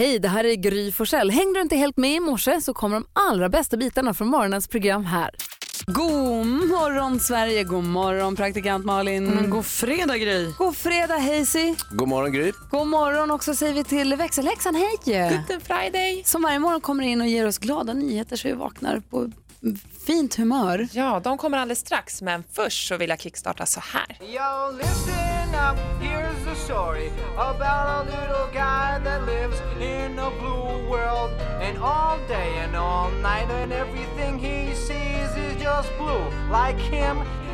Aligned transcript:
Hej, 0.00 0.18
det 0.18 0.28
här 0.28 0.44
är 0.44 0.54
Gry 0.54 0.92
Forssell. 0.92 1.30
Hängde 1.30 1.58
du 1.58 1.62
inte 1.62 1.76
helt 1.76 1.96
med 1.96 2.14
i 2.14 2.20
morse 2.20 2.60
så 2.60 2.74
kommer 2.74 2.96
de 2.96 3.06
allra 3.12 3.48
bästa 3.48 3.76
bitarna 3.76 4.14
från 4.14 4.28
morgonens 4.28 4.68
program 4.68 5.04
här. 5.04 5.30
God 5.86 6.46
morgon 6.46 7.20
Sverige, 7.20 7.64
god 7.64 7.84
morgon 7.84 8.36
praktikant 8.36 8.84
Malin. 8.84 9.24
Men 9.24 9.50
god 9.50 9.66
fredag 9.66 10.18
Gry. 10.18 10.52
God 10.58 10.76
fredag 10.76 11.18
Hazy. 11.18 11.74
God 11.90 12.08
morgon 12.08 12.32
Gry. 12.32 12.52
God 12.70 12.86
morgon 12.86 13.30
också 13.30 13.54
säger 13.54 13.74
vi 13.74 13.84
till 13.84 14.14
växelhäxan, 14.14 14.74
hej! 14.74 14.96
Good 15.48 15.62
Friday. 15.62 16.22
Som 16.24 16.42
varje 16.42 16.58
morgon 16.58 16.80
kommer 16.80 17.04
in 17.04 17.20
och 17.20 17.26
ger 17.26 17.46
oss 17.46 17.58
glada 17.58 17.92
nyheter 17.92 18.36
så 18.36 18.48
vi 18.48 18.54
vaknar 18.54 19.00
på 19.10 19.30
fint 20.06 20.36
humör. 20.38 20.88
Ja, 20.92 21.20
de 21.24 21.38
kommer 21.38 21.58
alldeles 21.58 21.78
strax, 21.78 22.22
men 22.22 22.44
först 22.52 22.88
så 22.88 22.96
vill 22.96 23.10
jag 23.10 23.20
kickstarta 23.20 23.66
så 23.66 23.80
här. 23.80 24.18
Yo, 24.20 24.76
listen 24.76 25.54
up, 25.54 25.78
here's 26.00 26.44
the 26.44 26.54
story 26.54 27.10
about 27.36 27.86
a 27.88 28.02
little 28.04 28.46
guy 28.52 29.04
that 29.04 29.26
lives 29.26 29.60
in 29.80 30.18
a 30.18 30.30
blue 30.40 30.90
world. 30.90 31.30
And 31.62 31.78
all 31.78 32.18
day 32.28 32.58
and 32.64 32.76
all 32.76 33.10
night, 33.22 33.50
and 33.50 33.72
everything 33.72 34.38
he 34.38 34.74
sees 34.74 35.30
is 35.36 35.62
just 35.62 35.88
blue. 35.98 36.24
Like 36.50 36.80
him, 36.80 37.16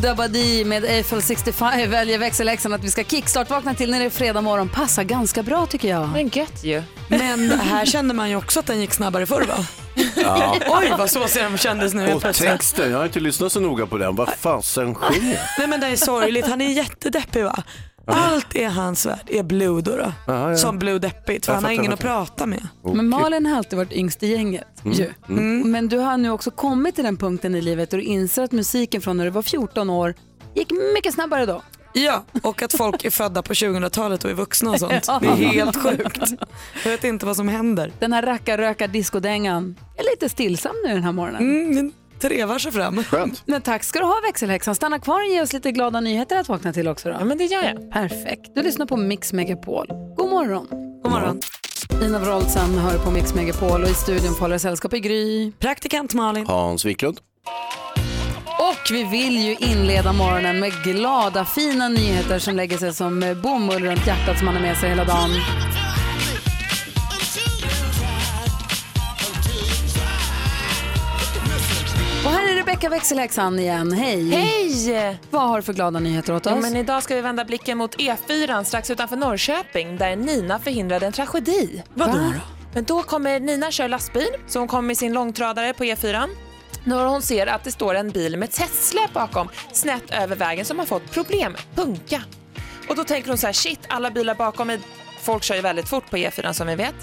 die. 0.00 0.08
Blue 0.08 0.10
Dabadi 0.10 0.64
med 0.64 0.84
Eiffel 0.84 1.22
65 1.22 1.90
väljer 1.90 2.18
växelhäxan 2.18 2.72
att 2.72 2.84
vi 2.84 2.90
ska 2.90 3.04
kickstart-vakna 3.04 3.74
till 3.74 3.90
när 3.90 3.98
det 3.98 4.04
är 4.04 4.10
fredag 4.10 4.40
morgon. 4.40 4.68
Passar 4.68 5.04
ganska 5.04 5.42
bra 5.42 5.66
tycker 5.66 5.88
jag. 5.88 6.08
Men 6.08 6.28
gött 6.28 6.64
ju. 6.64 6.82
Men 7.08 7.50
här 7.50 7.86
kände 7.86 8.14
man 8.14 8.30
ju 8.30 8.36
också 8.36 8.60
att 8.60 8.66
den 8.66 8.80
gick 8.80 8.92
snabbare 8.94 9.26
förr 9.26 9.42
va? 9.42 9.66
Ja. 10.16 10.56
Oj 10.68 10.92
vad 10.98 11.10
såsig 11.10 11.42
den 11.42 11.58
kändes 11.58 11.94
nu 11.94 12.12
Och 12.12 12.34
texten, 12.34 12.90
jag 12.90 12.98
har 12.98 13.04
inte 13.04 13.20
lyssnat 13.20 13.52
så 13.52 13.60
noga 13.60 13.86
på 13.86 13.98
den. 13.98 14.16
Vad 14.16 14.28
fasen 14.28 14.94
sjunger 14.94 15.40
Nej 15.58 15.68
men 15.68 15.80
det 15.80 15.86
är 15.86 15.96
sorgligt, 15.96 16.46
han 16.46 16.60
är 16.60 16.68
jättedeppig 16.68 17.44
va? 17.44 17.62
Allt 18.08 18.56
är 18.56 18.68
hans 18.68 19.06
värld 19.06 19.26
är 19.26 19.42
Blue 19.42 19.80
då. 19.82 19.96
då. 19.96 20.12
Jaha, 20.26 20.50
ja. 20.50 20.56
Som 20.56 20.78
Blue 20.78 20.98
deppigt 20.98 21.46
för 21.46 21.52
Jag 21.52 21.56
han 21.56 21.64
har 21.64 21.72
ingen 21.72 21.92
att 21.92 22.00
prata 22.00 22.46
med. 22.46 22.68
Men 22.82 23.08
Malin 23.08 23.46
har 23.46 23.56
alltid 23.56 23.76
varit 23.76 23.92
yngst 23.92 24.22
i 24.22 24.26
gänget. 24.26 24.66
Ju. 24.84 25.12
Men 25.64 25.88
du 25.88 25.98
har 25.98 26.16
nu 26.16 26.30
också 26.30 26.50
kommit 26.50 26.94
till 26.94 27.04
den 27.04 27.16
punkten 27.16 27.54
i 27.54 27.60
livet 27.60 27.90
där 27.90 27.98
du 27.98 28.04
inser 28.04 28.42
att 28.42 28.52
musiken 28.52 29.00
från 29.00 29.16
när 29.16 29.24
du 29.24 29.30
var 29.30 29.42
14 29.42 29.90
år 29.90 30.14
gick 30.54 30.70
mycket 30.94 31.14
snabbare 31.14 31.46
då. 31.46 31.62
Ja, 31.92 32.24
och 32.42 32.62
att 32.62 32.72
folk 32.72 33.04
är 33.04 33.10
födda 33.10 33.42
på 33.42 33.52
2000-talet 33.52 34.24
och 34.24 34.30
är 34.30 34.34
vuxna 34.34 34.70
och 34.70 34.78
sånt. 34.78 34.90
Det 35.20 35.26
är 35.26 35.34
helt 35.34 35.76
sjukt. 35.76 36.18
Jag 36.84 36.90
vet 36.90 37.04
inte 37.04 37.26
vad 37.26 37.36
som 37.36 37.48
händer. 37.48 37.92
Den 37.98 38.12
här 38.12 38.22
racka-röka-diskodängan 38.22 39.76
är 39.96 40.10
lite 40.10 40.28
stillsam 40.28 40.74
nu 40.84 40.94
den 40.94 41.02
här 41.02 41.12
morgonen. 41.12 41.42
Mm, 41.42 41.92
trevar 42.20 42.58
sig 42.58 42.72
fram. 42.72 43.04
Skönt. 43.04 43.42
Men 43.46 43.62
tack 43.62 43.84
ska 43.84 43.98
du 43.98 44.04
ha 44.04 44.20
växelhäxan. 44.26 44.74
Stanna 44.74 44.98
kvar 44.98 45.20
och 45.20 45.26
ge 45.26 45.42
oss 45.42 45.52
lite 45.52 45.72
glada 45.72 46.00
nyheter 46.00 46.36
att 46.36 46.48
vakna 46.48 46.72
till 46.72 46.88
också 46.88 47.08
då. 47.08 47.16
Ja, 47.18 47.24
men 47.24 47.38
det 47.38 47.44
gör 47.44 47.62
jag. 47.64 47.90
Perfekt. 47.92 48.54
Du 48.54 48.62
lyssnar 48.62 48.86
på 48.86 48.96
Mix 48.96 49.32
Megapol. 49.32 49.86
God 50.16 50.30
morgon. 50.30 50.66
God 51.02 51.12
morgon. 51.12 51.40
Ina 52.04 52.18
Wroldsen 52.18 52.78
hör 52.78 52.98
på 52.98 53.10
Mix 53.10 53.34
Megapol 53.34 53.82
och 53.82 53.88
i 53.88 53.94
studion 53.94 54.34
får 54.34 54.40
hålla 54.40 54.58
sällskap 54.58 54.94
i 54.94 55.00
Gry. 55.00 55.52
Praktikant 55.52 56.14
Malin. 56.14 56.46
Hans 56.46 56.84
Wiklund. 56.84 57.20
Och 58.58 58.90
vi 58.92 59.04
vill 59.04 59.38
ju 59.38 59.54
inleda 59.54 60.12
morgonen 60.12 60.60
med 60.60 60.72
glada, 60.84 61.44
fina 61.44 61.88
nyheter 61.88 62.38
som 62.38 62.56
lägger 62.56 62.78
sig 62.78 62.94
som 62.94 63.40
bomull 63.42 63.84
runt 63.84 64.06
hjärtat 64.06 64.38
som 64.38 64.46
man 64.46 64.54
har 64.54 64.62
med 64.62 64.76
sig 64.76 64.88
hela 64.88 65.04
dagen. 65.04 65.30
Rebecka 72.68 72.88
växelhäxan 72.88 73.58
igen. 73.58 73.92
Hej! 73.92 74.30
Hej! 74.30 75.18
Vad 75.30 75.42
har 75.48 75.56
du 75.56 75.62
för 75.62 75.72
glada 75.72 75.98
nyheter 76.00 76.34
åt 76.34 76.46
Ja, 76.46 76.54
oss? 76.54 76.62
men 76.62 76.76
idag 76.76 77.02
ska 77.02 77.14
vi 77.14 77.20
vända 77.20 77.44
blicken 77.44 77.78
mot 77.78 77.96
E4 77.96 78.64
strax 78.64 78.90
utanför 78.90 79.16
Norrköping 79.16 79.96
där 79.96 80.16
Nina 80.16 80.58
förhindrade 80.58 81.06
en 81.06 81.12
tragedi. 81.12 81.82
Vadå 81.94 82.12
Va? 82.12 82.18
då? 82.34 82.40
Men 82.74 82.84
då 82.84 83.02
kommer 83.02 83.40
Nina 83.40 83.70
köra 83.70 83.88
lastbil, 83.88 84.28
så 84.46 84.58
hon 84.58 84.68
kommer 84.68 84.86
med 84.86 84.98
sin 84.98 85.12
långtradare 85.12 85.72
på 85.72 85.84
E4. 85.84 86.28
När 86.84 87.04
hon 87.04 87.22
ser 87.22 87.46
att 87.46 87.64
det 87.64 87.72
står 87.72 87.94
en 87.94 88.10
bil 88.10 88.36
med 88.36 88.50
testsläp 88.50 89.12
bakom 89.12 89.48
snett 89.72 90.10
över 90.10 90.36
vägen 90.36 90.64
som 90.64 90.78
har 90.78 90.86
fått 90.86 91.10
problem, 91.10 91.56
punka. 91.74 92.22
Och 92.88 92.96
då 92.96 93.04
tänker 93.04 93.28
hon 93.28 93.38
så 93.38 93.46
här, 93.46 93.52
shit, 93.52 93.80
alla 93.88 94.10
bilar 94.10 94.34
bakom 94.34 94.66
mig, 94.66 94.78
folk 95.20 95.42
kör 95.42 95.54
ju 95.54 95.60
väldigt 95.60 95.88
fort 95.88 96.10
på 96.10 96.16
E4 96.16 96.52
som 96.52 96.66
vi 96.66 96.74
vet. 96.74 96.94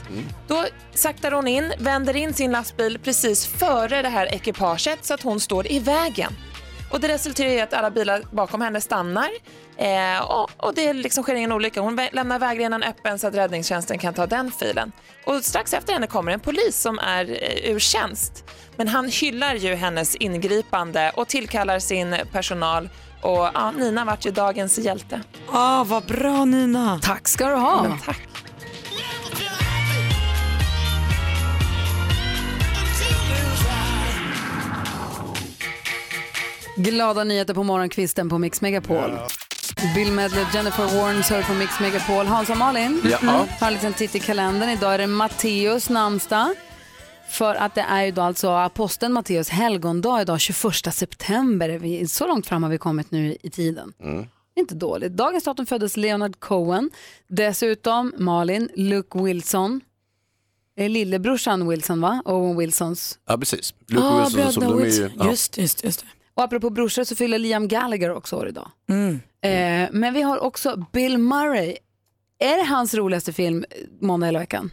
Då 0.47 0.65
saktar 0.93 1.31
hon 1.31 1.47
in, 1.47 1.73
vänder 1.79 2.15
in 2.15 2.33
sin 2.33 2.51
lastbil 2.51 2.99
precis 2.99 3.47
före 3.47 4.01
det 4.01 4.09
här 4.09 4.33
ekipaget 4.33 5.05
så 5.05 5.13
att 5.13 5.21
hon 5.21 5.39
står 5.39 5.71
i 5.71 5.79
vägen. 5.79 6.33
Och 6.91 6.99
det 6.99 7.07
resulterar 7.07 7.49
i 7.49 7.61
att 7.61 7.73
alla 7.73 7.91
bilar 7.91 8.21
bakom 8.31 8.61
henne 8.61 8.81
stannar 8.81 9.29
eh, 9.77 10.21
och, 10.21 10.49
och 10.57 10.73
det 10.73 10.93
liksom 10.93 11.23
sker 11.23 11.35
ingen 11.35 11.51
olycka. 11.51 11.81
Hon 11.81 11.99
lämnar 12.11 12.39
vägrenen 12.39 12.83
öppen 12.83 13.19
så 13.19 13.27
att 13.27 13.35
räddningstjänsten 13.35 13.99
kan 13.99 14.13
ta 14.13 14.27
den 14.27 14.51
filen. 14.51 14.91
Och 15.25 15.45
strax 15.45 15.73
efter 15.73 15.93
henne 15.93 16.07
kommer 16.07 16.31
en 16.31 16.39
polis 16.39 16.81
som 16.81 16.99
är 16.99 17.29
eh, 17.29 17.71
ur 17.71 17.79
tjänst. 17.79 18.43
Men 18.75 18.87
han 18.87 19.09
hyllar 19.09 19.55
ju 19.55 19.75
hennes 19.75 20.15
ingripande 20.15 21.11
och 21.15 21.27
tillkallar 21.27 21.79
sin 21.79 22.15
personal 22.31 22.89
och 23.25 23.49
ja, 23.53 23.71
Nina 23.71 24.05
vart 24.05 24.25
ju 24.25 24.31
dagens 24.31 24.77
hjälte. 24.79 25.21
Ah, 25.51 25.83
vad 25.83 26.03
bra 26.03 26.45
Nina. 26.45 26.99
Tack 27.03 27.27
ska 27.27 27.47
du 27.47 27.55
ha. 27.55 27.83
Men 27.83 27.99
tack. 27.99 28.21
Glada 36.77 37.23
nyheter 37.23 37.53
på 37.53 37.63
morgonkvisten 37.63 38.29
på 38.29 38.37
Mix 38.37 38.61
Megapol. 38.61 39.19
Bill 39.95 40.11
Medley 40.11 40.45
Jennifer 40.53 40.83
Warnes 41.01 41.29
hör 41.29 41.41
på 41.43 41.53
Mix 41.53 41.79
Megapol. 41.79 42.25
Hans 42.25 42.49
och 42.49 42.57
Malin, 42.57 43.01
Ja. 43.11 43.17
mm. 43.21 43.47
tar 43.59 43.67
en 43.67 43.73
liten 43.73 43.93
titt 43.93 44.15
i 44.15 44.19
kalendern. 44.19 44.69
Idag 44.69 44.93
är 44.93 44.97
det 44.97 45.07
Matteus 45.07 45.89
namnsdag. 45.89 46.55
För 47.29 47.55
att 47.55 47.75
det 47.75 47.81
är 47.81 48.03
ju 48.05 48.11
då 48.11 48.21
alltså 48.21 48.49
aposteln 48.49 49.13
Matteus 49.13 49.49
helgondag 49.49 50.21
idag, 50.21 50.39
21 50.41 50.93
september. 50.93 51.69
Är 51.69 51.79
vi- 51.79 52.07
Så 52.07 52.27
långt 52.27 52.47
fram 52.47 52.63
har 52.63 52.69
vi 52.69 52.77
kommit 52.77 53.11
nu 53.11 53.37
i 53.43 53.49
tiden. 53.49 53.93
Inte 54.55 54.75
dåligt. 54.75 55.11
Dagens 55.11 55.43
datum 55.43 55.65
föddes 55.65 55.97
Leonard 55.97 56.39
Cohen. 56.39 56.89
Dessutom 57.27 58.13
Malin, 58.17 58.69
Luke 58.75 59.19
Wilson. 59.23 59.81
Eh, 60.77 60.89
Lillebrorsan 60.89 61.67
Wilson 61.69 62.01
va? 62.01 62.21
Owen 62.25 62.57
Wilsons. 62.57 63.19
Ja, 63.27 63.37
precis. 63.37 63.73
Luke 63.87 64.03
Ah, 64.05 64.19
Wilson, 64.25 64.53
som 64.53 64.63
de 64.63 64.81
är 64.81 64.85
ju, 64.85 65.09
ja. 65.17 65.29
Just, 65.29 65.57
just, 65.57 65.83
just. 65.83 65.99
det. 65.99 66.05
Och 66.33 66.43
apropå 66.43 66.69
brorsor 66.69 67.03
så 67.03 67.15
fyller 67.15 67.39
Liam 67.39 67.67
Gallagher 67.67 68.11
också 68.11 68.35
år 68.35 68.47
idag. 68.47 68.71
Mm. 68.89 69.13
Eh, 69.41 69.89
men 69.91 70.13
vi 70.13 70.21
har 70.21 70.39
också 70.39 70.85
Bill 70.93 71.17
Murray. 71.17 71.77
Är 72.39 72.57
det 72.57 72.63
hans 72.63 72.93
roligaste 72.93 73.33
film 73.33 73.65
måndag 74.01 74.25
hela 74.25 74.39
veckan? 74.39 74.71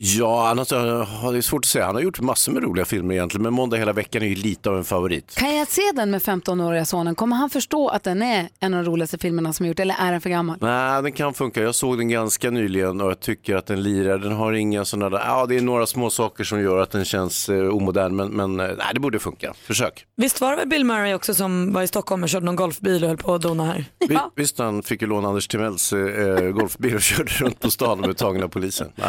Ja, 0.00 0.48
annars, 0.48 0.72
ja, 0.72 1.30
det 1.32 1.38
är 1.38 1.40
svårt 1.40 1.64
att 1.64 1.68
säga. 1.68 1.86
Han 1.86 1.94
har 1.94 2.02
gjort 2.02 2.20
massor 2.20 2.52
med 2.52 2.62
roliga 2.62 2.84
filmer 2.84 3.14
egentligen, 3.14 3.42
men 3.42 3.52
Måndag 3.52 3.76
hela 3.76 3.92
veckan 3.92 4.22
är 4.22 4.26
ju 4.26 4.34
lite 4.34 4.70
av 4.70 4.76
en 4.76 4.84
favorit. 4.84 5.34
Kan 5.34 5.56
jag 5.56 5.68
se 5.68 5.82
den 5.94 6.10
med 6.10 6.22
15-åriga 6.22 6.84
sonen? 6.84 7.14
Kommer 7.14 7.36
han 7.36 7.50
förstå 7.50 7.88
att 7.88 8.02
den 8.02 8.22
är 8.22 8.48
en 8.60 8.74
av 8.74 8.84
de 8.84 8.90
roligaste 8.90 9.18
filmerna 9.18 9.52
som 9.52 9.66
gjort 9.66 9.80
eller 9.80 9.94
är 9.98 10.12
den 10.12 10.20
för 10.20 10.30
gammal? 10.30 10.58
Nej, 10.60 11.02
den 11.02 11.12
kan 11.12 11.34
funka. 11.34 11.62
Jag 11.62 11.74
såg 11.74 11.98
den 11.98 12.08
ganska 12.08 12.50
nyligen 12.50 13.00
och 13.00 13.10
jag 13.10 13.20
tycker 13.20 13.56
att 13.56 13.66
den 13.66 13.82
lirar. 13.82 14.18
Den 14.18 14.32
har 14.32 14.52
inga 14.52 14.84
sådana 14.84 15.10
där, 15.18 15.24
ja 15.26 15.46
det 15.46 15.56
är 15.56 15.60
några 15.60 15.86
små 15.86 16.10
saker 16.10 16.44
som 16.44 16.60
gör 16.60 16.78
att 16.78 16.90
den 16.90 17.04
känns 17.04 17.48
eh, 17.48 17.68
omodern, 17.68 18.16
men, 18.16 18.28
men 18.28 18.60
eh, 18.60 18.66
nej, 18.66 18.86
det 18.94 19.00
borde 19.00 19.18
funka. 19.18 19.54
Försök. 19.66 20.06
Visst 20.16 20.40
var 20.40 20.50
det 20.50 20.56
väl 20.56 20.68
Bill 20.68 20.84
Murray 20.84 21.14
också 21.14 21.34
som 21.34 21.72
var 21.72 21.82
i 21.82 21.86
Stockholm 21.88 22.22
och 22.22 22.28
körde 22.28 22.46
någon 22.46 22.56
golfbil 22.56 23.02
och 23.02 23.08
höll 23.08 23.18
på 23.18 23.34
att 23.34 23.42
dona 23.42 23.64
här? 23.64 23.84
Vi, 24.08 24.18
visst, 24.36 24.58
han 24.58 24.82
fick 24.82 25.02
ju 25.02 25.08
låna 25.08 25.28
Anders 25.28 25.48
Timells 25.48 25.92
eh, 25.92 26.50
golfbil 26.50 26.94
och 26.94 27.00
körde 27.02 27.30
runt 27.32 27.60
på 27.60 27.70
stan 27.70 27.90
och 27.90 28.04
blev 28.04 28.14
tagen 28.14 28.42
av 28.42 28.48
polisen. 28.48 28.92
Ja, 28.96 29.04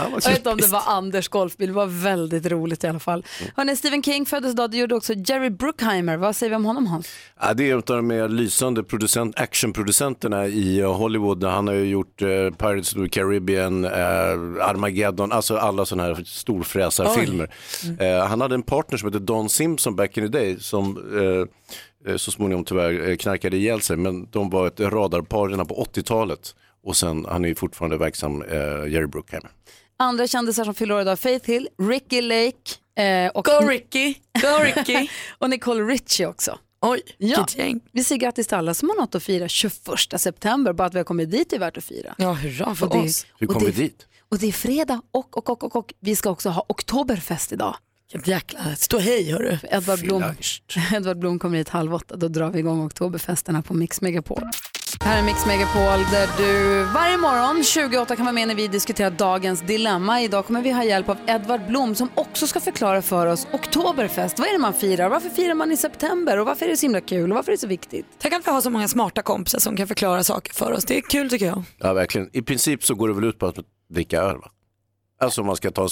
var 0.85 0.93
Anders 0.93 1.27
golfbil. 1.27 1.67
Det 1.67 1.73
var 1.73 1.85
väldigt 1.85 2.45
roligt 2.45 2.83
i 2.83 2.87
alla 2.87 2.99
fall. 2.99 3.25
Hörrni, 3.55 3.75
Stephen 3.75 4.03
King 4.03 4.25
föddes 4.25 4.51
idag. 4.51 4.71
Det 4.71 4.77
gjorde 4.77 4.95
också 4.95 5.13
Jerry 5.13 5.49
Bruckheimer. 5.49 6.17
Vad 6.17 6.35
säger 6.35 6.49
vi 6.49 6.55
om 6.55 6.65
honom 6.65 6.87
Hans? 6.87 7.09
Ja, 7.41 7.53
det 7.53 7.63
är 7.63 7.71
en 7.71 7.77
av 7.77 7.83
de 7.85 8.07
mer 8.07 8.27
lysande 8.27 8.83
producent, 8.83 9.39
actionproducenterna 9.39 10.47
i 10.47 10.79
eh, 10.79 10.93
Hollywood. 10.97 11.43
Han 11.43 11.67
har 11.67 11.73
ju 11.73 11.85
gjort 11.85 12.21
eh, 12.21 12.27
Pirates 12.27 12.95
of 12.95 13.03
the 13.03 13.09
Caribbean, 13.09 13.85
eh, 13.85 13.91
Armageddon, 14.61 15.31
alltså 15.31 15.57
alla 15.57 15.85
sådana 15.85 16.03
här 16.03 16.23
storfräsarfilmer. 16.25 17.53
Eh, 17.99 18.27
han 18.27 18.41
hade 18.41 18.55
en 18.55 18.63
partner 18.63 18.97
som 18.97 19.07
hette 19.07 19.19
Don 19.19 19.49
Simpson 19.49 19.95
back 19.95 20.17
in 20.17 20.23
the 20.31 20.37
day 20.39 20.59
som 20.59 20.97
eh, 21.17 22.11
eh, 22.11 22.17
så 22.17 22.31
småningom 22.31 22.65
tyvärr 22.65 23.15
knarkade 23.15 23.57
ihjäl 23.57 23.81
sig. 23.81 23.97
Men 23.97 24.27
de 24.31 24.49
var 24.49 24.67
ett 24.67 24.79
radarpar 24.79 25.47
redan 25.49 25.65
på 25.67 25.85
80-talet. 25.93 26.55
Och 26.83 26.97
sen, 26.97 27.25
han 27.29 27.45
är 27.45 27.55
fortfarande 27.55 27.97
verksam, 27.97 28.41
eh, 28.41 28.57
Jerry 28.93 29.07
Bruckheimer. 29.07 29.51
Andra 29.99 30.27
kändisar 30.27 30.65
som 30.65 30.73
fyller 30.75 30.95
år 30.95 31.01
idag, 31.01 31.19
Faith 31.19 31.47
Hill, 31.51 31.69
Ricky 31.89 32.21
Lake 32.21 33.03
eh, 33.03 33.31
och, 33.31 33.45
Go 33.45 33.51
Ricky, 33.67 34.13
go 34.41 34.63
Ricky. 34.63 35.07
och 35.37 35.49
Nicole 35.49 35.83
Richie 35.83 36.27
också. 36.27 36.59
Oj, 36.81 37.01
Ja. 37.17 37.45
gäng. 37.55 37.79
Vi 37.91 38.03
säger 38.03 38.19
grattis 38.21 38.47
till 38.47 38.57
alla 38.57 38.73
som 38.73 38.89
har 38.89 38.95
något 38.95 39.15
att 39.15 39.23
fira 39.23 39.47
21 39.47 39.73
september. 40.17 40.73
Bara 40.73 40.87
att 40.87 40.93
vi 40.93 40.97
har 40.99 41.03
kommit 41.03 41.31
dit 41.31 41.53
är 41.53 41.59
värt 41.59 41.77
att 41.77 41.83
fira. 41.83 42.15
Ja, 42.17 42.33
hurra 42.33 42.75
för 42.75 42.85
Och 42.87 42.93
det- 42.93 42.99
oss. 43.09 43.25
Hur 43.39 43.47
kom 43.47 43.59
vi 43.65 43.71
det- 43.71 43.81
dit? 43.81 44.07
Och 44.31 44.37
det 44.39 44.47
är 44.47 44.51
fredag 44.51 45.01
och, 45.11 45.37
och, 45.37 45.49
och, 45.49 45.63
och, 45.63 45.75
och 45.75 45.93
vi 45.99 46.15
ska 46.15 46.29
också 46.29 46.49
ha 46.49 46.65
Oktoberfest 46.69 47.51
idag. 47.51 47.75
Vilket 48.13 48.27
jäkla 48.27 48.75
stå 48.75 48.99
hej 48.99 49.31
hörru. 49.31 49.57
Edvard 49.71 49.99
Blom, 49.99 50.23
Edvard 50.93 51.17
Blom 51.19 51.39
kommer 51.39 51.57
hit 51.57 51.69
halv 51.69 51.93
åtta. 51.93 52.15
Då 52.15 52.27
drar 52.27 52.49
vi 52.49 52.59
igång 52.59 52.85
Oktoberfesterna 52.85 53.61
på 53.61 53.73
Mix 53.73 54.01
Megapol. 54.01 54.43
Här 55.03 55.19
är 55.19 55.23
Mix 55.23 55.45
Megapol 55.45 55.99
där 56.11 56.27
du 56.37 56.83
varje 56.93 57.17
morgon 57.17 57.63
28 57.63 58.15
kan 58.15 58.25
vara 58.25 58.33
med 58.33 58.47
när 58.47 58.55
vi 58.55 58.67
diskuterar 58.67 59.11
dagens 59.11 59.61
dilemma. 59.61 60.21
Idag 60.21 60.45
kommer 60.45 60.61
vi 60.61 60.71
ha 60.71 60.83
hjälp 60.83 61.09
av 61.09 61.17
Edvard 61.27 61.67
Blom 61.67 61.95
som 61.95 62.09
också 62.15 62.47
ska 62.47 62.59
förklara 62.59 63.01
för 63.01 63.27
oss 63.27 63.47
Oktoberfest. 63.53 64.39
Vad 64.39 64.47
är 64.47 64.51
det 64.51 64.57
man 64.59 64.73
firar? 64.73 65.09
Varför 65.09 65.29
firar 65.29 65.53
man 65.53 65.71
i 65.71 65.77
september? 65.77 66.39
Och 66.39 66.45
varför 66.45 66.65
är 66.65 66.69
det 66.69 66.77
så 66.77 66.85
himla 66.85 67.01
kul? 67.01 67.31
Och 67.31 67.35
varför 67.35 67.51
är 67.51 67.55
det 67.55 67.61
så 67.61 67.67
viktigt? 67.67 68.05
Tänk 68.17 68.33
att 68.33 68.47
vi 68.47 68.51
har 68.51 68.61
så 68.61 68.69
många 68.69 68.87
smarta 68.87 69.21
kompisar 69.21 69.59
som 69.59 69.77
kan 69.77 69.87
förklara 69.87 70.23
saker 70.23 70.53
för 70.53 70.71
oss. 70.71 70.85
Det 70.85 70.97
är 70.97 71.01
kul 71.01 71.29
tycker 71.29 71.45
jag. 71.45 71.63
Ja, 71.77 71.93
verkligen. 71.93 72.29
I 72.33 72.41
princip 72.41 72.83
så 72.83 72.95
går 72.95 73.07
det 73.07 73.13
väl 73.13 73.23
ut 73.23 73.39
på 73.39 73.45
att 73.47 73.55
dricka 73.89 74.21
öl, 74.21 74.37
va? 74.37 74.51
Alltså 75.21 75.41
om 75.41 75.47
man 75.47 75.55
ska 75.55 75.71
ta... 75.71 75.87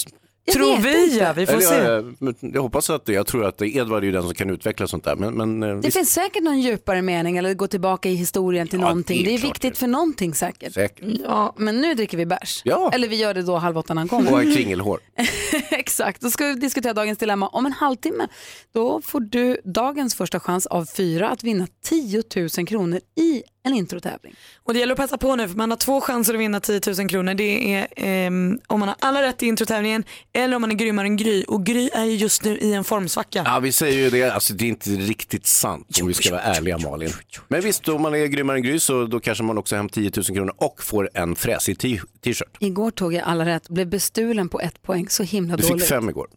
Jag 0.50 0.54
Tror 0.56 0.78
vi 0.78 1.20
ja, 1.20 1.34
vi 1.34 1.46
får 1.46 1.54
Eller, 1.54 1.62
se. 1.62 1.76
ja, 1.76 2.02
men 2.20 2.36
jag 2.54 2.62
hoppas 2.62 2.90
att 2.90 3.06
det, 3.06 3.14
jag 3.14 3.28
tror 3.28 3.46
att 3.46 3.62
Edvard 3.62 4.04
är 4.04 4.12
den 4.12 4.24
som 4.24 4.34
kan 4.34 4.50
utveckla 4.50 4.88
sånt 4.88 5.04
där. 5.04 5.16
Men, 5.16 5.34
men 5.38 5.64
eh, 5.64 5.70
Det 5.70 5.76
visst, 5.88 5.98
finns 5.98 6.14
säkert 6.14 6.44
någon 6.44 6.60
djupare 6.62 7.02
mening 7.02 7.38
eller 7.38 7.54
gå 7.54 7.68
tillbaka 7.68 8.10
i 8.10 8.16
historien 8.16 8.68
till 8.68 8.80
Ja, 8.80 8.86
någonting. 8.86 9.18
det 9.24 9.30
är 9.30 9.32
Det 9.32 9.38
är 9.38 9.48
viktigt 9.48 9.74
det. 9.74 9.80
för 9.80 9.88
någonting 9.88 10.34
säkert. 10.34 10.74
säkert. 10.74 11.06
Ja, 11.24 11.54
men 11.58 11.82
nu 11.82 11.94
dricker 11.96 12.18
vi 12.18 12.26
bärs. 12.26 12.62
Ja. 12.66 12.92
Eller 12.94 13.08
vi 13.08 13.16
gör 13.16 13.34
det 13.34 13.42
då 13.42 13.56
halv 13.58 13.78
åtta 13.78 13.94
när 13.94 14.02
han 14.02 14.10
kommer. 14.10 14.32
Och 14.32 14.38
har 14.38 14.56
kringelhår. 14.56 15.00
Exakt, 15.70 16.22
då 16.22 16.30
ska 16.30 16.46
vi 16.46 16.54
diskutera 16.56 16.94
dagens 16.94 17.18
dilemma 17.18 17.48
om 17.48 17.66
en 17.66 17.72
halvtimme. 17.74 18.28
Då 18.74 19.02
får 19.02 19.20
du 19.20 19.62
dagens 19.64 20.16
första 20.16 20.40
chans 20.40 20.66
av 20.66 20.86
fyra 20.86 21.30
att 21.30 21.44
vinna 21.44 21.68
10 21.86 22.24
000 22.58 22.68
kronor 22.68 23.00
i 23.20 23.44
en 23.68 23.74
introtävling. 23.74 24.36
Och 24.64 24.74
det 24.74 24.80
gäller 24.80 24.94
att 24.94 24.98
passa 24.98 25.18
på 25.18 25.36
nu 25.36 25.48
för 25.48 25.56
man 25.56 25.70
har 25.70 25.78
två 25.78 26.02
chanser 26.02 26.34
att 26.34 26.40
vinna 26.40 26.60
10 26.60 26.82
000 26.98 27.10
kronor. 27.10 27.34
Det 27.34 27.74
är 27.74 27.88
ehm, 27.96 28.60
om 28.68 28.80
man 28.80 28.90
har 28.90 28.96
alla 29.00 29.22
rätt 29.24 29.44
i 29.44 29.46
introtävlingen 29.46 30.04
eller 30.34 30.56
om 30.56 30.62
man 30.62 30.72
är 30.72 30.76
grymmare 30.76 31.06
än 31.08 31.18
Gry. 31.18 31.44
Och 31.48 31.66
Gry 31.66 31.90
är 31.94 32.04
ju 32.04 32.16
just 32.16 32.44
nu 32.44 32.58
i 32.58 32.74
en 32.74 32.84
formsvacka. 32.84 33.44
Ja, 33.46 33.60
vi 33.60 33.72
säger 33.72 33.98
ju 34.04 34.10
det, 34.10 34.30
alltså 34.30 34.54
det 34.54 34.66
är 34.66 34.70
inte 34.70 34.90
riktigt 34.90 35.46
sant 35.46 35.98
om 36.02 36.08
vi 36.08 36.14
ska 36.14 36.32
vara 36.32 36.42
ärliga 36.42 36.78
Malin. 36.78 37.12
Men 37.48 37.62
visst, 37.62 37.88
om 37.88 38.02
man 38.02 38.16
är 38.16 38.26
grymmare 38.26 38.58
än 38.58 38.64
Gry 38.64 38.80
så 38.80 39.06
då 39.06 39.20
kanske 39.20 39.44
man 39.44 39.58
också 39.58 39.76
hem 39.76 39.90
10 39.90 40.12
000 40.16 40.24
kronor 40.26 40.54
och 40.58 40.84
får 40.84 41.10
en 41.14 41.36
fräsig 41.36 41.80
t-shirt. 41.80 42.58
Igår 42.60 42.92
tog 42.92 43.14
jag 43.14 43.24
alla 43.24 43.46
rätt, 43.46 43.70
blev 43.70 43.88
bestulen 43.90 44.50
på 44.50 44.60
ett 44.60 44.82
poäng, 44.82 45.10
så 45.10 45.24
himla 45.24 45.58
Du 45.58 45.64
fick 45.64 45.72
dåligt. 45.72 45.88
fem 45.88 46.10
igår. 46.10 46.28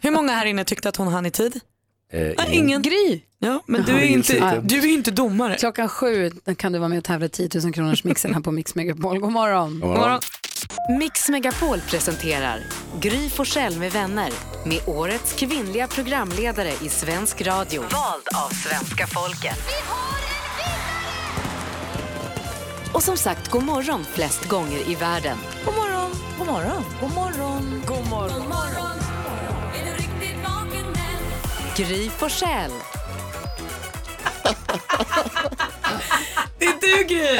Hur 0.00 0.10
många 0.10 0.32
här 0.32 0.46
inne 0.46 0.64
tyckte 0.64 0.88
att 0.88 0.96
hon 0.96 1.08
hann 1.08 1.26
i 1.26 1.30
tid? 1.30 1.60
Eh, 2.12 2.54
ingen. 2.56 2.82
Gry, 2.82 3.20
Ja, 3.38 3.62
men 3.66 3.82
du 3.82 3.92
är, 3.92 3.98
Ingen 3.98 4.12
inte, 4.18 4.32
sitter. 4.32 4.60
du 4.64 4.78
är 4.78 4.86
inte 4.86 5.10
domare. 5.10 5.56
klockan 5.56 5.88
sju 5.88 6.30
kan 6.56 6.72
du 6.72 6.78
vara 6.78 6.88
med 6.88 6.98
och 6.98 7.04
tävla 7.04 7.26
i 7.26 7.28
10 7.28 7.48
000 7.64 7.72
kronors 7.72 8.04
mixen 8.04 8.34
här 8.34 8.40
på 8.40 8.52
Mix 8.52 8.74
Megapol. 8.74 9.18
God 9.18 9.32
morgon. 9.32 9.80
God 9.80 9.88
morgon. 9.90 10.20
Mix 10.98 11.28
Megapol 11.28 11.80
presenterar 11.80 12.60
Gry 13.00 13.28
Forssell 13.30 13.76
med 13.78 13.92
vänner 13.92 14.30
med 14.66 14.80
årets 14.86 15.32
kvinnliga 15.32 15.86
programledare 15.86 16.72
i 16.82 16.88
svensk 16.88 17.42
radio. 17.42 17.80
Vald 17.80 18.28
av 18.44 18.48
svenska 18.48 19.06
folket. 19.06 19.58
Och 22.92 23.02
som 23.02 23.16
sagt, 23.16 23.48
god 23.50 23.62
morgon 23.62 24.04
flest 24.14 24.44
gånger 24.48 24.90
i 24.90 24.94
världen. 24.94 25.36
God 25.64 25.74
morgon, 25.74 26.10
god 26.38 26.46
morgon, 26.46 26.84
god 27.00 27.14
morgon, 27.14 27.82
god 27.86 28.08
morgon. 28.08 28.91
Gry 31.76 32.10
Forssell. 32.10 32.72
Det 36.58 36.64
är 36.64 36.80
du 36.80 37.04
Gry! 37.04 37.38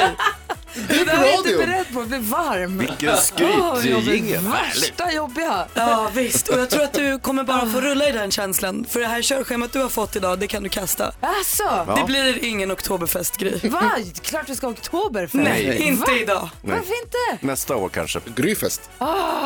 Det 0.75 1.05
där 1.05 1.15
är 1.15 1.27
jag 1.27 1.35
inte 1.39 1.67
beredd 1.67 1.87
på, 1.95 2.01
det 2.01 2.07
blir 2.07 2.19
varm. 2.19 2.79
Vilken 2.79 3.17
skrytjingel. 3.17 4.43
Härligt. 4.47 4.83
Värsta 4.83 5.13
jobbiga. 5.13 5.67
Ja 5.75 6.11
visst, 6.15 6.49
och 6.49 6.59
jag 6.59 6.71
tror 6.71 6.83
att 6.83 6.93
du 6.93 7.19
kommer 7.19 7.45
bara 7.45 7.67
få 7.67 7.81
rulla 7.81 8.09
i 8.09 8.13
den 8.13 8.31
känslan. 8.31 8.87
För 8.89 9.01
det 9.01 9.07
här 9.07 9.23
körschemat 9.23 9.73
du 9.73 9.79
har 9.79 9.89
fått 9.89 10.17
idag, 10.17 10.39
det 10.39 10.47
kan 10.47 10.63
du 10.63 10.69
kasta. 10.69 11.13
Alltså, 11.21 11.95
Det 11.97 12.05
blir 12.07 12.45
ingen 12.45 12.73
oktoberfest 12.73 13.37
Gry. 13.37 13.69
va? 13.69 13.91
Klart 14.23 14.49
vi 14.49 14.55
ska 14.57 14.67
ha 14.67 14.73
Oktoberfest. 14.73 15.35
Nej, 15.35 15.83
inte 15.83 16.11
Va? 16.11 16.17
idag. 16.21 16.49
Varför 16.63 16.79
inte? 17.05 17.47
Nästa 17.47 17.77
år 17.77 17.89
kanske. 17.89 18.21
Gryfest. 18.37 18.91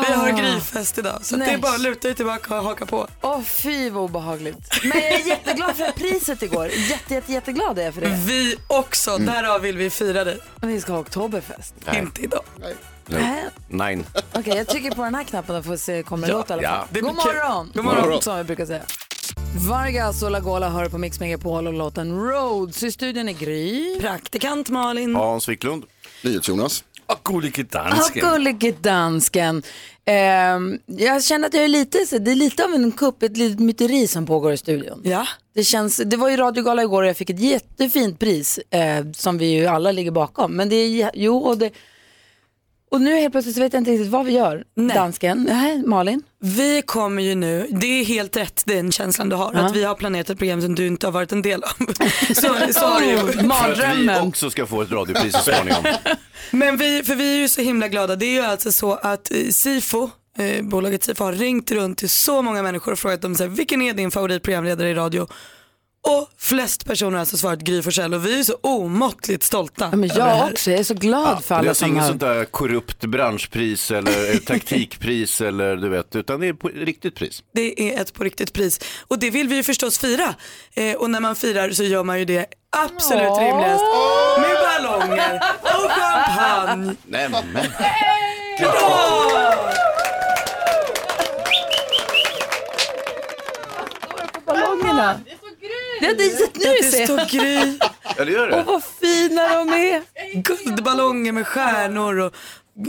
Vi 0.07 0.13
har 0.13 0.31
gryfest 0.41 0.97
idag 0.97 1.19
så 1.21 1.35
att 1.35 1.39
det 1.39 1.45
är 1.45 1.51
Nej. 1.51 1.57
bara 1.57 1.73
att 1.73 1.81
luta 1.81 2.07
dig 2.07 2.15
tillbaka 2.15 2.57
och 2.57 2.63
haka 2.63 2.85
på. 2.85 3.07
Åh 3.21 3.41
fy 3.43 3.89
vad 3.89 4.03
obehagligt. 4.03 4.57
Men 4.83 4.97
jag 4.97 5.07
är 5.13 5.27
jätteglad 5.27 5.71
för 5.75 5.77
det 5.79 5.85
här 5.85 5.91
priset 6.09 6.43
igår. 6.43 6.67
Jätte, 6.89 7.13
jätte, 7.13 7.33
jätteglad 7.33 7.79
är 7.79 7.83
jag 7.83 7.93
för 7.93 8.01
det. 8.01 8.19
Vi 8.25 8.55
också, 8.67 9.17
därav 9.17 9.61
vill 9.61 9.77
vi 9.77 9.89
fira 9.89 10.23
dig. 10.23 10.37
Vi 10.61 10.81
ska 10.81 10.91
ha 10.91 10.99
Oktoberfest. 11.17 11.73
Inte 11.95 12.21
idag. 12.21 12.43
Nej. 13.07 13.45
Nine. 13.67 14.05
Okej, 14.33 14.57
jag 14.57 14.67
trycker 14.67 14.91
på 14.91 15.03
den 15.03 15.15
här 15.15 15.23
knappen 15.23 15.55
och 15.55 15.65
får 15.65 15.77
se 15.77 16.03
kommer 16.03 16.27
det 16.27 16.33
låta 16.33 16.53
i 16.53 16.57
alla 16.57 16.67
fall. 16.67 16.79
ja. 16.81 16.87
Det 16.91 17.01
God 17.01 17.15
morgon. 17.15 17.71
God 17.75 17.85
morgon. 17.85 18.21
Som 18.21 18.37
jag 18.37 18.45
brukar 18.45 18.65
säga. 18.65 18.81
Vargas 19.69 20.23
och 20.23 20.31
Lagola 20.31 20.69
hör 20.69 20.89
på 20.89 20.97
Mix 20.97 21.19
Megapol 21.19 21.67
och 21.67 21.73
låten 21.73 22.19
Roads. 22.19 22.83
I 22.83 22.91
studion 22.91 23.29
är 23.29 23.33
Gry. 23.33 23.99
Praktikant 23.99 24.69
Malin. 24.69 25.15
Hans 25.15 25.49
Wiklund. 25.49 25.83
NyhetsJonas. 26.23 26.83
Och 27.07 27.19
gullige 27.33 27.65
Ja, 27.73 28.29
gullige 28.31 28.71
dansken. 28.81 29.63
Ehm, 30.05 30.79
jag 30.85 31.23
känner 31.23 31.47
att 31.47 31.53
jag 31.53 31.63
är 31.63 31.67
lite, 31.67 32.05
så- 32.05 32.17
det 32.17 32.31
är 32.31 32.35
lite 32.35 32.65
av 32.65 32.73
en 32.73 32.91
kupp, 32.91 33.23
ett 33.23 33.37
litet 33.37 33.59
myteri 33.59 34.07
som 34.07 34.25
pågår 34.25 34.53
i 34.53 34.57
studion. 34.57 35.01
Ja, 35.03 35.27
Det, 35.55 35.63
känns, 35.63 35.97
det 36.05 36.17
var 36.17 36.29
ju 36.29 36.37
radiogala 36.37 36.81
igår 36.83 37.03
och 37.03 37.09
jag 37.09 37.17
fick 37.17 37.29
ett 37.29 37.39
jättefint 37.39 38.19
pris 38.19 38.57
eh, 38.69 39.05
som 39.13 39.37
vi 39.37 39.45
ju 39.45 39.65
alla 39.67 39.91
ligger 39.91 40.11
bakom. 40.11 40.55
Men 40.55 40.69
det 40.69 40.75
är, 40.75 41.11
jo 41.13 41.37
och 41.37 41.57
det, 41.57 41.71
och 42.91 43.01
nu 43.01 43.15
helt 43.15 43.31
plötsligt 43.31 43.55
så 43.55 43.61
vet 43.61 43.73
jag 43.73 43.81
inte 43.81 43.91
riktigt 43.91 44.11
vad 44.11 44.25
vi 44.25 44.31
gör. 44.31 44.63
Nej. 44.75 44.95
Dansken, 44.95 45.43
nej, 45.49 45.83
Malin. 45.85 46.23
vi 46.39 46.81
kommer 46.81 47.23
ju 47.23 47.35
nu, 47.35 47.67
det 47.71 47.87
är 47.87 48.05
helt 48.05 48.37
rätt 48.37 48.63
den 48.65 48.91
känslan 48.91 49.29
du 49.29 49.35
har, 49.35 49.53
att 49.53 49.75
vi 49.75 49.83
har 49.83 49.95
planerat 49.95 50.29
ett 50.29 50.37
program 50.37 50.61
som 50.61 50.75
du 50.75 50.87
inte 50.87 51.07
har 51.07 51.11
varit 51.11 51.31
en 51.31 51.41
del 51.41 51.63
av. 51.63 51.69
så, 52.33 52.73
så 52.73 52.85
har 52.85 53.01
ju. 53.01 53.17
För 53.17 53.29
att 53.29 53.35
vi 53.35 53.43
Mardrömmen. 53.47 54.27
också 54.27 54.49
ska 54.49 54.65
få 54.65 54.81
ett 54.81 54.91
radiopris 54.91 55.33
så 55.33 55.51
småningom. 55.51 55.83
Men 56.51 56.77
vi, 56.77 57.03
för 57.03 57.15
vi 57.15 57.35
är 57.35 57.41
ju 57.41 57.49
så 57.49 57.61
himla 57.61 57.87
glada, 57.87 58.15
det 58.15 58.25
är 58.25 58.33
ju 58.33 58.41
alltså 58.41 58.71
så 58.71 58.93
att 58.93 59.31
eh, 59.31 59.37
Sifo, 59.49 60.09
eh, 60.37 60.63
bolaget 60.63 61.03
Sifo 61.03 61.23
har 61.23 61.33
ringt 61.33 61.71
runt 61.71 61.97
till 61.97 62.09
så 62.09 62.41
många 62.41 62.61
människor 62.61 62.91
och 62.91 62.99
frågat 62.99 63.21
dem 63.21 63.35
så 63.35 63.43
här, 63.43 63.49
vilken 63.49 63.81
är 63.81 63.93
din 63.93 64.11
favoritprogramledare 64.11 64.89
i 64.89 64.93
radio? 64.93 65.27
Och 66.07 66.29
flest 66.37 66.85
personer 66.85 67.11
har 67.11 67.19
alltså 67.19 67.37
svarat 67.37 67.59
Gry 67.59 67.81
Forssell 67.81 68.13
och 68.13 68.25
vi 68.25 68.39
är 68.39 68.43
så 68.43 68.57
omåttligt 68.61 69.43
stolta. 69.43 69.87
Ja, 69.91 69.97
men 69.97 70.09
jag 70.15 70.49
också, 70.51 70.71
jag 70.71 70.79
är 70.79 70.83
så 70.83 70.93
glad 70.93 71.45
för 71.45 71.55
Det 71.55 71.57
är 71.57 71.59
alla 71.59 71.69
alltså 71.69 71.85
som 71.85 71.91
inget 71.91 72.01
har... 72.01 72.09
sånt 72.09 72.19
där 72.19 72.45
korrupt 72.45 73.05
branschpris 73.05 73.91
eller 73.91 74.37
taktikpris 74.45 75.41
eller 75.47 75.75
du 75.75 75.89
vet, 75.89 76.15
utan 76.15 76.39
det 76.39 76.47
är 76.47 76.53
på 76.53 76.67
riktigt 76.67 77.15
pris. 77.15 77.43
Det 77.53 77.81
är 77.81 78.01
ett 78.01 78.13
på 78.13 78.23
riktigt 78.23 78.53
pris 78.53 78.79
och 79.07 79.19
det 79.19 79.29
vill 79.29 79.47
vi 79.47 79.55
ju 79.55 79.63
förstås 79.63 79.99
fira. 79.99 80.35
Eh, 80.73 80.95
och 80.95 81.09
när 81.09 81.19
man 81.19 81.35
firar 81.35 81.69
så 81.69 81.83
gör 81.83 82.03
man 82.03 82.19
ju 82.19 82.25
det 82.25 82.45
absolut 82.69 83.27
Åh! 83.27 83.39
rimligast 83.39 83.83
med 84.39 84.55
ballonger 84.63 85.41
och 85.61 85.91
champagne. 85.91 86.95
Nej, 87.05 87.29
men. 87.29 87.43
ballongerna. 94.45 95.19
Det, 96.01 96.13
det, 96.13 96.55
nu 96.55 96.75
Det 96.81 97.05
står 97.05 97.29
Gry, 97.29 97.77
Ja, 98.17 98.25
det 98.25 98.31
gör 98.31 98.47
det. 98.49 98.63
vad 98.67 98.83
fina 99.01 99.47
de 99.57 99.69
är. 99.69 100.01
guldballonger 100.41 101.31
med 101.31 101.47
stjärnor 101.47 102.19
och 102.19 102.33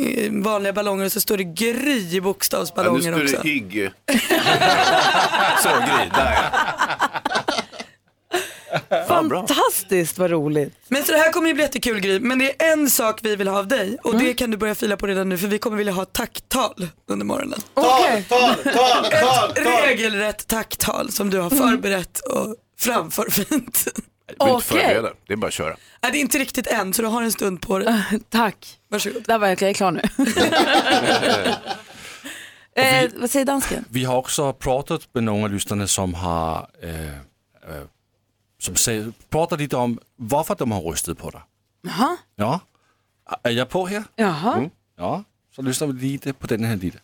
eh, 0.00 0.33
vanliga 0.33 0.73
ballonger 0.73 1.05
och 1.05 1.12
så 1.12 1.21
står 1.21 1.37
det 1.37 1.45
Gry 1.45 1.71
i 1.99 2.05
Ja, 2.05 2.11
nu 2.15 2.21
bokstavsballonger 2.21 3.12
står 3.12 3.23
också. 3.25 3.37
det 3.43 3.49
hygg. 3.49 3.91
Så, 5.62 5.69
Gry, 5.69 6.09
där 6.15 6.33
ja. 8.91 9.05
Fantastiskt 9.09 10.19
vad 10.19 10.31
roligt. 10.31 10.75
Men 10.88 11.05
så 11.05 11.12
det 11.12 11.19
här 11.19 11.33
kommer 11.33 11.49
ju 11.49 11.55
bli 11.55 11.62
jättekul 11.62 12.00
Gry, 12.00 12.21
men 12.21 12.38
det 12.38 12.62
är 12.62 12.73
en 12.73 12.91
sak 12.91 13.21
vi 13.23 13.37
vill 13.37 13.49
ha 13.49 13.59
av 13.59 13.69
dig 13.69 13.99
och 14.05 14.19
det 14.19 14.35
kan 14.35 14.50
du 14.50 14.57
börja 14.57 14.75
fila 14.75 14.97
på 14.97 15.07
redan 15.07 15.29
nu 15.29 15.38
för 15.38 15.47
vi 15.47 15.59
kommer 15.59 15.77
vilja 15.77 15.93
ha 15.93 16.05
tacktal 16.05 16.87
under 17.11 17.27
morgonen. 17.27 17.61
Okej. 17.75 18.25
Tal, 18.29 18.55
tal, 18.55 19.05
tal, 19.05 19.50
Ett 19.50 19.85
regelrätt 19.88 20.47
tacktal 20.47 21.11
som 21.12 21.31
du 21.31 21.38
har 21.38 21.50
förberett 21.50 22.19
och 22.21 22.55
framför 22.79 23.31
fint. 23.31 23.89
Du 24.27 24.35
behöver 24.37 24.55
inte 24.57 24.67
Okej. 24.77 24.85
förbereda, 24.87 25.13
det 25.27 25.33
är 25.33 25.37
bara 25.37 25.47
att 25.47 25.53
köra. 25.53 25.77
Nej, 26.03 26.13
det 26.13 26.19
är 26.19 26.21
inte 26.21 26.39
riktigt 26.39 26.67
än 26.67 26.95
så 26.95 27.03
du 27.03 27.09
har 27.09 27.23
en 27.23 27.33
stund 27.33 27.61
på 27.61 27.79
dig. 27.79 28.03
Tack. 28.29 28.79
Varsågod. 28.89 29.23
Där 29.27 29.39
var 29.39 29.49
jag, 29.49 29.63
jag 29.63 29.71
är 29.71 29.75
klar 29.75 29.91
nu. 29.91 30.03
eh, 32.83 33.11
vad 33.17 33.31
säger 33.31 33.47
dansken? 33.47 33.85
Vi 33.89 34.05
har 34.05 34.17
också 34.17 34.53
pratat 34.53 35.09
med 35.13 35.25
några 35.25 35.45
av 35.45 35.51
lyssnarna 35.53 35.87
som 35.87 36.15
har 36.15 36.71
äh, 36.83 37.09
äh, 37.09 37.85
som 38.61 38.77
säger, 38.77 39.13
pratat 39.29 39.59
lite 39.59 39.77
om 39.77 39.99
varför 40.17 40.55
de 40.59 40.73
har 40.73 40.81
röstat 40.81 41.19
på 41.19 41.31
dig. 41.31 41.41
Jaha. 41.83 42.17
Ja, 42.37 42.61
är 43.43 43.51
jag 43.51 43.69
på 43.69 43.87
här? 43.87 44.05
Jaha. 44.17 44.71
Ja, 44.97 45.25
så 45.57 45.63
lyssnar 45.63 45.89
vi 45.89 46.09
lite 46.09 46.33
på 46.33 46.47
den 46.47 46.65
här 46.65 46.77
lite. 46.77 46.99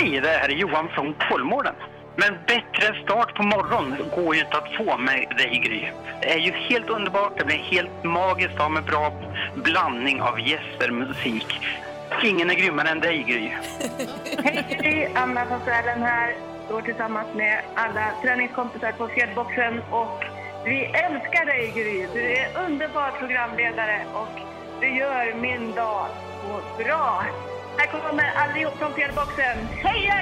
Hej, 0.00 0.20
det 0.20 0.28
här 0.28 0.48
är 0.48 0.54
Johan 0.54 0.88
från 0.88 1.14
Kolmården. 1.14 1.74
Men 2.16 2.38
bättre 2.46 3.02
start 3.04 3.34
på 3.34 3.42
morgonen 3.42 4.10
går 4.16 4.34
ju 4.34 4.40
inte 4.40 4.56
att 4.58 4.74
få 4.76 4.98
med 4.98 5.34
dig 5.36 5.62
Gry. 5.64 5.90
Det 6.22 6.32
är 6.32 6.38
ju 6.38 6.52
helt 6.52 6.90
underbart, 6.90 7.38
det 7.38 7.44
blir 7.44 7.56
helt 7.56 8.04
magiskt 8.04 8.60
av 8.60 8.70
med 8.70 8.84
bra 8.84 9.12
blandning 9.54 10.22
av 10.22 10.40
gäster, 10.40 10.90
musik. 10.90 11.60
Ingen 12.24 12.50
är 12.50 12.54
grymmare 12.54 12.88
än 12.88 13.00
dig 13.00 13.24
Gry. 13.28 13.48
Hej, 14.44 14.78
Gry, 14.82 15.08
Anna 15.14 15.46
från 15.46 15.60
Sälen 15.64 16.02
här. 16.02 16.34
Står 16.66 16.82
tillsammans 16.82 17.28
med 17.34 17.62
alla 17.74 18.10
träningskompisar 18.22 18.92
på 18.92 19.08
fjällboxen 19.08 19.82
och 19.90 20.24
vi 20.64 20.84
älskar 20.84 21.46
dig 21.46 21.72
Gry. 21.74 22.06
Du 22.14 22.32
är 22.32 22.64
underbar 22.64 23.10
programledare 23.18 24.06
och 24.14 24.40
du 24.80 24.96
gör 24.96 25.34
min 25.34 25.74
dag 25.74 26.06
så 26.42 26.82
bra. 26.84 27.24
Här 27.78 27.86
kommer 27.86 28.24
allihop 28.36 28.78
från 28.78 28.94
fjällboxen. 28.94 29.58
Heja 29.82 30.14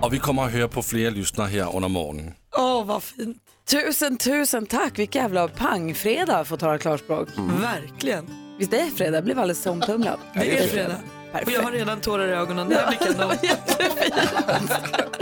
Och 0.00 0.12
vi 0.14 0.18
kommer 0.18 0.44
att 0.44 0.52
höra 0.52 0.68
på 0.68 0.82
fler 0.82 1.10
lyssnare 1.10 1.48
här 1.48 1.76
under 1.76 1.88
morgonen. 1.88 2.34
Åh 2.56 2.84
vad 2.84 3.02
fint. 3.02 3.36
Tusen, 3.70 4.16
tusen 4.16 4.66
tack. 4.66 4.98
Vilken 4.98 5.22
jävla 5.22 5.48
pangfredag 5.48 6.46
för 6.46 6.54
att 6.54 6.60
tala 6.60 6.78
klarspråk. 6.78 7.28
Verkligen. 7.60 8.26
Visst 8.58 8.70
det 8.70 8.80
är 8.80 8.90
fredag? 8.90 9.16
Jag 9.16 9.24
blev 9.24 9.38
alldeles 9.38 9.66
omtumlad. 9.66 10.18
Det 10.34 10.58
är 10.58 10.68
fredag. 10.68 10.96
Och 11.44 11.50
jag 11.52 11.62
har 11.62 11.72
redan 11.72 12.00
tårar 12.00 12.28
i 12.28 12.32
ögonen. 12.32 12.68
Det 12.68 12.74
här 12.74 12.88
blir 12.88 13.14
kanon. 13.14 13.36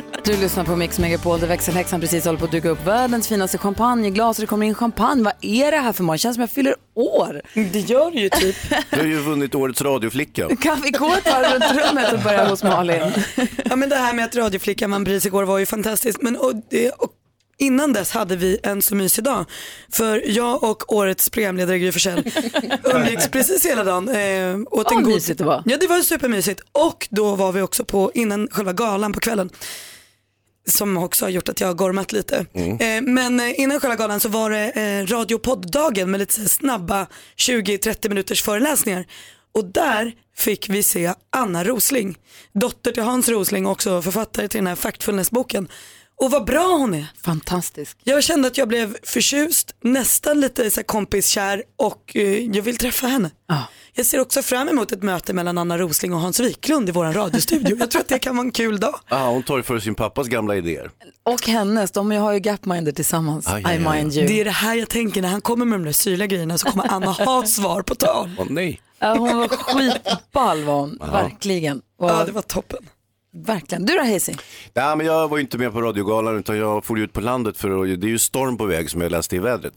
Du 0.25 0.37
lyssnar 0.37 0.65
på 0.65 0.77
Mix 0.77 0.99
Megapol 0.99 1.41
där 1.41 1.47
växelhäxan 1.47 2.01
precis 2.01 2.25
håller 2.25 2.39
på 2.39 2.45
att 2.45 2.51
duka 2.51 2.69
upp 2.69 2.87
världens 2.87 3.29
finaste 3.29 3.59
champagneglas 3.59 4.39
och 4.39 4.41
det 4.41 4.47
kommer 4.47 4.67
in 4.67 4.75
champagne. 4.75 5.23
Vad 5.23 5.33
är 5.41 5.71
det 5.71 5.77
här 5.79 5.93
för 5.93 6.03
morgon? 6.03 6.15
Det 6.15 6.19
känns 6.19 6.35
som 6.35 6.41
jag 6.41 6.51
fyller 6.51 6.75
år. 6.95 7.43
Det 7.55 7.81
gör 7.81 8.11
det 8.11 8.21
ju 8.21 8.29
typ. 8.29 8.57
Du 8.91 8.97
har 8.97 9.05
ju 9.05 9.19
vunnit 9.19 9.55
årets 9.55 9.83
radioflicka. 9.83 10.57
Kan 10.61 10.81
vi 10.81 10.91
gå 10.91 11.07
ett 11.07 11.25
varv 11.25 11.53
runt 11.53 11.83
rummet 11.85 12.13
och 12.13 12.19
börja 12.19 12.49
hos 12.49 12.63
Malin? 12.63 13.13
Ja 13.65 13.77
men 13.77 13.89
det 13.89 13.97
här 13.97 14.15
med 14.15 14.25
att 14.25 14.37
radioflickan 14.37 14.91
vann 14.91 15.05
pris 15.05 15.27
igår 15.27 15.45
var 15.45 15.59
ju 15.59 15.67
fantastiskt. 15.67 16.23
Men 16.23 16.37
och 16.37 16.53
det, 16.71 16.91
och 16.91 17.11
innan 17.59 17.93
dess 17.93 18.11
hade 18.11 18.37
vi 18.37 18.59
en 18.63 18.83
så 18.83 18.95
mysig 18.95 19.25
dag. 19.25 19.45
För 19.93 20.23
jag 20.27 20.65
och 20.65 20.93
årets 20.93 21.31
programledare 21.31 21.79
Gry 21.79 21.93
Forssell 21.93 22.31
umgicks 22.85 23.29
precis 23.29 23.67
hela 23.67 23.85
dagen. 23.85 24.09
Eh, 24.09 24.57
åt 24.71 24.91
en 24.91 25.03
god... 25.03 25.15
mysigt 25.15 25.39
det 25.39 25.45
var. 25.45 25.63
Ja 25.67 25.77
det 25.81 25.87
var 25.87 26.01
supermysigt. 26.01 26.61
Och 26.73 27.09
då 27.11 27.35
var 27.35 27.53
vi 27.53 27.63
också 27.63 27.85
på, 27.85 28.11
innan 28.15 28.49
själva 28.51 28.73
galan 28.73 29.13
på 29.13 29.21
kvällen. 29.21 29.51
Som 30.67 30.97
också 30.97 31.25
har 31.25 31.31
gjort 31.31 31.49
att 31.49 31.61
jag 31.61 31.69
har 31.69 31.75
gormat 31.75 32.13
lite. 32.13 32.47
Eh, 32.55 33.03
men 33.03 33.41
eh, 33.41 33.61
innan 33.61 33.81
själva 33.81 33.97
galan 33.97 34.21
så 34.21 34.29
var 34.29 34.51
det 34.51 34.71
eh, 34.71 35.07
radio 35.07 35.35
och 35.35 35.43
podddagen 35.43 36.11
med 36.11 36.21
lite 36.21 36.49
snabba 36.49 37.07
20-30 37.37 38.09
minuters 38.09 38.43
föreläsningar. 38.43 39.07
Och 39.55 39.65
där 39.65 40.13
fick 40.37 40.69
vi 40.69 40.83
se 40.83 41.15
Anna 41.31 41.65
Rosling, 41.65 42.19
dotter 42.53 42.93
till 42.93 43.03
Hans 43.03 43.29
Rosling 43.29 43.67
och 43.67 43.73
också 43.73 44.03
författare 44.03 44.49
till 44.49 44.59
den 44.59 44.67
här 44.67 44.77
Factfulness-boken. 44.77 45.69
Och 46.21 46.31
vad 46.31 46.45
bra 46.45 46.67
hon 46.67 46.95
är. 46.95 47.07
Fantastisk. 47.23 47.99
Jag 48.05 48.25
kände 48.25 48.49
att 48.49 48.59
jag 48.59 48.69
blev 48.69 48.97
förtjust, 49.03 49.75
nästan 49.81 50.41
lite 50.41 50.71
så 50.71 50.81
här 50.81 50.85
kompiskär 50.85 51.63
och 51.77 52.17
eh, 52.17 52.47
jag 52.47 52.63
vill 52.63 52.77
träffa 52.77 53.07
henne. 53.07 53.31
Ja. 53.49 53.65
Jag 53.97 54.07
ser 54.07 54.21
också 54.21 54.43
fram 54.43 54.69
emot 54.69 54.93
ett 54.93 55.03
möte 55.03 55.33
mellan 55.33 55.59
Anna 55.59 55.79
Rosling 55.79 56.15
och 56.15 56.21
Hans 56.21 56.41
Wiklund 56.41 56.89
i 56.89 56.93
vår 56.93 57.05
radiostudio. 57.05 57.77
Jag 57.81 57.91
tror 57.91 58.01
att 58.03 58.09
det 58.09 58.19
kan 58.19 58.37
vara 58.37 58.45
en 58.47 58.51
kul 58.53 58.81
dag. 58.81 58.95
Ah, 59.09 59.29
hon 59.31 59.43
tar 59.43 59.57
ju 59.57 59.63
för 59.63 59.79
sin 59.79 59.95
pappas 59.95 60.27
gamla 60.27 60.57
idéer. 60.57 60.91
Och 61.23 61.47
hennes, 61.49 61.91
de 61.91 62.11
har 62.11 62.33
ju 62.33 62.39
Gapminder 62.39 62.93
tillsammans. 62.93 63.47
Aj, 63.49 63.77
I 63.77 63.79
mind 63.79 64.15
you. 64.15 64.27
Det 64.27 64.41
är 64.41 64.45
det 64.45 64.51
här 64.51 64.75
jag 64.75 64.89
tänker 64.89 65.23
när 65.23 65.29
han 65.29 65.41
kommer 65.41 65.67
med 65.67 65.79
de 65.79 65.85
där 65.85 65.93
syrliga 65.93 66.27
grejerna 66.27 66.59
så 66.59 66.71
kommer 66.71 66.93
Anna 66.93 67.13
ha 67.13 67.47
svar 67.47 67.83
på 67.83 67.95
tal. 67.95 68.31
Åh 68.39 68.47
nej. 68.51 68.81
Hon 69.01 69.39
var 69.39 69.49
skitball 69.49 70.65
var 70.65 70.81
hon, 70.81 70.99
verkligen. 71.13 71.83
Ja 72.01 72.25
det 72.27 72.33
var 72.33 72.43
toppen. 72.43 72.79
Verkligen. 73.35 73.87
Du 73.87 73.95
då 73.95 74.01
Hayes? 74.01 74.29
Nej, 74.75 74.97
men 74.97 75.07
jag 75.07 75.29
var 75.29 75.37
ju 75.37 75.43
inte 75.43 75.59
med 75.59 75.73
på 75.73 75.81
radiogalan 75.81 76.39
utan 76.39 76.57
jag 76.57 76.85
for 76.85 76.99
ut 76.99 77.13
på 77.13 77.21
landet 77.21 77.57
för 77.57 77.83
att, 77.83 78.01
det 78.01 78.07
är 78.07 78.09
ju 78.09 78.19
storm 78.19 78.57
på 78.57 78.67
väg 78.67 78.91
som 78.91 79.01
jag 79.01 79.11
läste 79.11 79.37
i 79.37 79.39
vädret. 79.39 79.75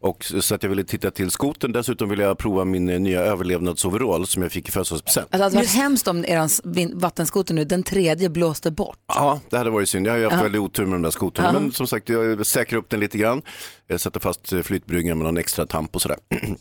Och 0.00 0.24
så 0.40 0.54
att 0.54 0.62
jag 0.62 0.70
ville 0.70 0.84
titta 0.84 1.10
till 1.10 1.30
skoten. 1.30 1.72
Dessutom 1.72 2.08
ville 2.08 2.22
jag 2.22 2.38
prova 2.38 2.64
min 2.64 2.88
eh, 2.88 3.00
nya 3.00 3.20
överlevnadsoverall 3.20 4.26
som 4.26 4.42
jag 4.42 4.52
fick 4.52 4.68
i 4.68 4.72
födelsedagspresent. 4.72 5.24
Alltså, 5.24 5.38
det 5.38 5.44
hade 5.44 5.56
varit 5.56 5.74
hemskt 5.74 6.08
om 6.08 6.24
er 6.24 6.94
vattenskoter 6.94 7.54
nu, 7.54 7.64
den 7.64 7.82
tredje 7.82 8.28
blåste 8.28 8.70
bort. 8.70 8.98
Ja, 9.08 9.40
det 9.50 9.58
hade 9.58 9.70
varit 9.70 9.88
synd. 9.88 10.06
Jag 10.06 10.12
har 10.12 10.18
ju 10.18 10.28
haft 10.28 10.44
väldigt 10.44 10.60
otur 10.60 10.86
med 10.86 10.94
de 10.94 11.02
där 11.02 11.10
skotrarna. 11.10 11.60
Men 11.60 11.72
som 11.72 11.86
sagt, 11.86 12.08
jag 12.08 12.46
säkrar 12.46 12.78
upp 12.78 12.90
den 12.90 13.00
lite 13.00 13.18
grann. 13.18 13.42
Jag 13.86 14.00
sätter 14.00 14.20
fast 14.20 14.52
eh, 14.52 14.60
flytbryggan 14.60 15.18
med 15.18 15.24
någon 15.24 15.36
extra 15.36 15.66
tamp 15.66 15.94
och 15.94 16.02
sådär. 16.02 16.18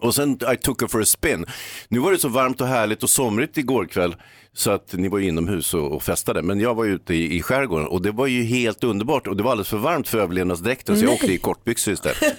Och 0.00 0.14
sen 0.14 0.38
I 0.52 0.56
took 0.56 0.80
her 0.80 0.88
for 0.88 1.00
a 1.00 1.04
spin. 1.04 1.46
Nu 1.88 1.98
var 1.98 2.12
det 2.12 2.18
så 2.18 2.28
varmt 2.28 2.60
och 2.60 2.66
härligt 2.66 3.02
och 3.02 3.10
somrigt 3.10 3.58
igår 3.58 3.86
kväll 3.86 4.16
så 4.58 4.70
att 4.70 4.92
ni 4.92 5.08
var 5.08 5.18
inomhus 5.18 5.74
och, 5.74 5.92
och 5.92 6.02
festade. 6.02 6.42
Men 6.42 6.60
jag 6.60 6.74
var 6.74 6.84
ute 6.84 7.14
i, 7.14 7.36
i 7.36 7.42
skärgården 7.42 7.86
och 7.86 8.02
det 8.02 8.10
var 8.10 8.26
ju 8.26 8.42
helt 8.42 8.84
underbart 8.84 9.26
och 9.26 9.36
det 9.36 9.42
var 9.42 9.50
alldeles 9.50 9.68
för 9.68 9.76
varmt 9.76 10.08
för 10.08 10.18
överlevnadsdräkten 10.18 10.98
så 10.98 11.04
jag 11.04 11.12
åkte 11.12 11.32
i 11.32 11.38
kortbyxor 11.38 11.94
istället. 11.94 12.18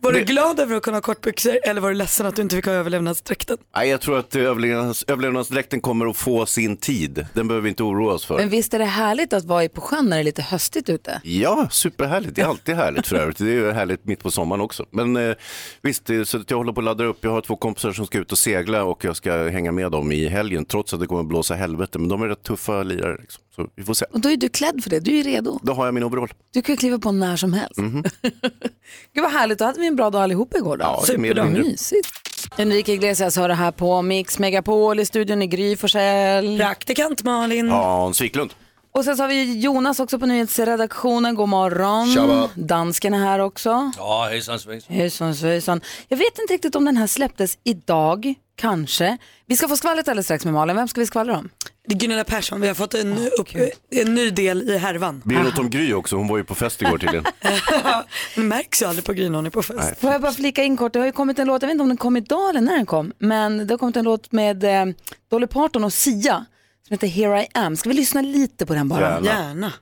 Var 0.00 0.12
du 0.12 0.24
glad 0.24 0.60
över 0.60 0.76
att 0.76 0.82
kunna 0.82 0.96
ha 0.96 1.02
kortbyxor 1.02 1.58
eller 1.64 1.80
var 1.80 1.88
du 1.88 1.94
ledsen 1.94 2.26
att 2.26 2.36
du 2.36 2.42
inte 2.42 2.56
fick 2.56 2.66
ha 2.66 2.72
överlevnadsdräkten? 2.72 3.56
Nej, 3.76 3.88
jag 3.88 4.00
tror 4.00 4.18
att 4.18 4.36
överlevnads, 4.36 5.04
överlevnadsdräkten 5.08 5.80
kommer 5.80 6.06
att 6.06 6.16
få 6.16 6.46
sin 6.46 6.76
tid. 6.76 7.26
Den 7.32 7.48
behöver 7.48 7.62
vi 7.62 7.68
inte 7.68 7.82
oroa 7.82 8.14
oss 8.14 8.24
för. 8.24 8.36
Men 8.36 8.48
visst 8.48 8.74
är 8.74 8.78
det 8.78 8.84
härligt 8.84 9.32
att 9.32 9.44
vara 9.44 9.68
på 9.68 9.80
sjön 9.80 10.08
när 10.08 10.16
det 10.16 10.22
är 10.22 10.24
lite 10.24 10.42
höstigt 10.42 10.88
ute? 10.88 11.20
Ja, 11.24 11.68
superhärligt. 11.70 12.36
Det 12.36 12.42
är 12.42 12.46
alltid 12.46 12.74
härligt 12.74 13.06
för 13.06 13.16
övrigt. 13.16 13.38
Det 13.38 13.44
är 13.44 13.48
ju 13.48 13.72
härligt 13.72 14.04
mitt 14.04 14.22
på 14.22 14.30
sommaren 14.30 14.60
också. 14.60 14.86
Men 14.90 15.16
eh, 15.16 15.34
visst, 15.82 16.10
eh, 16.10 16.22
så 16.22 16.40
att 16.40 16.50
jag 16.50 16.58
håller 16.58 16.72
på 16.72 16.80
att 16.80 16.84
ladda 16.84 17.04
upp. 17.04 17.18
Jag 17.20 17.30
har 17.30 17.40
två 17.40 17.56
kompisar 17.56 17.92
som 17.92 18.06
ska 18.06 18.18
ut 18.18 18.32
och 18.32 18.38
segla 18.38 18.84
och 18.84 19.04
jag 19.04 19.16
ska 19.16 19.48
hänga 19.48 19.72
med 19.72 19.90
dem 19.90 20.12
i 20.12 20.28
helgen 20.28 20.64
trots 20.64 20.94
att 20.94 21.00
det 21.00 21.06
kommer 21.14 21.24
att 21.24 21.28
blåsa 21.28 21.54
helvete. 21.54 21.98
Men 21.98 22.08
de 22.08 22.22
är 22.22 22.28
rätt 22.28 22.42
tuffa 22.42 22.82
lirare. 22.82 23.16
Liksom. 23.20 23.42
Så 23.56 23.68
vi 23.76 23.84
får 23.84 23.94
se. 23.94 24.04
Och 24.12 24.20
då 24.20 24.30
är 24.30 24.36
du 24.36 24.48
klädd 24.48 24.82
för 24.82 24.90
det, 24.90 25.00
du 25.00 25.18
är 25.18 25.24
redo. 25.24 25.58
Då 25.62 25.72
har 25.72 25.84
jag 25.84 25.94
min 25.94 26.02
overall. 26.02 26.28
Du 26.52 26.62
kan 26.62 26.76
kliva 26.76 26.98
på 26.98 27.12
när 27.12 27.36
som 27.36 27.52
helst. 27.52 27.76
Gud 29.12 29.22
vad 29.22 29.32
härligt, 29.32 29.58
då 29.58 29.64
hade 29.64 29.80
vi 29.80 29.86
en 29.86 29.96
bra 29.96 30.10
dag 30.10 30.22
allihop 30.22 30.54
igår 30.54 30.76
då. 30.76 30.84
Ja, 30.84 31.18
mindre. 31.18 31.44
Mysigt. 31.44 32.08
Enrique 32.56 32.92
Iglesias 32.92 33.36
hör 33.36 33.48
det 33.48 33.54
här 33.54 33.70
på 33.72 34.02
Mix 34.02 34.38
Megapol 34.38 35.00
i 35.00 35.06
studion 35.06 35.42
i 35.42 35.46
Gry 35.46 35.76
Forssell. 35.76 36.58
Praktikant 36.58 37.22
Malin. 37.22 37.68
Hans 37.68 38.20
Wiklund. 38.20 38.52
Och 38.98 39.04
sen 39.04 39.16
så 39.16 39.22
har 39.22 39.28
vi 39.28 39.58
Jonas 39.58 40.00
också 40.00 40.18
på 40.18 40.26
nyhetsredaktionen. 40.26 41.34
God 41.34 41.48
morgon. 41.48 42.14
Tjaba. 42.14 42.50
Dansken 42.54 43.14
är 43.14 43.18
här 43.18 43.38
också. 43.38 43.92
Ja, 43.96 44.26
hejsan 44.30 44.60
svejsan. 44.60 44.96
Hejsan 44.96 45.34
svejsan. 45.34 45.80
Jag 46.08 46.16
vet 46.16 46.38
inte 46.38 46.54
riktigt 46.54 46.76
om 46.76 46.84
den 46.84 46.96
här 46.96 47.06
släpptes 47.06 47.58
idag, 47.64 48.34
kanske. 48.56 49.18
Vi 49.46 49.56
ska 49.56 49.68
få 49.68 49.76
skvallret 49.76 50.08
alldeles 50.08 50.26
strax 50.26 50.44
med 50.44 50.54
Malin. 50.54 50.76
Vem 50.76 50.88
ska 50.88 51.00
vi 51.00 51.06
skvallra 51.06 51.38
om? 51.38 51.48
Det 51.88 51.94
är 51.94 51.98
Gunilla 51.98 52.24
Persson, 52.24 52.60
vi 52.60 52.68
har 52.68 52.74
fått 52.74 52.94
en, 52.94 53.12
upp, 53.18 53.48
en 53.90 54.14
ny 54.14 54.30
del 54.30 54.70
i 54.70 54.78
härvan. 54.78 55.22
Blir 55.24 55.38
det 55.38 55.44
något 55.44 55.58
om 55.58 55.70
Gry 55.70 55.92
också? 55.92 56.16
Hon 56.16 56.28
var 56.28 56.36
ju 56.36 56.44
på 56.44 56.54
fest 56.54 56.82
igår 56.82 56.98
tydligen. 56.98 57.24
Det 58.34 58.40
märks 58.40 58.82
ju 58.82 58.86
aldrig 58.86 59.04
på 59.04 59.12
Gry 59.12 59.28
när 59.28 59.36
hon 59.36 59.46
är 59.46 59.50
på 59.50 59.62
fest. 59.62 60.00
Får 60.00 60.12
jag 60.12 60.20
bara 60.20 60.32
flika 60.32 60.62
in 60.62 60.76
kort, 60.76 60.92
det 60.92 60.98
har 60.98 61.06
ju 61.06 61.12
kommit 61.12 61.38
en 61.38 61.46
låt, 61.46 61.62
jag 61.62 61.66
vet 61.66 61.74
inte 61.74 61.82
om 61.82 61.88
den 61.88 61.96
kom 61.96 62.16
idag 62.16 62.50
eller 62.50 62.60
när 62.60 62.76
den 62.76 62.86
kom, 62.86 63.12
men 63.18 63.66
det 63.66 63.72
har 63.72 63.78
kommit 63.78 63.96
en 63.96 64.04
låt 64.04 64.32
med 64.32 64.64
eh, 64.64 64.94
Dolly 65.30 65.46
Parton 65.46 65.84
och 65.84 65.92
Sia 65.92 66.44
som 66.88 66.94
heter 66.94 67.06
Here 67.06 67.42
I 67.42 67.46
am. 67.54 67.76
Ska 67.76 67.88
vi 67.88 67.94
lyssna 67.94 68.20
lite 68.20 68.66
på 68.66 68.74
den 68.74 68.88
bara? 68.88 69.00
Gärna. 69.00 69.26
Gärna. 69.26 69.72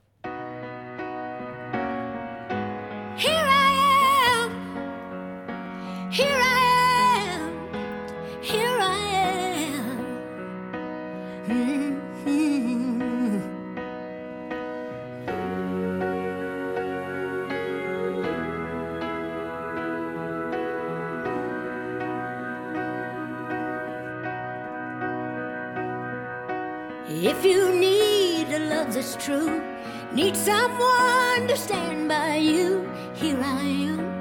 If 27.45 27.51
you 27.51 27.75
need 27.75 28.55
a 28.55 28.61
love 28.71 28.95
that's 28.95 29.17
true, 29.17 29.61
need 30.13 30.37
someone 30.37 31.49
to 31.49 31.57
stand 31.57 32.09
by 32.09 32.37
you, 32.37 32.89
here 33.15 33.43
I 33.43 33.63
am. 33.63 34.12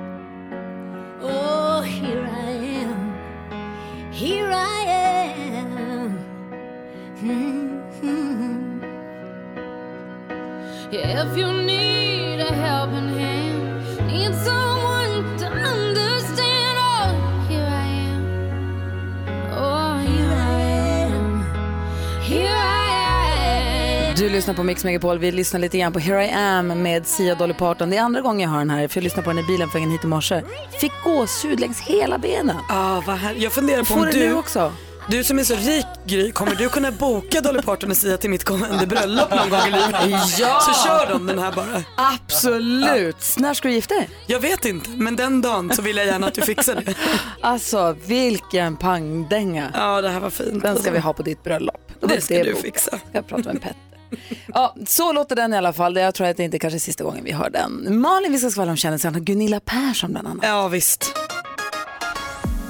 På 24.62 24.66
Mix 24.66 24.84
Megapol. 24.84 25.20
Vi 25.20 25.32
lyssnar 25.32 25.60
lite 25.60 25.78
grann 25.78 25.94
på 25.94 26.00
Here 26.00 26.26
I 26.26 26.32
Am 26.32 26.68
med 26.68 27.08
Sia 27.08 27.36
Dolly 27.36 27.54
Parton. 27.54 27.90
Det 27.90 27.98
är 27.98 28.02
andra 28.02 28.22
gången 28.22 28.40
jag 28.40 28.50
har 28.50 28.60
den 28.60 28.70
här, 28.70 28.88
för 28.88 28.98
jag 28.98 29.04
lyssnade 29.04 29.24
på 29.24 29.30
den 29.30 29.40
i 29.40 29.44
bilen 29.44 29.70
på 29.70 29.74
vägen 29.74 29.92
hit 29.92 30.04
i 30.04 30.08
morse. 30.08 30.42
Fick 30.82 30.92
gåshud 31.04 31.60
längs 31.60 31.82
hela 31.82 32.18
benen. 32.18 32.58
Ah, 32.70 33.02
vad 33.08 33.16
här. 33.18 33.36
Jag 33.38 33.52
funderar 33.52 33.80
på 33.80 33.86
Får 33.86 33.96
om 34.00 34.06
du 34.06 34.12
du, 34.12 34.28
nu 34.28 34.34
också? 34.34 34.74
du 35.10 35.24
som 35.24 35.40
är 35.40 35.44
så 35.44 35.56
rik 35.56 35.86
Gry, 36.06 36.32
kommer 36.32 36.56
du 36.56 36.70
kunna 36.70 36.92
boka 36.92 37.42
Dolly 37.42 37.62
Parton 37.62 37.92
och 37.92 37.98
Sia 37.98 38.18
till 38.18 38.30
mitt 38.30 38.44
kommande 38.44 38.88
bröllop 38.88 39.30
någon 39.30 39.50
gång 39.50 39.60
i 39.68 39.72
livet? 39.72 39.96
Ja! 40.40 40.60
Så 40.62 40.88
kör 40.88 41.10
de 41.14 41.28
den 41.28 41.40
här 41.40 41.52
bara. 41.52 41.84
Absolut. 41.98 43.36
När 43.38 43.54
ska 43.54 43.68
du 43.68 43.74
gifta 43.74 43.96
dig? 43.96 44.10
Jag 44.28 44.40
vet 44.40 44.66
inte, 44.66 44.90
men 44.90 45.16
den 45.16 45.42
dagen 45.42 45.72
så 45.76 45.82
vill 45.82 45.98
jag 45.98 46.06
gärna 46.06 46.28
att 46.28 46.34
du 46.34 46.42
fixar 46.42 46.76
det. 46.86 46.94
Alltså, 47.42 47.96
vilken 48.06 48.78
pangdänga. 48.78 49.72
Ja, 49.74 50.02
det 50.02 50.10
här 50.10 50.20
var 50.20 50.30
fint. 50.30 50.64
Den 50.64 50.78
ska 50.78 50.92
vi 50.92 51.00
ha 51.00 51.14
på 51.14 51.24
ditt 51.24 51.44
bröllop. 51.44 51.92
Det 52.00 52.22
ska 52.22 52.36
är 52.36 52.44
du 52.44 52.52
bokat. 52.52 52.66
fixa. 52.66 53.00
Jag 53.12 53.28
pratar 53.28 53.54
med 53.54 53.62
Petter. 53.62 53.91
Ja, 54.54 54.76
så 54.88 55.14
låter 55.14 55.36
den 55.36 55.54
i 55.54 55.58
alla 55.58 55.74
fall. 55.74 55.96
Jag 55.96 56.16
tror 56.16 56.28
att 56.28 56.38
det 56.38 56.44
inte 56.44 56.60
kanske 56.60 56.78
är 56.78 56.80
sista 56.80 57.04
gången 57.04 57.24
vi 57.24 57.32
hör 57.32 57.50
den. 57.50 58.02
Malin, 58.02 58.32
vi 58.32 58.38
ska 58.38 58.50
skvallra 58.50 58.72
om 58.72 58.78
kändisarna. 58.78 59.20
Gunilla 59.20 59.60
Persson 59.60 60.12
bland 60.12 60.28
annat. 60.28 60.46
Ja, 60.46 60.68
visst. 60.68 61.14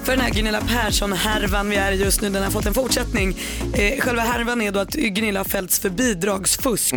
För 0.04 0.12
den 0.12 0.22
här 0.22 0.32
Gunilla 0.32 0.62
Persson-härvan 0.62 1.70
vi 1.70 1.76
är 1.76 1.92
i 1.92 1.96
just 1.96 2.22
nu, 2.22 2.30
den 2.30 2.44
har 2.44 2.52
fått 2.52 2.66
en 2.66 2.74
fortsättning. 2.74 3.38
Eh, 3.74 4.00
själva 4.00 4.22
härvan 4.22 4.62
är 4.62 4.72
då 4.72 4.80
att 4.80 4.94
Gunilla 4.94 5.40
har 5.40 5.46
fällts 5.46 5.80
för 5.80 5.90
bidragsfusk 5.90 6.94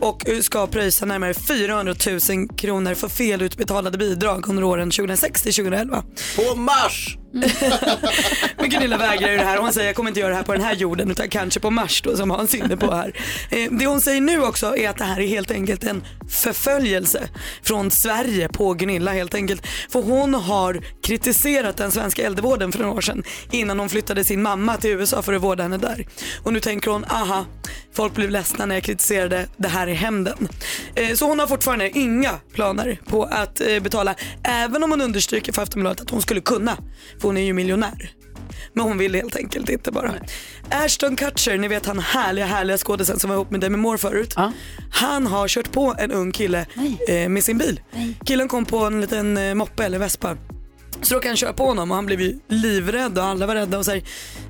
och 0.00 0.28
eh, 0.28 0.40
ska 0.40 0.66
pröjsa 0.66 1.06
närmare 1.06 1.34
400 1.34 1.94
000 2.30 2.48
kronor 2.56 2.94
för 2.94 3.08
felutbetalade 3.08 3.98
bidrag 3.98 4.48
under 4.48 4.64
åren 4.64 4.90
2006 4.90 5.42
till 5.42 5.54
2011. 5.54 6.02
På 6.36 6.56
Mars! 6.56 7.16
Mm. 7.34 7.50
Men 8.56 8.70
Gunilla 8.70 8.96
vägrar 8.96 9.30
ju 9.30 9.36
det 9.36 9.44
här. 9.44 9.58
Hon 9.58 9.72
säger 9.72 9.86
jag 9.86 9.96
kommer 9.96 10.10
inte 10.10 10.20
göra 10.20 10.30
det 10.30 10.36
här 10.36 10.42
på 10.42 10.52
den 10.52 10.62
här 10.62 10.74
jorden 10.74 11.10
utan 11.10 11.28
kanske 11.28 11.60
på 11.60 11.70
Mars 11.70 12.02
då 12.02 12.16
som 12.16 12.30
Hans 12.30 12.54
är 12.54 12.58
inne 12.58 12.76
på 12.76 12.94
här. 12.94 13.12
Eh, 13.50 13.70
det 13.70 13.86
hon 13.86 14.00
säger 14.00 14.20
nu 14.20 14.42
också 14.42 14.76
är 14.76 14.90
att 14.90 14.98
det 14.98 15.04
här 15.04 15.20
är 15.20 15.26
helt 15.26 15.50
enkelt 15.50 15.84
en 15.84 16.04
förföljelse 16.30 17.28
från 17.62 17.90
Sverige 17.90 18.48
på 18.48 18.74
Gunilla 18.74 19.12
helt 19.12 19.34
enkelt. 19.34 19.66
För 19.88 20.02
hon 20.02 20.34
har 20.34 20.80
kritiserat 21.02 21.76
den 21.76 21.90
svenska 21.90 22.22
äldrevården 22.26 22.72
för 22.72 22.78
några 22.78 22.94
år 22.94 23.00
sedan 23.00 23.22
innan 23.50 23.78
hon 23.78 23.88
flyttade 23.88 24.24
sin 24.24 24.42
mamma 24.42 24.76
till 24.76 24.90
USA 24.90 25.22
för 25.22 25.32
att 25.32 25.42
vårda 25.42 25.62
henne 25.62 25.78
där. 25.78 26.06
Och 26.42 26.52
nu 26.52 26.60
tänker 26.60 26.90
hon, 26.90 27.04
aha, 27.04 27.44
folk 27.92 28.14
blev 28.14 28.30
ledsna 28.30 28.66
när 28.66 28.74
jag 28.74 28.84
kritiserade 28.84 29.46
det 29.56 29.68
här 29.68 29.86
i 29.86 29.94
hämnden. 29.94 30.48
Eh, 30.94 31.14
så 31.14 31.28
hon 31.28 31.38
har 31.38 31.46
fortfarande 31.46 31.98
inga 31.98 32.32
planer 32.52 33.00
på 33.06 33.24
att 33.24 33.60
eh, 33.60 33.80
betala, 33.80 34.14
även 34.42 34.84
om 34.84 34.90
hon 34.90 35.00
understryker 35.00 35.52
för 35.52 35.62
Aftonbladet 35.62 36.00
att 36.00 36.10
hon 36.10 36.22
skulle 36.22 36.40
kunna, 36.40 36.76
för 37.20 37.28
hon 37.28 37.36
är 37.36 37.42
ju 37.42 37.52
miljonär. 37.52 38.12
Men 38.72 38.84
hon 38.84 38.98
vill 38.98 39.14
helt 39.14 39.36
enkelt 39.36 39.68
inte 39.68 39.90
bara. 39.92 40.14
Ashton 40.70 41.16
Kutcher, 41.16 41.58
ni 41.58 41.68
vet 41.68 41.86
han 41.86 41.98
härliga 41.98 42.46
härliga 42.46 42.78
skådisen 42.78 43.18
som 43.18 43.30
var 43.30 43.36
ihop 43.36 43.50
med 43.50 43.60
Demi 43.60 43.76
Moore 43.76 43.98
förut. 43.98 44.34
Han 44.92 45.26
har 45.26 45.48
kört 45.48 45.72
på 45.72 45.94
en 45.98 46.12
ung 46.12 46.32
kille 46.32 46.66
eh, 47.08 47.28
med 47.28 47.44
sin 47.44 47.58
bil. 47.58 47.80
Killen 48.24 48.48
kom 48.48 48.64
på 48.64 48.78
en 48.78 49.00
liten 49.00 49.36
eh, 49.36 49.54
moppe 49.54 49.84
eller 49.84 49.98
vespa. 49.98 50.36
Så 51.02 51.14
då 51.14 51.20
kan 51.20 51.28
han 51.28 51.36
köra 51.36 51.52
på 51.52 51.66
honom 51.66 51.90
och 51.90 51.94
han 51.96 52.06
blev 52.06 52.20
ju 52.20 52.38
livrädd 52.48 53.18
och 53.18 53.24
alla 53.24 53.46
var 53.46 53.54
rädda 53.54 53.78
och 53.78 53.84
så 53.84 53.90
här. 53.90 54.02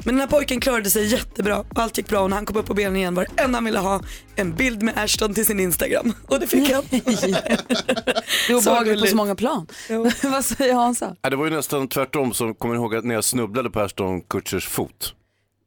Men 0.04 0.14
den 0.14 0.20
här 0.20 0.26
pojken 0.26 0.60
klarade 0.60 0.90
sig 0.90 1.06
jättebra. 1.06 1.64
Allt 1.74 1.98
gick 1.98 2.08
bra 2.08 2.20
och 2.20 2.30
när 2.30 2.36
han 2.36 2.46
kom 2.46 2.56
upp 2.56 2.66
på 2.66 2.74
benen 2.74 2.96
igen 2.96 3.14
var 3.14 3.26
det 3.36 3.42
enda 3.42 3.56
han 3.56 3.64
ville 3.64 3.78
ha 3.78 4.00
en 4.36 4.54
bild 4.54 4.82
med 4.82 4.98
Ashton 4.98 5.34
till 5.34 5.46
sin 5.46 5.60
Instagram. 5.60 6.12
Och 6.26 6.40
det 6.40 6.46
fick 6.46 6.70
han. 6.72 6.84
Det 6.90 8.52
är 8.54 8.60
Så 8.60 8.70
obehagligt 8.70 9.00
på 9.00 9.06
så 9.06 9.16
många 9.16 9.34
plan. 9.34 9.66
Vad 10.22 10.44
säger 10.44 10.74
Hansa? 10.74 11.16
Ja, 11.22 11.30
det 11.30 11.36
var 11.36 11.44
ju 11.44 11.50
nästan 11.50 11.88
tvärtom, 11.88 12.32
som 12.32 12.54
kommer 12.54 12.74
ihåg 12.74 12.94
att 12.94 13.04
när 13.04 13.14
jag 13.14 13.24
snubblade 13.24 13.70
på 13.70 13.80
Ashton 13.80 14.20
Kutchers 14.20 14.68
fot. 14.68 15.14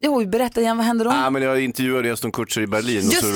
Jo, 0.06 0.26
berätta 0.26 0.62
igen, 0.62 0.78
vad 0.78 0.86
hände 0.86 1.04
då? 1.04 1.10
Ah, 1.12 1.30
men 1.30 1.42
jag 1.42 1.62
intervjuade 1.64 2.14
Aston 2.14 2.32
Kutcher 2.32 2.62
i 2.62 2.68
Berlin 2.68 3.08
och 3.08 3.14
så 3.14 3.36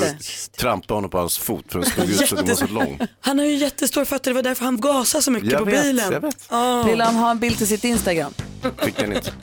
trampade 0.58 0.94
honom 0.94 1.10
på 1.10 1.18
hans 1.18 1.38
fot 1.38 1.64
för 1.68 1.78
den 1.78 1.90
stod 1.90 2.10
ut 2.10 2.28
så 2.28 2.34
den 2.34 2.46
var 2.46 2.54
så 2.54 2.66
lång. 2.66 2.98
Han 3.20 3.38
har 3.38 3.46
ju 3.46 3.54
jättestora 3.56 4.04
fötter, 4.04 4.30
det 4.30 4.34
var 4.34 4.42
därför 4.42 4.64
han 4.64 4.80
gasade 4.80 5.22
så 5.22 5.30
mycket 5.30 5.50
Jag 5.52 5.58
på 5.58 5.64
vet, 5.64 5.82
bilen. 5.82 6.12
jag 6.12 6.20
vet. 6.20 6.46
Ja. 6.50 6.82
Vill 6.82 7.00
han 7.00 7.14
ha 7.16 7.30
en 7.30 7.38
bild 7.38 7.58
till 7.58 7.66
sitt 7.66 7.84
Instagram? 7.84 8.32
Fick 8.78 8.96
den 8.96 9.12
inte. 9.12 9.32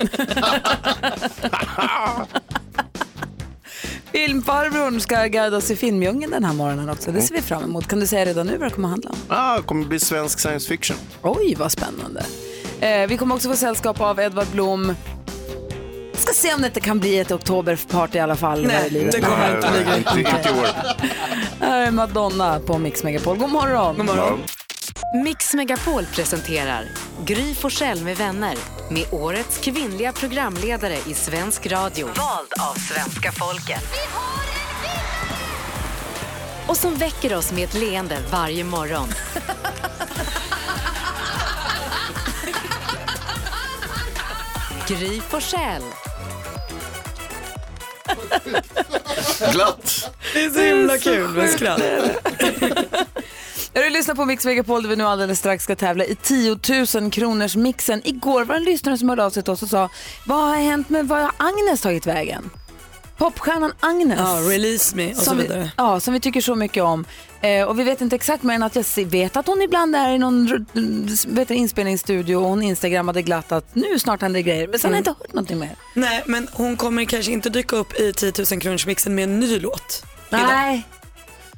Filmfarbrorn 4.11 4.99
ska 4.99 5.25
guida 5.25 5.57
oss 5.57 5.71
i 5.71 5.75
filmdjungeln 5.75 6.31
den 6.31 6.43
här 6.43 6.53
morgonen 6.53 6.89
också. 6.89 7.11
Det 7.11 7.21
ser 7.21 7.35
vi 7.35 7.41
fram 7.41 7.63
emot. 7.63 7.87
Kan 7.87 7.99
du 7.99 8.07
säga 8.07 8.25
redan 8.25 8.47
nu 8.47 8.57
vad 8.57 8.69
det 8.71 8.75
kommer 8.75 8.87
att 8.87 8.91
handla 8.91 9.09
om? 9.09 9.15
Ah, 9.27 9.57
det 9.57 9.63
kommer 9.63 9.85
bli 9.85 9.99
svensk 9.99 10.39
science 10.39 10.67
fiction. 10.67 10.97
Oj, 11.21 11.55
vad 11.57 11.71
spännande. 11.71 12.25
Eh, 12.79 13.07
vi 13.07 13.17
kommer 13.17 13.35
också 13.35 13.49
få 13.49 13.55
sällskap 13.55 14.01
av 14.01 14.19
Edvard 14.19 14.47
Blom. 14.51 14.93
Ska 16.17 16.33
se 16.33 16.53
om 16.53 16.61
det 16.61 16.67
inte 16.67 16.79
kan 16.79 16.99
bli 16.99 17.19
ett 17.19 17.31
oktoberparty 17.31 18.17
i 18.17 18.21
alla 18.21 18.35
fall. 18.35 18.67
Nej, 18.67 18.89
det 18.89 19.21
kommer 19.21 19.57
inte 19.97 20.13
bli 20.13 20.23
år. 20.23 20.67
Här 21.59 21.81
är 21.87 21.91
Madonna 21.91 22.59
på 22.59 22.77
Mix 22.77 23.03
Megapol. 23.03 23.37
God 23.37 23.49
morgon. 23.49 23.97
God 23.97 24.05
morgon. 24.05 24.43
Mix 25.23 25.53
Megapol 25.53 26.05
presenterar 26.05 26.85
Gry 27.25 27.53
Forssell 27.53 28.01
med 28.01 28.17
vänner 28.17 28.55
med 28.91 29.05
årets 29.11 29.57
kvinnliga 29.57 30.11
programledare 30.11 30.97
i 31.07 31.13
svensk 31.13 31.67
radio. 31.67 32.05
Vald 32.05 32.53
av 32.69 32.73
svenska 32.73 33.31
folket. 33.31 33.83
Och 36.67 36.77
som 36.77 36.95
väcker 36.95 37.35
oss 37.37 37.51
med 37.51 37.63
ett 37.63 37.73
leende 37.73 38.17
varje 38.31 38.63
morgon. 38.63 39.07
Gry 44.87 45.21
Forssell. 45.21 45.83
Glatt. 49.51 50.11
Det 50.33 50.43
är 50.43 50.49
så 50.49 50.59
himla 50.59 50.97
kul 50.97 51.29
med 51.29 51.49
skratt. 51.49 51.81
Du 53.73 53.89
lyssnar 53.89 54.15
på 54.15 54.25
Mix 54.25 54.45
Megapol 54.45 54.83
där 54.83 54.89
vi 54.89 54.95
nu 54.95 55.03
alldeles 55.03 55.39
strax 55.39 55.63
ska 55.63 55.75
tävla 55.75 56.05
i 56.05 56.15
10 56.15 56.59
000 56.95 57.11
kronors 57.11 57.55
mixen. 57.55 58.01
Igår 58.07 58.45
var 58.45 58.55
det 58.55 58.59
en 58.61 58.63
lyssnare 58.63 58.97
som 58.97 59.09
hörde 59.09 59.25
av 59.25 59.29
sig 59.29 59.43
till 59.43 59.53
oss 59.53 59.63
och 59.63 59.69
sa, 59.69 59.89
vad 60.25 60.37
har 60.37 60.55
hänt 60.55 60.89
med 60.89 61.07
vad 61.07 61.19
har 61.21 61.31
Agnes 61.37 61.81
tagit 61.81 62.05
vägen? 62.05 62.49
Popstjärnan 63.17 63.73
Agnes. 63.79 64.19
Ja, 64.19 64.39
release 64.49 64.95
me 64.95 65.11
och 65.11 65.17
så 65.17 65.23
som 65.23 65.37
vi, 65.37 65.43
vidare. 65.43 65.71
ja, 65.77 65.99
som 65.99 66.13
vi 66.13 66.19
tycker 66.19 66.41
så 66.41 66.55
mycket 66.55 66.83
om. 66.83 67.05
Eh, 67.41 67.63
och 67.63 67.79
vi 67.79 67.83
vet 67.83 68.01
inte 68.01 68.15
exakt 68.15 68.43
mer 68.43 68.55
än 68.55 68.63
att 68.63 68.75
jag 68.75 69.05
vet 69.05 69.37
att 69.37 69.47
hon 69.47 69.61
ibland 69.61 69.95
är 69.95 70.09
i 70.09 70.17
någon 70.17 70.65
vet 71.27 71.51
inspelningsstudio 71.51 72.35
och 72.35 72.43
hon 72.49 72.61
instagrammade 72.61 73.21
glatt 73.21 73.51
att 73.51 73.75
nu 73.75 73.99
snart 73.99 74.21
händer 74.21 74.39
det 74.39 74.43
grejer. 74.43 74.67
Men 74.67 74.79
sen 74.79 74.89
har 74.91 74.95
jag 74.95 74.99
inte 74.99 75.09
hört 75.09 75.33
någonting 75.33 75.59
mer. 75.59 75.75
Nej, 75.93 76.23
men 76.25 76.47
hon 76.53 76.77
kommer 76.77 77.05
kanske 77.05 77.31
inte 77.31 77.49
dyka 77.49 77.75
upp 77.75 77.99
i 77.99 78.13
10 78.13 78.33
000 78.51 78.61
kronors 78.61 78.85
mixen 78.87 79.15
med 79.15 79.23
en 79.23 79.39
ny 79.39 79.59
låt. 79.59 80.03
idag. 80.29 80.41
Nej. 80.47 80.87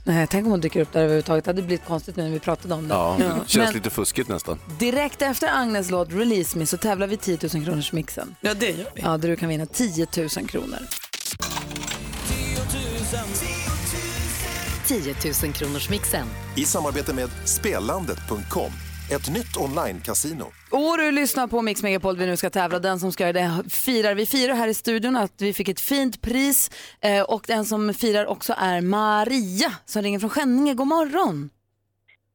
Nej, 0.03 0.27
tänk 0.29 0.45
om 0.45 0.51
hon 0.51 0.61
dyker 0.61 0.81
upp 0.81 0.93
där 0.93 0.99
överhuvudtaget. 0.99 1.45
Det 1.45 1.49
hade 1.49 1.61
blivit 1.61 1.85
konstigt 1.85 2.15
nu 2.15 2.23
när 2.23 2.29
vi 2.31 2.39
pratade 2.39 2.73
om 2.73 2.87
det. 2.87 2.93
Ja, 2.93 3.17
känns 3.45 3.55
Men- 3.55 3.73
lite 3.73 3.89
fuskigt 3.89 4.29
nästan. 4.29 4.59
Direkt 4.79 5.21
efter 5.21 5.47
Agnes 5.53 5.89
låt 5.89 6.11
Release 6.13 6.57
Me 6.57 6.65
så 6.65 6.77
tävlar 6.77 7.07
vi 7.07 7.17
10 7.17 7.37
000 7.53 7.65
kronors 7.65 7.91
mixen. 7.93 8.35
Ja, 8.41 8.53
det 8.53 8.65
gör 8.69 8.89
vi. 8.95 9.01
Ja, 9.01 9.17
där 9.17 9.29
du 9.29 9.35
kan 9.35 9.49
vinna 9.49 9.65
10 9.65 10.07
000 10.17 10.29
kronor. 10.47 10.77
10 14.87 15.15
000 15.43 15.53
kronors 15.53 15.89
mixen. 15.89 16.27
I 16.57 16.65
samarbete 16.65 17.13
med 17.13 17.29
Spelandet.com, 17.45 18.71
ett 19.11 19.29
nytt 19.29 19.57
online-casino. 19.57 20.45
Och 20.71 20.97
du 20.97 21.11
lyssnar 21.11 21.47
på 21.47 21.61
Mix 21.61 21.83
Megapol, 21.83 22.17
vi 22.17 22.25
nu 22.25 22.37
ska 22.37 22.49
tävla. 22.49 22.79
Den 22.79 22.99
som 22.99 23.11
ska 23.11 23.23
göra 23.23 23.33
det 23.33 23.69
firar. 23.69 24.15
Vi 24.15 24.25
firar 24.25 24.53
här 24.53 24.67
i 24.67 24.73
studion 24.73 25.15
att 25.15 25.41
vi 25.41 25.53
fick 25.53 25.69
ett 25.69 25.79
fint 25.79 26.21
pris 26.21 26.71
eh, 27.01 27.21
och 27.21 27.43
den 27.47 27.65
som 27.65 27.93
firar 27.93 28.25
också 28.25 28.53
är 28.57 28.81
Maria 28.81 29.73
som 29.85 30.01
ringer 30.01 30.19
från 30.19 30.29
Skänninge. 30.29 30.73
God 30.73 30.87
morgon! 30.87 31.49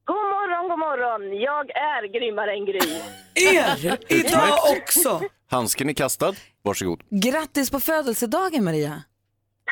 God 0.05 0.15
morgon, 0.15 0.69
god 0.69 0.79
morgon. 0.79 1.41
Jag 1.41 1.69
är 1.69 2.13
grymmare 2.13 2.53
än 2.53 2.65
Gry. 2.65 3.01
Er, 3.55 3.97
idag 4.07 4.59
också. 4.77 5.21
Handsken 5.49 5.89
är 5.89 5.93
kastad, 5.93 6.33
varsågod. 6.63 7.01
Grattis 7.09 7.71
på 7.71 7.79
födelsedagen 7.79 8.63
Maria! 8.63 9.03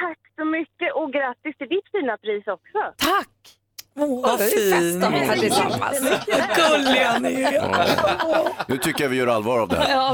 Tack 0.04 0.20
så 0.38 0.46
mycket 0.46 0.90
och 0.96 1.14
grattis 1.14 1.58
till 1.58 1.70
ditt 1.76 1.88
fina 1.92 2.18
pris 2.18 2.48
också. 2.48 2.80
Tack! 2.98 3.30
Åh, 3.96 4.22
vad 4.22 4.40
fin. 4.40 5.00
Gulliga 6.56 7.20
ni 7.20 7.42
är. 7.42 8.68
Nu 8.68 8.78
tycker 8.78 9.04
jag 9.04 9.10
vi 9.10 9.18
gör 9.18 9.28
allvar 9.28 9.60
av 9.60 9.70
det 9.70 9.76
här. 9.76 9.92
Ja, 9.92 10.14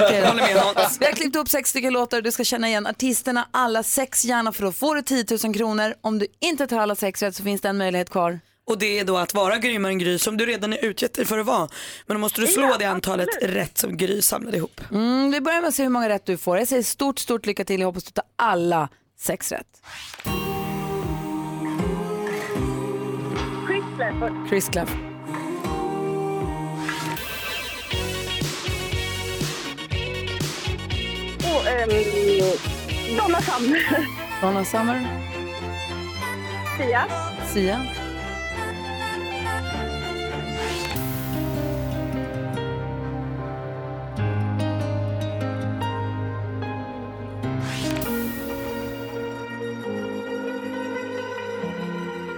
då. 0.53 0.81
Hans. 0.81 1.01
Vi 1.01 1.05
har 1.05 1.13
klippt 1.13 1.35
upp 1.35 1.49
sex 1.49 1.69
stycken 1.69 1.93
låtar 1.93 2.17
och 2.17 2.23
du 2.23 2.31
ska 2.31 2.43
känna 2.43 2.67
igen 2.67 2.87
artisterna, 2.87 3.47
alla 3.51 3.83
sex 3.83 4.25
gärna 4.25 4.51
för 4.51 4.63
då 4.63 4.71
får 4.71 4.95
du 4.95 5.01
10 5.01 5.25
000 5.43 5.53
kronor. 5.53 5.93
Om 6.01 6.19
du 6.19 6.27
inte 6.39 6.67
tar 6.67 6.79
alla 6.79 6.95
sex 6.95 7.21
rätt 7.23 7.35
så 7.35 7.43
finns 7.43 7.61
det 7.61 7.69
en 7.69 7.77
möjlighet 7.77 8.09
kvar. 8.09 8.39
Och 8.67 8.77
det 8.77 8.99
är 8.99 9.05
då 9.05 9.17
att 9.17 9.33
vara 9.33 9.57
grymmare 9.57 9.91
än 9.91 9.99
Gry 9.99 10.19
som 10.19 10.37
du 10.37 10.45
redan 10.45 10.73
är 10.73 10.85
utgett 10.85 11.13
dig 11.13 11.25
för 11.25 11.37
att 11.37 11.45
vara. 11.45 11.67
Men 12.05 12.15
då 12.15 12.19
måste 12.19 12.41
du 12.41 12.47
slå 12.47 12.75
det 12.79 12.85
antalet 12.85 13.29
rätt 13.41 13.77
som 13.77 13.97
Gry 13.97 14.21
samlade 14.21 14.57
ihop. 14.57 14.81
Mm, 14.91 15.31
vi 15.31 15.41
börjar 15.41 15.61
med 15.61 15.67
att 15.67 15.75
se 15.75 15.83
hur 15.83 15.89
många 15.89 16.09
rätt 16.09 16.25
du 16.25 16.37
får. 16.37 16.57
Jag 16.57 16.67
säger 16.67 16.83
stort, 16.83 17.19
stort 17.19 17.45
lycka 17.45 17.65
till. 17.65 17.79
Jag 17.79 17.87
hoppas 17.87 18.03
du 18.03 18.11
tar 18.11 18.25
alla 18.35 18.89
sex 19.17 19.51
rätt. 19.51 19.81
Chris 23.67 23.83
Clafford. 23.97 24.49
Chris 24.49 24.69
Claff. 24.69 24.95
Och 31.39 31.67
ehm, 31.67 31.89
Donna 33.17 33.41
Summer. 33.41 34.07
Donna 34.41 34.65
Summer. 34.65 35.07
Sia. 36.77 37.07
Sia. 37.47 38.06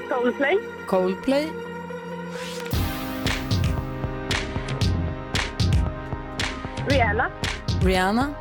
Coldplay. 0.10 0.60
Coldplay. 0.88 1.50
Rihanna. 6.88 7.32
Rihanna. 7.84 8.34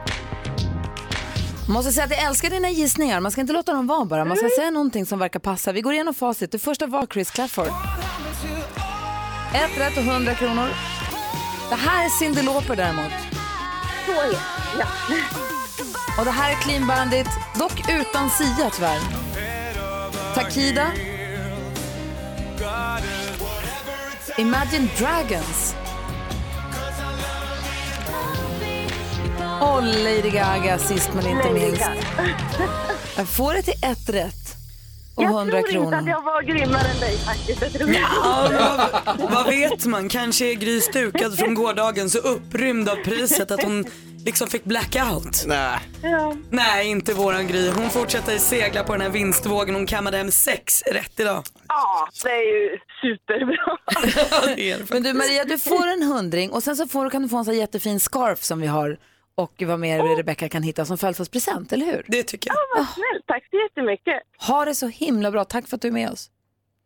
Måste 1.68 1.92
säga 1.92 2.04
att 2.04 2.10
jag 2.10 2.22
älskar 2.22 2.50
dina 2.50 2.70
gissningar. 2.70 3.20
Man 3.20 3.32
ska 3.32 3.40
inte 3.40 3.52
låta 3.52 3.72
dem 3.72 3.86
vara 3.86 4.04
bara. 4.04 4.24
Man 4.24 4.36
ska 4.36 4.48
säga 4.56 4.70
någonting 4.70 5.06
som 5.06 5.18
verkar 5.18 5.40
passa. 5.40 5.72
Vi 5.72 5.80
går 5.80 5.92
igenom 5.92 6.14
facit. 6.14 6.52
Det 6.52 6.58
första 6.58 6.86
var 6.86 7.06
Chris 7.06 7.30
Clafford. 7.30 7.68
Ett 9.54 9.78
rätt 9.80 9.96
och 9.96 10.02
100 10.02 10.34
kronor. 10.34 10.68
Det 11.68 11.74
här 11.74 12.04
är 12.04 12.08
Cyndi 12.08 12.42
Lauper 12.42 12.76
däremot. 12.76 13.12
Så 14.06 14.12
är 14.12 14.28
det. 14.30 14.38
Ja. 14.78 14.86
Och 16.18 16.24
det 16.24 16.30
här 16.30 16.50
är 16.50 16.54
Clean 16.54 16.86
Bandit, 16.86 17.28
dock 17.58 17.90
utan 17.90 18.30
Sia 18.30 18.70
tyvärr. 18.70 18.98
Takida. 20.34 20.86
Imagine 24.38 24.88
Dragons. 24.98 25.74
Och 29.60 29.82
Lady 29.82 30.30
Gaga 30.30 30.78
sist 30.78 31.10
men 31.14 31.26
inte 31.26 31.48
Lady 31.48 31.60
minst. 31.60 31.90
Jag 33.16 33.28
får 33.28 33.54
det 33.54 33.62
till 33.62 33.74
ett 33.82 34.08
rätt 34.08 34.34
och 35.14 35.24
Jag 35.24 35.30
100 35.30 35.50
tror 35.52 35.58
inte 35.58 35.72
kronor. 35.72 35.94
att 35.94 36.06
jag 36.06 36.22
var 36.22 36.42
grymmare 36.42 36.88
än 36.94 37.00
dig 37.00 37.16
faktiskt. 37.18 37.62
Jag 37.62 37.72
tror 37.72 37.90
Ja, 37.94 38.48
vad, 39.18 39.30
vad 39.30 39.46
vet 39.46 39.86
man? 39.86 40.08
Kanske 40.08 40.44
är 40.50 40.54
Gry 40.54 40.80
stukad 40.80 41.38
från 41.38 41.54
gårdagen 41.54 42.10
så 42.10 42.18
upprymd 42.18 42.88
av 42.88 42.96
priset 42.96 43.50
att 43.50 43.62
hon 43.62 43.84
liksom 44.24 44.48
fick 44.48 44.64
blackout. 44.64 45.44
Nej. 45.46 45.78
Ja. 46.02 46.36
Nej, 46.50 46.86
inte 46.90 47.14
våran 47.14 47.46
Gry. 47.46 47.70
Hon 47.70 47.90
fortsätter 47.90 48.38
segla 48.38 48.84
på 48.84 48.92
den 48.92 49.00
här 49.00 49.08
vinstvågen. 49.10 49.74
Hon 49.74 49.86
kammade 49.86 50.16
hem 50.16 50.30
sex 50.30 50.82
rätt 50.82 51.20
idag. 51.20 51.42
ja, 51.68 52.08
det 52.24 52.30
är 52.30 52.62
ju 52.62 52.78
superbra. 53.00 53.76
Det 54.56 54.70
är 54.70 54.78
det 54.78 54.90
Men 54.90 55.02
du 55.02 55.12
Maria, 55.12 55.44
du 55.44 55.58
får 55.58 55.86
en 55.86 56.02
hundring 56.02 56.50
och 56.50 56.62
sen 56.62 56.76
så 56.76 56.88
får, 56.88 57.10
kan 57.10 57.22
du 57.22 57.28
få 57.28 57.36
en 57.36 57.44
sån 57.44 57.54
här 57.54 57.60
jättefin 57.60 58.00
scarf 58.00 58.42
som 58.42 58.60
vi 58.60 58.66
har 58.66 58.98
och 59.34 59.62
vad 59.66 59.78
mer 59.80 60.16
Rebecca 60.16 60.48
kan 60.48 60.62
hitta 60.62 60.84
som 60.84 60.98
födelsedagspresent, 60.98 61.72
eller 61.72 61.86
hur? 61.86 62.04
Det 62.08 62.22
tycker 62.22 62.50
jag. 62.50 62.56
Vad 62.76 62.88
snällt. 62.88 63.26
Tack 63.26 63.44
så 63.50 63.56
jättemycket. 63.56 64.22
Ha 64.48 64.64
det 64.64 64.74
så 64.74 64.86
himla 64.86 65.30
bra. 65.30 65.44
Tack 65.44 65.68
för 65.68 65.76
att 65.76 65.82
du 65.82 65.88
är 65.88 65.92
med 65.92 66.10
oss. 66.10 66.30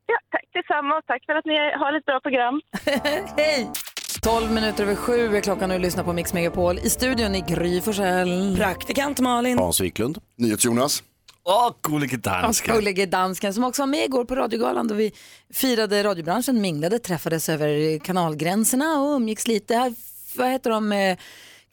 Ja, 0.06 0.18
tack 0.30 0.44
detsamma 0.52 0.96
och 0.98 1.06
tack 1.06 1.24
för 1.26 1.32
att 1.32 1.44
ni 1.44 1.54
har 1.54 1.92
ett 1.98 2.04
bra 2.04 2.20
program. 2.20 2.60
Hej! 3.36 3.70
12 4.20 4.52
minuter 4.52 4.82
över 4.84 4.94
sju 4.94 5.36
är 5.36 5.40
klockan 5.40 5.70
och 5.70 5.76
du 5.78 5.82
lyssnar 5.82 6.04
på 6.04 6.12
Mix 6.12 6.32
Megapol. 6.32 6.78
I 6.78 6.90
studion 6.90 7.34
i 7.34 7.40
Gry 7.40 7.80
Forssell. 7.80 8.56
Praktikant 8.56 9.20
Malin. 9.20 9.58
Hans 9.58 9.80
Wiklund. 9.80 10.18
NyhetsJonas. 10.38 11.02
Åh, 11.44 11.70
gullige 11.82 12.16
Och 12.16 12.22
dansken. 12.22 12.74
gullige 12.74 13.06
dansken 13.06 13.54
som 13.54 13.64
också 13.64 13.82
var 13.82 13.86
med 13.86 14.04
igår 14.04 14.24
på 14.24 14.34
radiogalan 14.34 14.88
då 14.88 14.94
vi 14.94 15.12
firade 15.52 16.04
radiobranschen, 16.04 16.60
minglade, 16.60 16.98
träffades 16.98 17.48
över 17.48 17.98
kanalgränserna 17.98 19.00
och 19.00 19.16
umgicks 19.16 19.46
lite. 19.46 19.74
Här, 19.74 19.94
vad 20.36 20.50
heter 20.50 20.70
de? 20.70 21.16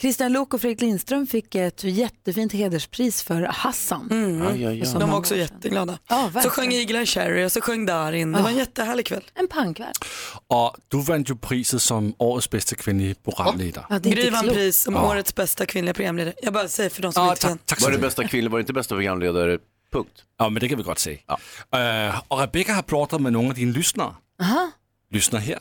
Christian 0.02 0.34
Luuk 0.34 0.54
och 0.54 0.62
Fredrik 0.62 0.82
Lindström 0.82 1.28
fick 1.28 1.56
ett 1.56 1.84
jättefint 1.84 2.54
hederspris 2.54 3.24
för 3.24 3.42
Hassan. 3.42 4.08
Mm. 4.12 4.48
Aj, 4.48 4.66
aj, 4.66 4.82
aj. 4.82 5.00
De 5.00 5.10
var 5.10 5.18
också 5.18 5.36
jätteglada. 5.36 6.00
Ja, 6.08 6.32
så 6.44 6.50
sjöng 6.50 6.74
Eagle 6.74 7.06
Cherry 7.06 7.46
och 7.46 7.52
så 7.52 7.62
sjöng 7.62 7.86
Darin. 7.86 8.32
Det 8.32 8.42
var 8.42 8.50
en 8.50 8.58
jättehärlig 8.58 9.06
kväll. 9.06 9.24
En 9.36 9.48
pangkväll. 9.48 9.94
Och 10.48 10.76
du 10.88 11.02
vann 11.02 11.24
ju 11.24 11.36
priset 11.36 11.82
som 11.82 12.14
årets 12.18 12.50
bästa 12.50 12.76
kvinnliga 12.76 13.16
programledare. 13.24 13.86
Ja, 13.90 14.00
det 14.00 14.10
är 14.10 14.14
Gry 14.14 14.30
vann 14.30 14.48
pris 14.48 14.84
som 14.84 14.96
årets 14.96 15.36
bästa 15.36 15.66
kvinnliga 15.66 15.94
programledare. 15.94 16.34
Jag 16.42 16.54
bara 16.54 16.68
säger 16.68 16.90
för 16.90 17.02
de 17.02 17.14
som 17.14 17.24
Ja, 17.24 17.32
inte 17.32 17.58
tack 17.66 17.82
Var 17.82 17.92
det 17.92 17.98
bästa 17.98 18.28
kvinnliga, 18.28 18.52
var 18.52 18.58
det 18.58 18.62
inte 18.62 18.74
bästa 18.74 18.96
programledare? 18.96 19.58
Punkt. 19.92 20.24
Ja, 20.38 20.50
men 20.50 20.60
det 20.60 20.70
kan 20.70 20.78
vi 20.78 20.84
gott 20.84 21.00
säga. 21.00 21.20
Eh, 21.74 22.22
och 22.28 22.40
Rebecca 22.40 22.74
har 22.74 22.82
pratat 22.82 23.22
med 23.22 23.34
några 23.34 23.48
av 23.48 23.54
dina 23.54 23.72
lyssnare. 23.72 24.14
Lyssna 25.12 25.40
här. 25.40 25.60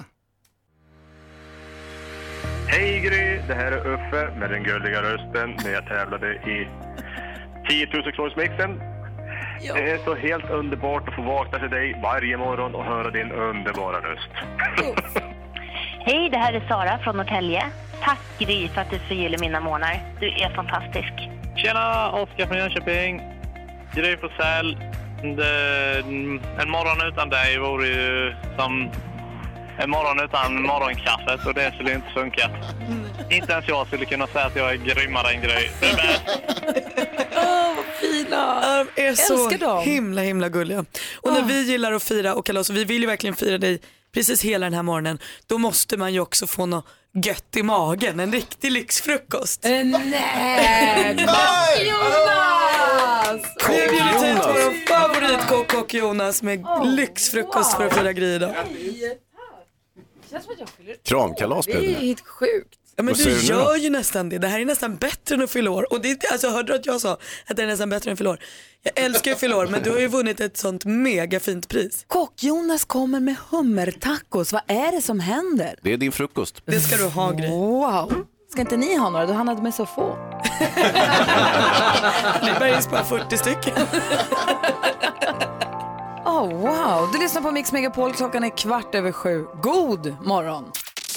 Hej 2.71 3.01
Gry, 3.01 3.41
det 3.49 3.55
här 3.55 3.73
är 3.73 3.87
Uffe 3.87 4.31
med 4.39 4.51
den 4.51 4.63
gulliga 4.63 5.03
rösten 5.03 5.57
när 5.65 5.73
jag 5.73 5.87
tävlade 5.87 6.33
i 6.35 6.69
10 7.69 7.87
000 7.93 8.13
kronorsmixen. 8.13 8.81
Det 9.61 9.91
är 9.91 9.99
så 10.05 10.15
helt 10.15 10.51
underbart 10.51 11.09
att 11.09 11.15
få 11.15 11.23
vakna 11.23 11.59
till 11.59 11.71
dig 11.71 12.01
varje 12.03 12.37
morgon 12.37 12.75
och 12.75 12.85
höra 12.85 13.11
din 13.11 13.33
underbara 13.33 13.97
röst. 13.97 14.31
Hej, 16.07 16.31
det 16.31 16.39
här 16.39 16.53
är 16.53 16.69
Sara 16.69 16.99
från 16.99 17.17
Norrtälje. 17.17 17.63
Tack 18.03 18.21
Gry 18.39 18.69
för 18.69 18.81
att 18.81 18.91
du 18.91 18.99
förgyller 18.99 19.39
mina 19.39 19.61
morgnar. 19.61 20.01
Du 20.21 20.29
är 20.29 20.55
fantastisk. 20.55 21.13
Tjena, 21.57 22.11
Oskar 22.11 22.47
från 22.47 22.59
Jönköping. 22.59 23.23
Gry 23.95 24.17
Forssell. 24.17 24.77
En 26.61 26.71
morgon 26.71 27.09
utan 27.13 27.29
dig 27.29 27.59
vore 27.59 27.87
ju 27.87 28.35
som 28.57 28.91
en 29.79 29.91
morgon 29.91 30.21
utan 30.25 30.63
morgonkaffet 30.63 31.47
och 31.47 31.55
det 31.55 31.73
skulle 31.75 31.95
inte 31.95 32.09
funka. 32.15 32.51
Inte 33.31 33.53
ens 33.53 33.69
jag 33.69 33.87
skulle 33.87 34.05
kunna 34.05 34.27
säga 34.27 34.45
att 34.45 34.57
jag 34.57 34.71
är 34.71 34.77
grymmare 34.77 35.31
än 35.33 35.41
Gry. 35.41 35.69
Du 35.81 35.87
är 35.87 35.97
bäst. 35.97 36.23
Åh, 37.37 37.75
vad 37.77 37.85
fina. 38.01 38.61
Ja, 38.63 38.87
De 38.97 39.03
är 39.03 39.15
så 39.15 39.49
Älskar 39.49 39.59
dem. 39.67 39.83
himla 39.85 40.23
himla 40.23 40.49
gulliga. 40.49 40.85
Och 41.17 41.33
när 41.33 41.43
vi 41.43 41.63
gillar 41.63 41.93
att 41.93 42.03
fira 42.03 42.35
och 42.35 42.47
kalas 42.47 42.71
och 42.71 42.77
vi 42.77 42.85
vill 42.85 43.01
ju 43.01 43.07
verkligen 43.07 43.37
fira 43.37 43.59
dig 43.59 43.81
precis 44.15 44.43
hela 44.43 44.67
den 44.67 44.75
här 44.75 44.83
morgonen. 44.83 45.19
Då 45.47 45.59
måste 45.59 45.97
man 45.97 46.13
ju 46.13 46.21
också 46.21 46.47
få 46.47 46.67
något 46.67 46.87
gött 47.25 47.57
i 47.57 47.63
magen, 47.63 48.21
en 48.21 48.33
riktig 48.33 48.73
lyxfrukost. 48.73 49.65
Eh, 49.65 49.71
Nej! 49.85 51.17
Jonas! 51.89 53.43
Vi 53.69 53.81
har 53.81 53.89
bjudit 53.89 54.23
hit 54.23 54.39
vår 54.47 54.87
favoritkock 54.89 55.75
och 55.75 55.95
Jonas 55.95 56.43
med 56.43 56.65
lyxfrukost 56.85 57.77
för 57.77 57.87
att 57.87 57.95
fira 57.95 58.13
Gry 58.13 58.35
idag. 58.35 58.55
Kramkalas 61.05 61.67
Det 61.67 61.73
blev 61.73 61.85
är 61.85 61.95
det. 61.95 62.07
helt 62.07 62.27
sjukt. 62.27 62.75
Ja, 62.97 63.03
men 63.03 63.07
Vad 63.15 63.17
säger 63.17 63.37
du 63.37 63.43
du 63.43 63.49
nu 63.49 63.55
gör 63.61 63.65
då? 63.71 63.77
ju 63.77 63.91
nästan 63.91 64.29
det. 64.29 64.39
Det 64.39 64.49
här 64.49 64.61
är 64.61 64.65
nästan 64.65 64.97
bättre 64.97 65.35
än 65.35 65.43
att 65.43 65.51
fylla 65.51 65.71
år. 65.71 65.93
Och 65.93 66.01
det, 66.01 66.11
är- 66.11 66.33
alltså, 66.33 66.49
hörde 66.49 66.73
du 66.73 66.79
att 66.79 66.87
jag 66.87 67.01
sa 67.01 67.13
att 67.47 67.57
det 67.57 67.63
är 67.63 67.67
nästan 67.67 67.91
bättre 67.91 68.11
än 68.11 68.13
att 68.13 68.19
fylla 68.19 68.31
år? 68.31 68.39
Jag 68.83 69.05
älskar 69.05 69.31
ju 69.31 69.35
att 69.35 69.41
fylla 69.41 69.57
år 69.57 69.67
men 69.67 69.83
du 69.83 69.91
har 69.91 69.99
ju 69.99 70.07
vunnit 70.09 70.41
ett 70.41 70.57
sånt 70.57 70.85
mega 70.85 71.41
fint 71.41 71.69
pris. 71.69 72.05
Kock-Jonas 72.09 72.85
kommer 72.85 73.21
med 73.21 73.37
hummertacos. 73.51 74.53
Vad 74.53 74.63
är 74.67 74.93
det 74.93 75.03
som 75.03 75.21
händer? 75.21 75.75
Det 75.83 75.93
är 75.93 75.97
din 75.97 76.13
frukost. 76.13 76.63
Det 76.65 76.81
ska 76.81 76.97
du 76.97 77.05
ha 77.09 77.31
Gry. 77.33 77.49
Wow. 77.49 78.25
Ska 78.53 78.61
inte 78.61 78.77
ni 78.77 78.97
ha 78.97 79.11
några? 79.11 79.27
Du 79.27 79.33
handlade 79.33 79.63
med 79.63 79.75
så 79.75 79.87
få. 79.87 80.17
Lill-Bergs 82.43 82.91
bara 82.91 83.05
40 83.05 83.37
stycken. 83.39 83.75
Oh, 86.29 86.49
wow. 86.49 87.13
Du 87.13 87.19
lyssnar 87.19 87.43
på 87.43 87.51
Mix 87.53 87.73
Megapol. 87.73 88.13
Klockan 88.13 88.45
är 88.45 88.57
kvart 88.57 88.95
över 88.95 89.13
sju. 89.13 89.47
God 89.63 90.17
morgon! 90.23 90.65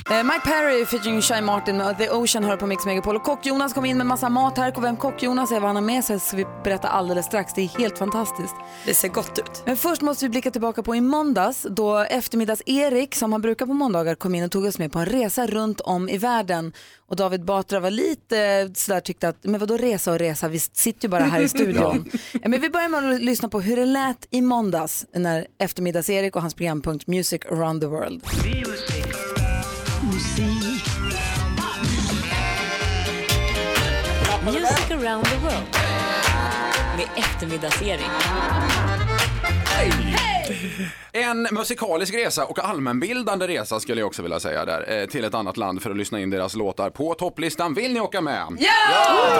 Eh, 0.09 0.23
Mike 0.23 0.41
Perry 0.43 0.85
featuring 0.85 1.21
Shy 1.21 1.41
Martin 1.41 1.77
med 1.77 1.97
The 1.97 2.09
Ocean 2.09 2.43
hör 2.43 2.57
på 2.57 2.67
Mix 2.67 2.85
Megapol. 2.85 3.15
Och 3.15 3.23
Kock-Jonas 3.23 3.73
kom 3.73 3.85
in 3.85 3.97
med 3.97 4.05
massa 4.05 4.29
mat 4.29 4.57
här. 4.57 4.77
Och 4.77 4.83
vem 4.83 4.97
Kock-Jonas 4.97 5.51
är, 5.51 5.59
vad 5.59 5.69
han 5.69 5.75
har 5.75 5.83
med 5.83 6.03
sig, 6.03 6.19
ska 6.19 6.37
vi 6.37 6.45
berätta 6.63 6.87
alldeles 6.87 7.25
strax. 7.25 7.53
Det 7.53 7.61
är 7.61 7.79
helt 7.79 7.97
fantastiskt. 7.97 8.55
Det 8.85 8.93
ser 8.93 9.07
gott 9.07 9.39
ut. 9.39 9.63
Men 9.65 9.77
först 9.77 10.01
måste 10.01 10.25
vi 10.25 10.29
blicka 10.29 10.51
tillbaka 10.51 10.83
på 10.83 10.95
i 10.95 11.01
måndags 11.01 11.67
då 11.69 11.97
eftermiddags-Erik, 11.97 13.15
som 13.15 13.31
han 13.31 13.41
brukar 13.41 13.65
på 13.65 13.73
måndagar, 13.73 14.15
kom 14.15 14.35
in 14.35 14.43
och 14.43 14.51
tog 14.51 14.65
oss 14.65 14.77
med 14.77 14.91
på 14.91 14.99
en 14.99 15.05
resa 15.05 15.47
runt 15.47 15.81
om 15.81 16.09
i 16.09 16.17
världen. 16.17 16.73
Och 17.07 17.15
David 17.15 17.45
Batra 17.45 17.79
var 17.79 17.89
lite 17.89 18.69
sådär 18.75 18.99
tyckte 18.99 19.29
att, 19.29 19.37
men 19.41 19.59
vadå 19.59 19.77
resa 19.77 20.11
och 20.11 20.19
resa, 20.19 20.47
vi 20.47 20.59
sitter 20.59 21.07
ju 21.07 21.09
bara 21.09 21.23
här 21.23 21.41
i 21.41 21.49
studion. 21.49 22.09
ja. 22.33 22.39
Men 22.45 22.61
vi 22.61 22.69
börjar 22.69 22.89
med 22.89 23.13
att 23.13 23.21
lyssna 23.21 23.49
på 23.49 23.61
hur 23.61 23.75
det 23.75 23.85
lät 23.85 24.27
i 24.29 24.41
måndags 24.41 25.05
när 25.13 25.47
eftermiddags-Erik 25.57 26.35
och 26.35 26.41
hans 26.41 26.53
programpunkt 26.53 27.07
Music 27.07 27.41
around 27.45 27.81
the 27.81 27.87
world. 27.87 28.23
Music 28.45 29.30
around 35.01 35.25
the 35.25 35.37
world. 35.43 35.77
Med 36.97 37.07
eftermiddags-Erik. 37.15 38.11
En 41.11 41.47
musikalisk 41.51 42.13
resa 42.13 42.45
och 42.45 42.59
allmänbildande 42.59 43.47
resa 43.47 43.79
skulle 43.79 44.01
jag 44.01 44.07
också 44.07 44.21
vilja 44.21 44.39
säga 44.39 44.65
där 44.65 45.01
eh, 45.01 45.05
till 45.05 45.23
ett 45.23 45.33
annat 45.33 45.57
land 45.57 45.81
för 45.81 45.91
att 45.91 45.97
lyssna 45.97 46.19
in 46.19 46.29
deras 46.29 46.55
låtar 46.55 46.89
på 46.89 47.13
topplistan. 47.13 47.73
Vill 47.73 47.93
ni 47.93 47.99
åka 47.99 48.21
med? 48.21 48.47
Ja! 48.59 48.69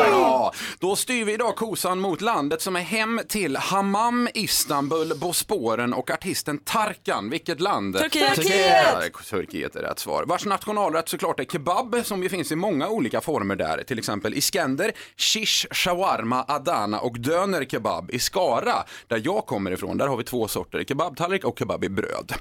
ja! 0.10 0.54
Då 0.80 0.96
styr 0.96 1.26
vi 1.26 1.34
idag 1.34 1.56
kosan 1.56 2.00
mot 2.00 2.22
landet 2.22 2.62
som 2.62 2.76
är 2.76 2.82
hem 2.82 3.22
till 3.28 3.56
Hammam, 3.56 4.28
Istanbul, 4.34 5.14
Bosporen 5.16 5.94
och 5.94 6.12
artisten 6.12 6.58
Tarkan. 6.58 7.30
Vilket 7.30 7.60
land? 7.60 7.98
Turkiet. 7.98 8.38
Ja, 8.38 9.02
Turkiet 9.30 9.76
är 9.76 9.82
rätt 9.82 10.00
svar. 10.00 10.24
Vars 10.28 10.46
nationalrätt 10.46 11.10
såklart 11.10 11.40
är 11.40 11.44
kebab 11.44 11.96
som 12.04 12.24
ju 12.24 12.30
finns 12.30 12.52
i 12.52 12.56
många 12.56 12.88
olika 12.88 13.22
former 13.22 13.56
där. 13.56 13.84
Till 13.84 14.00
exempel 14.00 14.34
Iskender, 14.34 14.92
shish, 15.18 15.66
shawarma, 15.72 16.46
adana 16.48 17.00
och 17.00 17.20
döner 17.20 17.66
kebab. 17.66 18.12
I 18.12 18.20
Skara, 18.20 18.84
där 19.08 19.22
jag 19.26 19.46
kommer 19.46 19.72
ifrån, 19.72 19.98
där 19.98 20.08
har 20.08 20.18
vi 20.18 20.24
två 20.24 20.48
sorter, 20.48 20.84
kebabtallrik 21.02 21.44
och 21.46 21.60
kebab 21.60 21.84
i 21.84 21.90
bröd. 21.90 22.34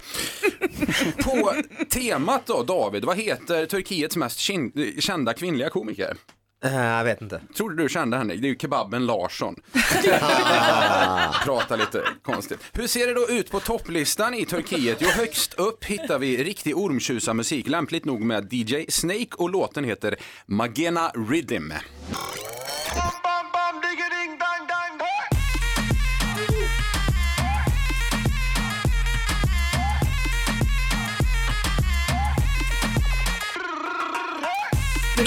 På 1.25 1.53
temat 1.91 2.47
då, 2.47 2.63
David, 2.63 3.05
vad 3.05 3.17
heter 3.17 3.67
Turkiets 3.67 4.17
mest 4.17 4.39
kin- 4.39 5.01
kända 5.01 5.33
kvinnliga 5.33 5.71
komiker? 5.71 6.17
Eh, 6.65 6.75
jag 6.75 7.05
vet 7.05 7.23
inte. 7.23 7.41
Tror 7.57 7.71
du 7.71 7.83
du 7.83 7.89
kände 7.89 8.17
henne? 8.17 8.35
Det 8.35 8.47
är 8.47 8.49
ju 8.51 8.59
kebaben 8.59 9.07
Larsson. 9.07 9.55
Prata 11.45 11.77
lite 11.77 12.05
konstigt. 12.23 12.59
Hur 12.73 12.87
ser 12.87 13.07
det 13.07 13.15
då 13.15 13.29
ut 13.29 13.51
på 13.51 13.61
topplistan 13.61 14.35
i 14.35 14.47
Turkiet? 14.47 14.99
Jo, 15.01 15.09
högst 15.09 15.55
upp 15.55 15.85
hittar 15.85 16.19
vi 16.19 16.45
riktig 16.45 16.77
ormtjusarmusik, 16.77 17.69
lämpligt 17.69 18.05
nog 18.05 18.21
med 18.21 18.53
DJ 18.53 18.85
Snake 18.89 19.31
och 19.37 19.51
låten 19.51 19.85
heter 19.85 20.17
Magena 20.47 21.09
Rhythm. 21.09 21.73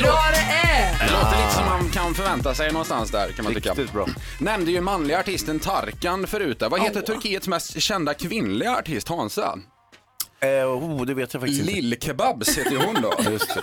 Bra 0.02 0.20
det 0.32 0.70
är! 0.70 1.00
Det 1.08 1.14
låter 1.14 1.38
lite 1.38 1.54
som 1.54 1.66
man 1.66 1.90
kan 1.90 2.14
förvänta 2.14 2.54
sig 2.54 2.72
någonstans 2.72 3.12
där 3.12 3.32
kan 3.32 3.46
man 3.46 3.54
tycka. 3.54 3.70
Riktigt 3.70 3.94
bra. 3.94 4.08
Nämnde 4.40 4.72
ju 4.72 4.82
manliga 4.82 5.20
artisten 5.20 5.60
Tarkan 5.60 6.28
förut. 6.28 6.60
där. 6.60 6.70
Vad 6.70 6.82
heter 6.82 7.02
Turkiets 7.02 7.48
mest 7.48 7.82
kända 7.82 8.14
kvinnliga 8.14 8.76
artist 8.78 9.10
Hansa? 9.10 9.60
Eh, 10.40 10.50
oh, 10.50 11.06
det 11.06 11.14
vet 11.14 11.34
jag 11.34 11.42
faktiskt 11.42 11.62
inte. 11.62 11.74
Lill-Kebabs 11.74 12.58
heter 12.58 12.72
ju 12.72 12.78
hon 12.78 13.02
då. 13.02 13.14
Just 13.32 13.54
det. 13.56 13.62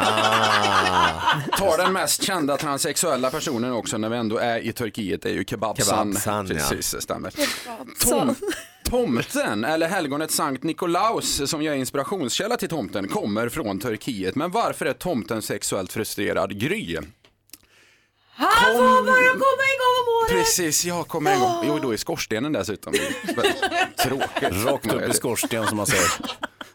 Tar 1.59 1.79
den 1.85 1.93
mest 1.93 2.23
kända 2.23 2.57
transsexuella 2.57 3.31
personen 3.31 3.73
också 3.73 3.99
när 3.99 4.09
vi 4.09 4.17
ändå 4.17 4.39
är 4.39 4.59
i 4.59 4.73
Turkiet 4.73 5.25
är 5.25 5.31
ju 5.31 5.45
Kebabsan. 5.45 6.13
Kebabsan, 6.13 6.47
ja. 6.47 6.55
Precis, 6.55 6.93
det 6.93 7.01
stämmer. 7.01 7.33
Tom, 8.11 8.35
tomten, 8.91 9.65
eller 9.65 9.89
helgonet 9.89 10.31
Sankt 10.31 10.63
Nikolaus 10.63 11.51
som 11.51 11.63
jag 11.63 11.75
är 11.75 11.79
inspirationskälla 11.79 12.57
till 12.57 12.69
tomten, 12.69 13.09
kommer 13.09 13.49
från 13.49 13.79
Turkiet. 13.79 14.35
Men 14.35 14.51
varför 14.51 14.87
är 14.87 14.93
tomten 14.93 15.43
sexuellt 15.43 15.93
frustrerad? 15.93 16.61
Gry. 16.61 16.99
Han 18.33 18.77
får 18.77 19.07
bara 19.07 19.31
komma 19.33 19.67
igång 19.75 19.97
om 20.01 20.23
året! 20.23 20.31
Precis, 20.31 20.85
jag 20.85 21.09
kommer 21.09 21.33
en 21.33 21.41
gång. 21.41 21.65
Jo, 21.67 21.79
då 21.83 21.95
i 21.95 21.99
skorstenen 21.99 22.53
dessutom. 22.53 22.93
Tråkigt. 24.05 24.65
Rakt 24.65 24.93
upp 24.93 25.09
i 25.09 25.13
skorsten 25.13 25.67
som 25.67 25.77
man 25.77 25.87
säger. 25.87 26.11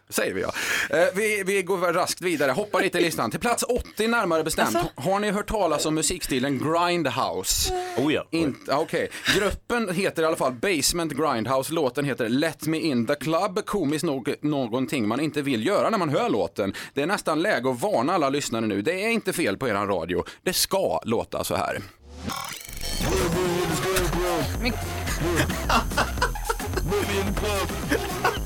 Säger 0.08 0.34
vi 0.34 0.40
ja. 0.40 0.52
Eh, 0.90 1.04
vi, 1.14 1.42
vi 1.46 1.62
går 1.62 1.78
raskt 1.78 2.20
vidare, 2.20 2.52
hoppar 2.52 2.82
lite 2.82 2.98
i 2.98 3.00
listan. 3.00 3.30
Till 3.30 3.40
plats 3.40 3.62
80 3.62 4.08
närmare 4.08 4.44
bestämt. 4.44 4.76
Alltså? 4.76 4.92
Har 4.94 5.20
ni 5.20 5.30
hört 5.30 5.48
talas 5.48 5.86
om 5.86 5.94
musikstilen 5.94 6.58
Grindhouse? 6.58 7.74
Oh 7.96 8.14
ja. 8.14 8.24
Okej. 8.68 9.08
Gruppen 9.34 9.94
heter 9.94 10.22
i 10.22 10.26
alla 10.26 10.36
fall 10.36 10.52
Basement 10.52 11.12
Grindhouse. 11.12 11.72
Låten 11.72 12.04
heter 12.04 12.28
Let 12.28 12.66
Me 12.66 12.78
In 12.78 13.06
The 13.06 13.14
Club. 13.14 13.64
Komiskt 13.64 14.04
nog 14.04 14.34
någonting 14.40 15.08
man 15.08 15.20
inte 15.20 15.42
vill 15.42 15.66
göra 15.66 15.90
när 15.90 15.98
man 15.98 16.08
hör 16.08 16.28
låten. 16.28 16.74
Det 16.94 17.02
är 17.02 17.06
nästan 17.06 17.42
läge 17.42 17.70
att 17.70 17.80
varna 17.80 18.12
alla 18.12 18.28
lyssnare 18.28 18.66
nu. 18.66 18.82
Det 18.82 19.04
är 19.04 19.08
inte 19.08 19.32
fel 19.32 19.56
på 19.56 19.68
eran 19.68 19.88
radio. 19.88 20.24
Det 20.42 20.52
ska 20.52 21.00
låta 21.04 21.44
så 21.44 21.54
här. 21.54 21.80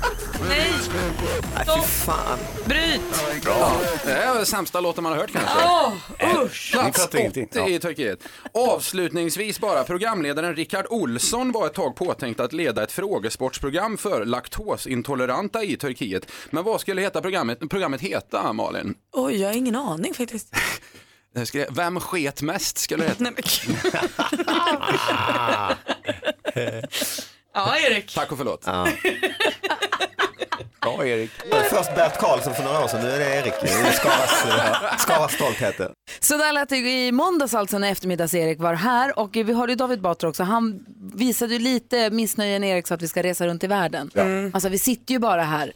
Nej! 0.49 0.73
Nej, 1.55 1.65
fy 1.75 1.81
fan. 1.87 2.39
Bryt! 2.65 3.01
Bra. 3.43 3.81
Det 4.05 4.11
är 4.11 4.33
den 4.35 4.45
sämsta 4.45 4.81
låten 4.81 5.03
man 5.03 5.11
har 5.13 5.19
hört 5.19 5.31
kanske. 5.31 5.51
Åh, 5.65 5.93
Eh, 6.19 6.41
usch! 6.43 6.71
Plats 6.73 7.01
fattar 7.01 7.19
ingenting. 7.19 7.47
80 7.63 7.73
i 7.73 7.79
Turkiet. 7.79 8.19
Avslutningsvis 8.53 9.59
bara, 9.59 9.83
programledaren 9.83 10.55
Rickard 10.55 10.85
Olsson 10.89 11.51
var 11.51 11.65
ett 11.67 11.73
tag 11.73 11.95
påtänkt 11.95 12.39
att 12.39 12.53
leda 12.53 12.83
ett 12.83 12.91
frågesportsprogram 12.91 13.97
för 13.97 14.25
laktosintoleranta 14.25 15.63
i 15.63 15.77
Turkiet. 15.77 16.31
Men 16.49 16.63
vad 16.63 16.81
skulle 16.81 17.01
heta 17.01 17.21
programmet, 17.21 17.69
programmet 17.69 18.01
heta, 18.01 18.53
Malin? 18.53 18.93
Oj, 19.13 19.35
jag 19.41 19.47
har 19.49 19.55
ingen 19.55 19.75
aning 19.75 20.13
faktiskt. 20.13 20.55
Det 21.35 21.45
skulle- 21.45 21.67
Vem 21.69 21.99
sket 21.99 22.41
mest 22.41 22.77
skulle 22.77 23.03
det 23.03 23.09
heta. 23.09 23.23
Nej, 23.23 23.33
men... 26.55 26.83
ja, 27.53 27.75
Erik. 27.77 28.15
Tack 28.15 28.31
och 28.31 28.37
förlåt. 28.37 28.63
Ja. 28.65 28.87
Bra 30.81 31.07
Erik. 31.07 31.31
Först 31.69 31.95
Bert 31.95 32.17
Karlsson 32.19 32.53
för 32.53 32.63
några 32.63 32.83
år 32.83 32.87
sedan, 32.87 33.01
nu 33.01 33.09
är 33.09 33.19
det 33.19 33.35
Erik. 33.35 33.53
Skaras, 33.93 34.45
eh, 34.45 34.97
Skaras 34.97 35.33
stoltheter. 35.33 35.91
Så 36.19 36.37
där 36.37 36.53
lät 36.53 36.69
det 36.69 36.77
i 36.77 37.11
måndags 37.11 37.53
alltså 37.53 37.77
när 37.77 37.91
eftermiddags-Erik 37.91 38.59
var 38.59 38.73
här 38.73 39.19
och 39.19 39.35
vi 39.35 39.53
hörde 39.53 39.71
ju 39.71 39.75
David 39.75 40.01
Batra 40.01 40.29
också. 40.29 40.43
Han 40.43 40.85
visade 41.13 41.53
ju 41.53 41.59
lite 41.59 42.09
missnöje 42.09 42.59
när 42.59 42.67
Erik 42.67 42.87
sa 42.87 42.95
att 42.95 43.01
vi 43.01 43.07
ska 43.07 43.23
resa 43.23 43.47
runt 43.47 43.63
i 43.63 43.67
världen. 43.67 44.11
Alltså 44.53 44.69
vi 44.69 44.77
sitter 44.79 45.13
ju 45.13 45.19
bara 45.19 45.43
här. 45.43 45.73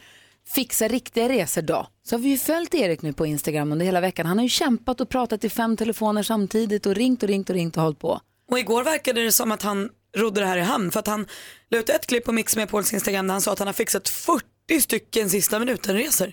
Fixa 0.48 0.88
riktiga 0.88 1.30
resor 1.30 1.62
då. 1.62 1.88
Så 2.04 2.16
har 2.16 2.20
vi 2.22 2.30
ju 2.30 2.38
följt 2.38 2.74
Erik 2.74 3.02
nu 3.02 3.14
på 3.14 3.26
Instagram 3.26 3.72
under 3.72 3.86
hela 3.86 4.02
veckan. 4.02 4.26
Han 4.26 4.38
har 4.38 4.44
ju 4.44 4.50
kämpat 4.50 5.02
och 5.02 5.10
pratat 5.10 5.44
i 5.44 5.50
fem 5.50 5.78
telefoner 5.78 6.24
samtidigt 6.24 6.86
och 6.86 6.96
ringt 6.96 7.24
och 7.24 7.30
ringt 7.30 7.50
och 7.50 7.56
ringt 7.56 7.78
och 7.78 7.84
hållit 7.84 8.00
på. 8.00 8.20
Och 8.52 8.60
igår 8.60 8.84
verkade 8.84 9.24
det 9.24 9.32
som 9.32 9.52
att 9.52 9.62
han 9.62 9.90
rodde 10.16 10.42
det 10.42 10.48
här 10.48 10.58
i 10.58 10.62
hamn 10.62 10.92
för 10.92 11.00
att 11.00 11.08
han 11.08 11.28
la 11.70 11.78
ut 11.78 11.90
ett 11.90 12.08
klipp 12.08 12.24
på 12.26 12.32
Mix 12.32 12.56
med 12.56 12.70
Pauls 12.70 12.94
Instagram 12.94 13.28
där 13.28 13.34
han 13.34 13.42
sa 13.42 13.52
att 13.54 13.60
han 13.60 13.68
har 13.68 13.74
fixat 13.74 14.10
40 14.10 14.82
stycken 14.82 15.30
sista 15.30 15.60
minuten-resor. 15.60 16.32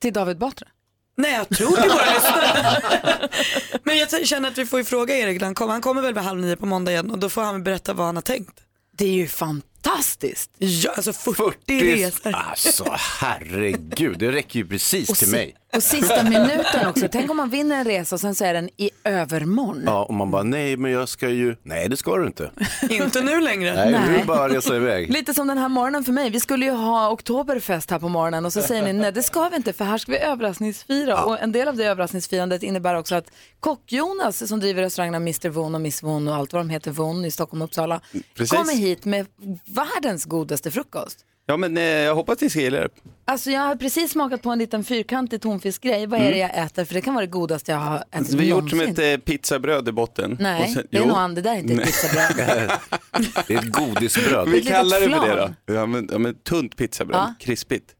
Till 0.00 0.12
David 0.12 0.38
Batra? 0.38 0.68
Nej, 1.16 1.32
jag 1.32 1.48
tror 1.58 1.76
det 1.76 1.88
bara 1.88 2.14
lyssnare. 2.14 3.28
Men 3.82 3.98
jag 3.98 4.26
känner 4.26 4.48
att 4.48 4.58
vi 4.58 4.66
får 4.66 4.78
ju 4.78 4.84
fråga 4.84 5.16
Erik 5.16 5.42
han 5.42 5.54
kommer. 5.54 5.72
Han 5.72 5.82
kommer 5.82 6.02
väl 6.02 6.14
vid 6.14 6.22
halv 6.22 6.40
nio 6.40 6.56
på 6.56 6.66
måndag 6.66 6.92
igen 6.92 7.10
och 7.10 7.18
då 7.18 7.28
får 7.28 7.42
han 7.42 7.62
berätta 7.64 7.92
vad 7.92 8.06
han 8.06 8.16
har 8.16 8.22
tänkt. 8.22 8.60
Det 8.92 9.04
är 9.04 9.12
ju 9.12 9.28
fantastiskt. 9.28 10.50
Ja, 10.58 10.92
alltså 10.96 11.12
40, 11.12 11.94
resor. 11.96 12.32
Alltså 12.34 12.96
herregud, 13.20 14.18
det 14.18 14.32
räcker 14.32 14.58
ju 14.58 14.66
precis 14.66 15.06
till 15.06 15.16
si- 15.16 15.26
mig. 15.32 15.56
Och 15.76 15.82
sista 15.82 16.24
minuten 16.24 16.86
också. 16.88 17.08
Tänk 17.12 17.30
om 17.30 17.36
man 17.36 17.50
vinner 17.50 17.76
en 17.76 17.84
resa 17.84 18.16
och 18.16 18.20
sen 18.20 18.34
så 18.34 18.44
är 18.44 18.54
den 18.54 18.68
i 18.76 18.90
övermorgon. 19.04 19.82
Ja, 19.86 20.04
och 20.04 20.14
man 20.14 20.30
bara 20.30 20.42
nej 20.42 20.76
men 20.76 20.90
jag 20.90 21.08
ska 21.08 21.28
ju, 21.28 21.56
nej 21.62 21.88
det 21.88 21.96
ska 21.96 22.16
du 22.16 22.26
inte. 22.26 22.50
Inte 22.90 23.20
nu 23.20 23.40
längre. 23.40 23.74
Nej, 23.74 23.90
nu 23.90 23.96
är 23.96 24.08
Nej. 24.08 24.18
det 24.20 24.24
bara 24.26 24.44
att 24.44 24.52
resa 24.52 24.76
iväg. 24.76 25.10
Lite 25.12 25.34
som 25.34 25.46
den 25.46 25.58
här 25.58 25.68
morgonen 25.68 26.04
för 26.04 26.12
mig. 26.12 26.30
Vi 26.30 26.40
skulle 26.40 26.64
ju 26.66 26.72
ha 26.72 27.10
oktoberfest 27.10 27.90
här 27.90 27.98
på 27.98 28.08
morgonen 28.08 28.46
och 28.46 28.52
så 28.52 28.62
säger 28.62 28.82
ni 28.82 28.92
nej 28.92 29.12
det 29.12 29.22
ska 29.22 29.48
vi 29.48 29.56
inte 29.56 29.72
för 29.72 29.84
här 29.84 29.98
ska 29.98 30.12
vi 30.12 30.18
överraskningsfira. 30.18 31.24
Och 31.24 31.40
en 31.40 31.52
del 31.52 31.68
av 31.68 31.76
det 31.76 31.84
överraskningsfirandet 31.84 32.62
innebär 32.62 32.94
också 32.94 33.14
att 33.14 33.30
Kock-Jonas 33.60 34.48
som 34.48 34.60
driver 34.60 34.82
restaurangerna 34.82 35.16
Mr 35.16 35.48
Von 35.48 35.74
och 35.74 35.80
Miss 35.80 36.02
Von 36.02 36.28
och 36.28 36.34
allt 36.34 36.52
vad 36.52 36.60
de 36.60 36.70
heter 36.70 36.90
Von 36.90 37.24
i 37.24 37.30
Stockholm 37.30 37.62
och 37.62 37.68
Uppsala 37.68 38.00
Precis. 38.34 38.58
kommer 38.58 38.74
hit 38.74 39.04
med 39.04 39.26
världens 39.64 40.24
godaste 40.24 40.70
frukost. 40.70 41.24
Ja, 41.50 41.56
men 41.56 41.76
eh, 41.76 41.82
jag 41.82 42.14
hoppas 42.14 42.40
ni 42.40 42.50
ska 42.50 42.60
gilla 42.60 42.80
det. 42.80 42.88
Alltså 43.24 43.50
jag 43.50 43.60
har 43.60 43.76
precis 43.76 44.10
smakat 44.12 44.42
på 44.42 44.50
en 44.50 44.58
liten 44.58 44.84
fyrkantig 44.84 45.42
tonfiskgrej. 45.42 46.06
Vad 46.06 46.20
är 46.20 46.22
Mm. 46.22 46.32
det 46.32 46.38
jag 46.38 46.64
äter? 46.66 46.84
För 46.84 46.94
det 46.94 47.00
kan 47.00 47.14
vara 47.14 47.26
det 47.26 47.30
godaste 47.32 47.72
jag 47.72 47.78
har 47.78 47.96
ätit 47.96 48.06
Alltså, 48.16 48.36
vi 48.36 48.50
har 48.50 48.60
gjort 48.60 48.70
som 48.70 48.78
någonsin. 48.78 49.04
ett 49.04 49.20
eh, 49.20 49.24
pizzabröd 49.24 49.88
i 49.88 49.92
botten. 49.92 50.36
Nej, 50.40 50.62
Och 50.64 50.70
sen- 50.70 50.86
det 50.90 50.96
är 50.96 51.00
Jo. 51.00 51.06
nog 51.08 51.16
an, 51.16 51.34
det 51.34 51.40
där 51.42 51.52
är 51.52 51.56
inte 51.58 51.72
ett 51.74 51.84
pizzabröd. 51.84 52.70
Det 53.46 53.54
är 53.54 53.58
ett 53.58 53.72
godisbröd. 53.72 54.48
Vi 54.48 54.58
Ett 54.58 54.68
kallar 54.68 55.00
det 55.00 55.06
litet 55.06 55.20
för 55.22 55.28
det 55.28 55.34
flan. 55.36 55.54
då. 55.66 55.74
Ja, 55.74 55.86
men, 55.86 56.08
ja, 56.12 56.18
men 56.18 56.34
tunt 56.34 56.76
pizzabröd, 56.76 57.16
Ja. 57.18 57.34
krispigt. 57.40 57.94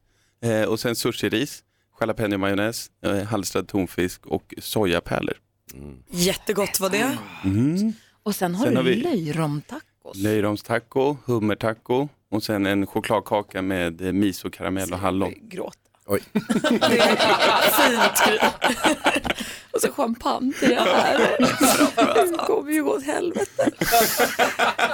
Eh, 0.44 0.62
och 0.62 0.80
sen 0.80 0.96
sushiris, 0.96 1.62
jalapeno-majonnäs, 2.00 2.90
eh, 3.04 3.22
halstrad 3.22 3.68
tonfisk 3.68 4.26
och 4.26 4.54
sojapärlor. 4.58 5.34
Jättegott 6.10 6.80
var 6.80 6.90
det. 6.90 7.18
Mm. 7.44 7.92
Och 8.22 8.34
sen 8.34 8.54
har 8.54 8.64
Sen 8.64 8.74
du 8.74 8.78
har 8.80 8.84
vi- 8.84 8.96
löjromtaco. 8.96 9.80
Löjromstaco, 10.14 11.16
hummertaco 11.24 12.08
och 12.30 12.42
sen 12.42 12.66
en 12.66 12.86
chokladkaka 12.86 13.62
med 13.62 14.00
eh, 14.00 14.12
miso, 14.12 14.50
karamell 14.50 14.92
och 14.92 14.98
hallon. 14.98 15.34
Gråt. 15.48 15.78
Oj. 16.06 16.20
Fint. 17.72 18.40
Och 19.70 19.80
så 19.80 19.92
champagne 19.92 20.52
till 20.52 20.68
det 20.68 20.74
här. 20.74 21.18
Det 22.30 22.36
kommer 22.46 22.72
ju 22.72 22.84
gå 22.84 22.90
åt 22.90 23.04
helvete. 23.04 23.70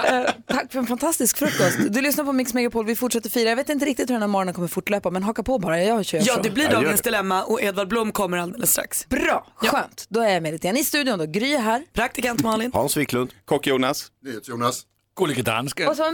Eh, 0.05 0.31
tack 0.47 0.73
för 0.73 0.79
en 0.79 0.87
fantastisk 0.87 1.37
frukost. 1.37 1.79
Du 1.89 2.01
lyssnar 2.01 2.25
på 2.25 2.33
Mix 2.33 2.55
Megapol, 2.55 2.87
vi 2.87 2.97
fortsätter 2.97 3.31
fira. 3.31 3.49
Jag 3.49 3.57
vet 3.57 3.69
inte 3.69 3.87
riktigt 3.87 4.11
hur 4.11 4.15
den 4.15 4.23
här 4.23 4.29
morgonen 4.29 4.55
kommer 4.55 4.69
fortlöpa, 4.69 5.11
men 5.11 5.23
haka 5.23 5.43
på 5.43 5.59
bara. 5.59 5.83
Jag 5.83 6.05
kör 6.05 6.23
Ja, 6.25 6.41
det 6.43 6.51
blir 6.51 6.69
dagens 6.69 7.01
dilemma 7.03 7.43
och 7.45 7.63
Edvard 7.63 7.89
Blom 7.89 8.13
kommer 8.13 8.39
alldeles 8.39 8.73
strax. 8.73 9.09
Bra, 9.09 9.47
skönt. 9.57 10.07
Då 10.09 10.21
är 10.21 10.29
jag 10.29 10.43
med 10.43 10.53
lite 10.53 10.67
igen. 10.67 10.77
I 10.77 10.85
studion 10.85 11.19
då, 11.19 11.27
Gry 11.27 11.55
är 11.55 11.61
här. 11.61 11.83
Praktikant 11.93 12.43
Malin. 12.43 12.71
Hans 12.75 12.97
Wiklund. 12.97 13.31
Kock 13.45 13.67
Jonas. 13.67 14.07
Jonas. 14.45 14.83
Gullige 15.17 15.43
danska. 15.43 15.91
Och 15.91 15.97
så 15.97 16.03
har 16.03 16.13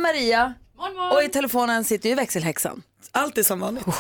vi 0.89 0.95
Maria. 0.97 1.15
Och 1.15 1.23
i 1.23 1.29
telefonen 1.29 1.85
sitter 1.85 2.09
ju 2.09 2.15
växelhäxan. 2.15 2.83
Allt 3.13 3.39
är 3.39 3.43
som 3.43 3.61
vanligt. 3.61 3.85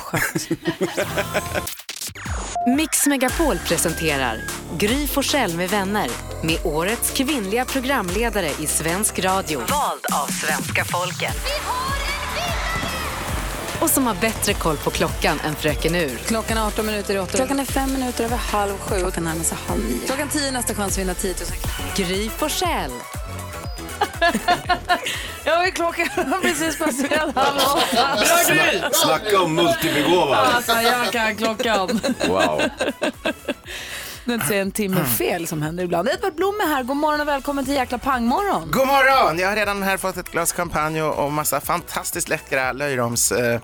Mix 2.77 3.07
Megapol 3.07 3.59
presenterar 3.59 4.41
Gry 4.79 5.07
Forssell 5.07 5.57
med 5.57 5.71
vänner 5.71 6.11
med 6.45 6.59
årets 6.67 7.11
kvinnliga 7.11 7.65
programledare 7.65 8.51
i 8.61 8.67
svensk 8.67 9.19
radio. 9.19 9.59
Vald 9.59 10.07
av 10.23 10.27
svenska 10.27 10.85
folket. 10.85 11.37
Och 13.81 13.91
som 13.91 14.07
har 14.07 14.15
bättre 14.15 14.55
koll 14.55 14.77
på 14.77 14.91
klockan 14.91 15.41
än 15.41 15.55
Fröken 15.55 15.95
Ur. 15.95 16.17
Klockan 16.17 16.59
är 16.59 16.67
18 16.67 16.87
minuter 16.87 17.15
i 17.15 17.19
8. 17.19 17.37
Klockan 17.37 17.61
är 17.61 17.65
fem 17.65 17.93
minuter 17.93 18.25
över 18.25 18.37
halv 18.37 18.79
sju. 18.79 19.01
Klockan 19.01 19.25
närmar 19.25 19.45
sig 19.45 19.59
halv 19.67 19.85
nio. 19.85 20.07
Klockan 20.07 20.29
10 20.29 20.51
nästa 20.51 20.75
chans 20.75 20.93
att 20.93 20.99
vinna 20.99 21.15
10 21.15 21.35
000 21.35 22.07
Gry 22.07 22.29
Forssell. 22.29 22.93
Ja, 25.45 25.63
vi 25.65 25.71
klockan 25.71 26.09
har 26.17 26.41
precis 26.41 26.79
passerat 26.79 27.35
halv 27.35 27.59
åtta. 27.59 28.91
Snacka 28.93 29.41
om 29.41 29.55
multibegåvad. 29.55 30.39
Alltså, 30.39 30.73
jag 30.73 31.13
kan 31.13 31.37
klockan. 31.37 32.01
Wow. 32.29 32.63
Det 34.25 34.57
är 34.57 34.61
en 34.63 34.73
timme 34.73 35.05
fel 35.05 35.47
som 35.47 35.63
händer 35.63 35.85
ibland. 35.85 36.09
Edvard 36.09 36.35
Blom 36.35 36.55
är 36.61 36.67
här. 36.67 36.83
God 36.83 36.97
morgon 36.97 37.21
och 37.21 37.29
välkommen 37.29 37.65
till 37.65 37.75
Jäkla 37.75 37.99
pangmorgon. 37.99 38.71
God 38.71 38.87
morgon! 38.87 39.39
Jag 39.39 39.49
har 39.49 39.57
redan 39.57 39.83
här 39.83 39.97
fått 39.97 40.17
ett 40.17 40.31
glas 40.31 40.53
champagne 40.53 41.03
och 41.03 41.25
och 41.25 41.33
massa 41.33 41.61
fantastiskt 41.61 42.29
läckra 42.29 42.73
löjroms... 42.73 43.33
Eh, 43.33 43.61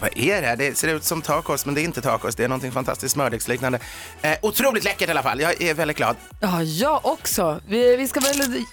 vad 0.00 0.10
är 0.18 0.40
det 0.40 0.46
här? 0.46 0.56
Det 0.56 0.78
ser 0.78 0.88
ut 0.88 1.04
som 1.04 1.22
tacos, 1.22 1.66
men 1.66 1.74
det 1.74 1.80
är 1.80 1.82
inte 1.82 2.00
tacos. 2.00 2.34
Det 2.34 2.44
är 2.44 2.48
någonting 2.48 2.72
fantastiskt 2.72 3.12
smördegsliknande. 3.14 3.78
Eh, 4.22 4.32
otroligt 4.42 4.84
läckert 4.84 5.08
i 5.08 5.10
alla 5.10 5.22
fall. 5.22 5.40
Jag 5.40 5.62
är 5.62 5.74
väldigt 5.74 5.96
glad. 5.96 6.16
Ja, 6.40 6.62
jag 6.62 7.06
också. 7.06 7.60
Vi, 7.68 7.96
vi 7.96 8.08
ska 8.08 8.20
väl... 8.20 8.64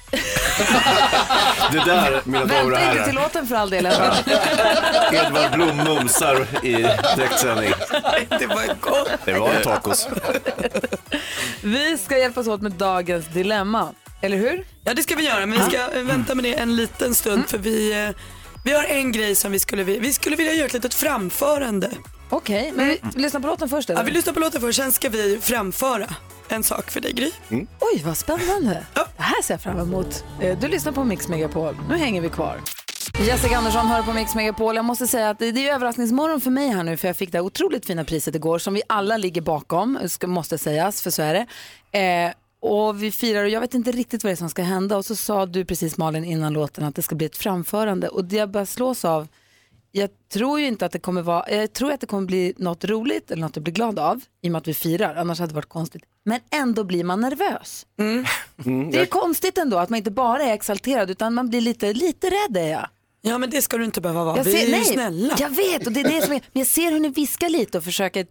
Det 1.71 1.79
där, 1.85 2.21
mina 2.25 2.45
damer 2.45 2.65
och 2.65 2.71
Vänta 2.71 2.91
inte 2.91 3.03
till 3.03 3.13
herrar. 3.13 3.23
låten 3.23 3.47
för 3.47 3.55
all 3.55 3.69
del. 3.69 3.85
Edvard. 3.85 4.13
Edvard 5.13 5.51
Blom 5.51 5.77
mumsar 5.77 6.47
i 6.65 6.71
direktsändning. 7.15 7.73
Det 8.29 8.47
var 8.47 8.79
gott. 8.81 9.09
Det 9.25 9.33
var 9.33 9.49
en 9.53 9.61
tacos. 9.63 10.07
Vi 11.63 11.97
ska 11.97 12.17
hjälpas 12.17 12.47
åt 12.47 12.61
med 12.61 12.71
dagens 12.71 13.25
dilemma. 13.27 13.89
Eller 14.21 14.37
hur? 14.37 14.65
Ja, 14.83 14.93
det 14.93 15.03
ska 15.03 15.15
vi 15.15 15.25
göra, 15.25 15.45
men 15.45 15.59
vi 15.59 15.65
ska 15.65 15.97
eh, 15.97 16.03
vänta 16.03 16.35
med 16.35 16.43
det 16.45 16.53
en 16.53 16.75
liten 16.75 17.15
stund 17.15 17.49
för 17.49 17.57
vi, 17.57 18.03
eh, 18.05 18.09
vi 18.65 18.73
har 18.73 18.83
en 18.83 19.11
grej 19.11 19.35
som 19.35 19.51
vi 19.51 19.59
skulle, 19.59 19.83
vi, 19.83 19.99
vi 19.99 20.13
skulle 20.13 20.35
vilja 20.35 20.53
göra 20.53 20.65
ett 20.65 20.73
litet 20.73 20.93
framförande. 20.93 21.91
Okej, 22.29 22.71
men 22.75 22.87
vi 22.87 22.99
lyssnar 23.21 23.41
på 23.41 23.47
låten 23.47 23.69
först. 23.69 23.89
Ja, 23.89 23.95
Eller? 23.95 24.05
vi 24.05 24.11
lyssnar 24.11 24.33
på 24.33 24.39
låten 24.39 24.61
först, 24.61 24.77
sen 24.79 24.91
ska 24.91 25.09
vi 25.09 25.39
framföra 25.41 26.05
en 26.49 26.63
sak 26.63 26.91
för 26.91 27.01
dig 27.01 27.11
Gry. 27.13 27.31
Oj, 27.79 28.01
vad 28.05 28.17
spännande. 28.17 28.85
Det 28.93 29.23
här 29.23 29.41
ser 29.43 29.53
jag 29.53 29.61
fram 29.61 29.79
emot. 29.79 30.23
Eh, 30.41 30.59
Du 30.59 30.67
lyssnar 30.67 30.91
på 30.91 31.03
Mix 31.03 31.27
Megapol. 31.27 31.77
Nu 31.89 31.97
hänger 31.97 32.21
vi 32.21 32.29
kvar. 32.29 32.61
Jessica 33.27 33.57
Andersson 33.57 33.87
hör 33.87 34.01
på 34.03 34.13
Mix 34.13 34.35
Megapol. 34.35 34.75
Jag 34.75 34.85
måste 34.85 35.07
säga 35.07 35.29
att 35.29 35.39
det 35.39 35.51
det 35.51 35.69
är 35.69 35.73
överraskningsmorgon 35.75 36.41
för 36.41 36.51
mig 36.51 36.69
här 36.69 36.83
nu 36.83 36.97
för 36.97 37.07
jag 37.07 37.17
fick 37.17 37.31
det 37.31 37.37
här 37.37 37.45
otroligt 37.45 37.85
fina 37.85 38.03
priset 38.03 38.35
igår 38.35 38.59
som 38.59 38.73
vi 38.73 38.81
alla 38.89 39.17
ligger 39.17 39.41
bakom, 39.41 39.99
ska, 40.07 40.27
måste 40.27 40.57
sägas, 40.57 41.01
för 41.01 41.09
så 41.11 41.21
är 41.21 41.33
det. 41.33 41.45
Eh, 41.99 42.31
och 42.65 43.03
vi 43.03 43.11
firar 43.11 43.43
och 43.43 43.49
jag 43.49 43.61
vet 43.61 43.73
inte 43.73 43.91
riktigt 43.91 44.23
vad 44.23 44.29
det 44.29 44.33
är 44.33 44.37
som 44.37 44.49
ska 44.49 44.61
hända 44.61 44.97
och 44.97 45.05
så 45.05 45.15
sa 45.15 45.45
du 45.45 45.65
precis 45.65 45.97
Malin 45.97 46.23
innan 46.23 46.53
låten 46.53 46.83
att 46.83 46.95
det 46.95 47.01
ska 47.01 47.15
bli 47.15 47.25
ett 47.25 47.37
framförande 47.37 48.07
och 48.07 48.25
det 48.25 48.35
jag 48.35 48.49
bara 48.49 48.65
slås 48.65 49.05
av 49.05 49.27
jag 49.91 50.09
tror 50.33 50.59
ju 50.59 50.67
inte 50.67 50.85
att 50.85 50.91
det 50.91 50.99
kommer 50.99 51.21
vara, 51.21 51.51
jag 51.51 51.73
tror 51.73 51.91
att 51.91 51.99
det 52.01 52.07
kommer 52.07 52.27
bli 52.27 52.53
något 52.57 52.85
roligt 52.85 53.31
eller 53.31 53.41
något 53.41 53.57
att 53.57 53.63
bli 53.63 53.73
glad 53.73 53.99
av 53.99 54.21
i 54.41 54.47
och 54.47 54.51
med 54.51 54.59
att 54.59 54.67
vi 54.67 54.73
firar, 54.73 55.15
annars 55.15 55.39
hade 55.39 55.51
det 55.51 55.55
varit 55.55 55.69
konstigt. 55.69 56.03
Men 56.25 56.39
ändå 56.51 56.83
blir 56.83 57.03
man 57.03 57.21
nervös. 57.21 57.85
Mm, 57.99 58.25
Det 58.91 58.97
är 58.97 58.99
jag, 58.99 59.09
konstigt 59.09 59.57
ändå 59.57 59.77
att 59.77 59.89
man 59.89 59.97
inte 59.97 60.11
bara 60.11 60.43
är 60.43 60.53
exalterad 60.53 61.09
utan 61.09 61.33
man 61.33 61.49
blir 61.49 61.61
lite, 61.61 61.93
lite 61.93 62.27
rädd 62.27 62.57
är 62.57 62.71
jag. 62.71 62.87
Ja 63.27 63.37
men 63.37 63.49
det 63.49 63.61
ska 63.61 63.77
du 63.77 63.85
inte 63.85 64.01
behöva 64.01 64.23
vara, 64.23 64.37
Jag 64.37 64.43
vi 64.43 64.61
är 64.61 64.65
ju 64.65 64.71
nej, 64.71 64.85
snälla. 64.85 65.35
Jag 65.39 65.49
vet 65.49 65.87
och 65.87 65.93
det 65.93 65.99
är 65.99 66.03
det 66.03 66.21
som 66.21 66.33
är, 66.33 66.41
men 66.53 66.59
jag 66.59 66.67
ser 66.67 66.91
hur 66.91 66.99
ni 66.99 67.09
viskar 67.09 67.49
lite 67.49 67.77
och 67.77 67.83
försöker, 67.83 68.27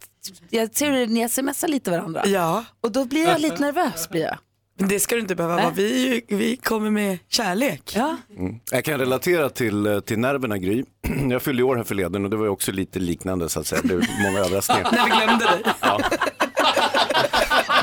jag 0.51 0.77
ser 0.77 0.91
hur 0.91 1.07
ni 1.07 1.29
smsar 1.29 1.69
lite 1.69 1.91
varandra. 1.91 2.23
Ja. 2.27 2.65
Och 2.81 2.93
då 2.93 3.05
blir 3.05 3.25
jag 3.25 3.41
lite 3.41 3.63
nervös 3.63 4.09
blir 4.09 4.23
jag. 4.23 4.39
Men 4.79 4.89
det 4.89 5.01
ska 5.01 5.15
du 5.15 5.21
inte 5.21 5.35
behöva 5.35 5.57
vara, 5.57 5.71
vi, 5.71 6.15
ju, 6.29 6.37
vi 6.37 6.57
kommer 6.57 6.91
med 6.91 7.19
kärlek. 7.29 7.93
Ja. 7.97 8.17
mm. 8.39 8.61
jag 8.71 8.85
kan 8.85 8.99
relatera 8.99 9.51
till, 9.51 9.87
eh, 9.87 10.01
till 10.01 10.19
nerverna 10.19 10.59
Gry. 10.59 10.85
Jag 11.31 11.43
fyllde 11.43 11.63
år 11.63 11.77
här 11.77 11.85
förleden 11.85 12.25
och 12.25 12.31
det 12.31 12.37
var 12.37 12.45
ju 12.45 12.51
också 12.51 12.73
lite 12.73 12.99
liknande 12.99 13.49
så 13.49 13.61
att 13.61 13.67
säga. 13.67 13.83
Det 13.83 13.89
blev 13.89 14.09
många 14.23 14.39
överraskningar. 14.39 14.93
När 14.93 15.05
vi 15.05 15.11
glömde 15.11 15.45
dig. 15.45 15.63
Ja. 15.81 16.01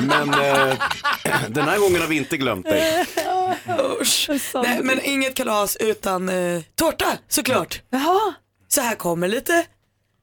Men 0.02 0.30
eh, 0.30 0.76
den 1.50 1.68
här 1.68 1.80
gången 1.80 2.02
har 2.02 2.08
vi 2.08 2.18
inte 2.18 2.38
glömt 2.38 2.66
dig. 2.66 3.06
Usch. 4.02 4.30
Nej, 4.54 4.80
men 4.84 5.02
inget 5.04 5.36
kalas 5.36 5.76
utan 5.80 6.30
eh, 6.30 6.62
tårta 6.76 7.18
såklart. 7.28 7.82
Jaha. 7.90 8.34
Så 8.68 8.82
här 8.82 8.96
kommer 8.96 9.28
lite 9.28 9.66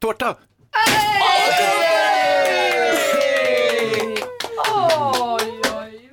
Tårta! 0.01 0.37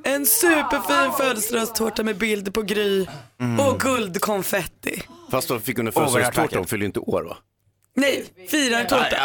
En 0.04 0.26
superfin 0.26 1.12
födelsedagstårta 1.18 2.04
med 2.04 2.18
bild 2.18 2.54
på 2.54 2.62
Gry 2.62 3.06
och 3.60 3.80
guldkonfetti. 3.80 5.02
Fast 5.32 5.48
då 5.48 5.60
fick 5.60 5.78
hon 5.78 5.88
en 5.88 5.94
födelsedagstårta, 5.94 6.58
hon 6.58 6.68
fyller 6.68 6.82
ju 6.82 6.86
inte 6.88 7.00
år 7.00 7.24
va? 7.24 7.38
Nej, 7.96 8.26
firartårta. 8.50 9.18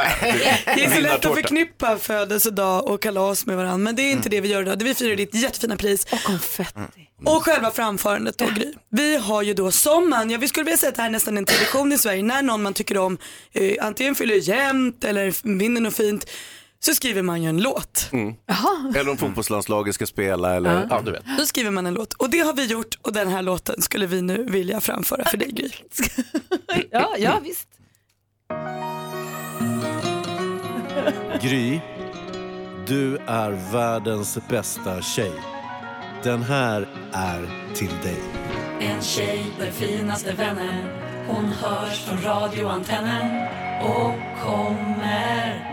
Det 0.64 0.84
är 0.84 0.94
så 0.94 1.00
lätt 1.00 1.26
att 1.26 1.34
förknippa 1.34 1.98
födelsedag 1.98 2.88
och 2.88 3.02
kalas 3.02 3.46
med 3.46 3.56
varandra 3.56 3.76
men 3.78 3.96
det 3.96 4.02
är 4.02 4.12
inte 4.12 4.28
det 4.28 4.40
vi 4.40 4.48
gör 4.48 4.62
idag. 4.62 4.78
Det 4.78 4.84
Vi 4.84 4.94
firar 4.94 5.16
ditt 5.16 5.34
jättefina 5.34 5.76
pris. 5.76 6.06
Och 6.12 6.22
konfetti. 6.22 6.80
Och 7.24 7.44
själva 7.44 7.70
framförandet 7.70 8.38
då 8.38 8.46
Gry. 8.46 8.72
Vi 8.90 9.16
har 9.16 9.42
ju 9.42 9.54
då 9.54 9.70
som 9.70 10.10
man, 10.10 10.30
ja, 10.30 10.38
vi 10.38 10.48
skulle 10.48 10.64
vilja 10.64 10.78
säga 10.78 10.88
att 10.90 10.96
det 10.96 11.02
här 11.02 11.08
är 11.08 11.12
nästan 11.12 11.38
en 11.38 11.44
tradition 11.44 11.92
i 11.92 11.98
Sverige, 11.98 12.22
när 12.22 12.42
någon 12.42 12.62
man 12.62 12.74
tycker 12.74 12.98
om 12.98 13.18
eh, 13.52 13.74
antingen 13.80 14.14
fyller 14.14 14.48
jämnt 14.48 15.04
eller 15.04 15.56
vinner 15.58 15.80
något 15.80 15.94
fint 15.94 16.26
så 16.80 16.94
skriver 16.94 17.22
man 17.22 17.42
ju 17.42 17.48
en 17.48 17.62
låt. 17.62 18.08
Mm. 18.12 18.34
Eller 18.96 19.10
om 19.10 19.16
fotbollslandslaget 19.16 19.94
ska 19.94 20.06
spela 20.06 20.56
eller, 20.56 20.86
ja 20.90 21.02
du 21.04 21.12
vet. 21.12 21.22
Då 21.38 21.46
skriver 21.46 21.70
man 21.70 21.86
en 21.86 21.94
låt 21.94 22.12
och 22.12 22.30
det 22.30 22.38
har 22.38 22.52
vi 22.52 22.66
gjort 22.66 22.98
och 23.02 23.12
den 23.12 23.28
här 23.28 23.42
låten 23.42 23.82
skulle 23.82 24.06
vi 24.06 24.22
nu 24.22 24.44
vilja 24.44 24.80
framföra 24.80 25.24
för 25.24 25.36
dig 25.36 25.48
Gry. 25.52 25.70
Ja, 26.90 27.14
ja 27.18 27.40
visst. 27.44 27.68
Gry, 31.42 31.80
du 32.86 33.16
är 33.26 33.72
världens 33.72 34.38
bästa 34.48 35.02
tjej. 35.02 35.32
Den 36.22 36.42
här 36.42 36.88
är 37.12 37.48
till 37.74 37.92
dig. 38.02 38.20
En 38.80 39.02
tjej, 39.02 39.46
den 39.58 39.72
finaste 39.72 40.32
vännen 40.32 40.84
Hon 41.28 41.44
hörs 41.44 42.00
från 42.00 42.22
radioantennen 42.22 43.48
och 43.82 44.44
kommer 44.44 45.70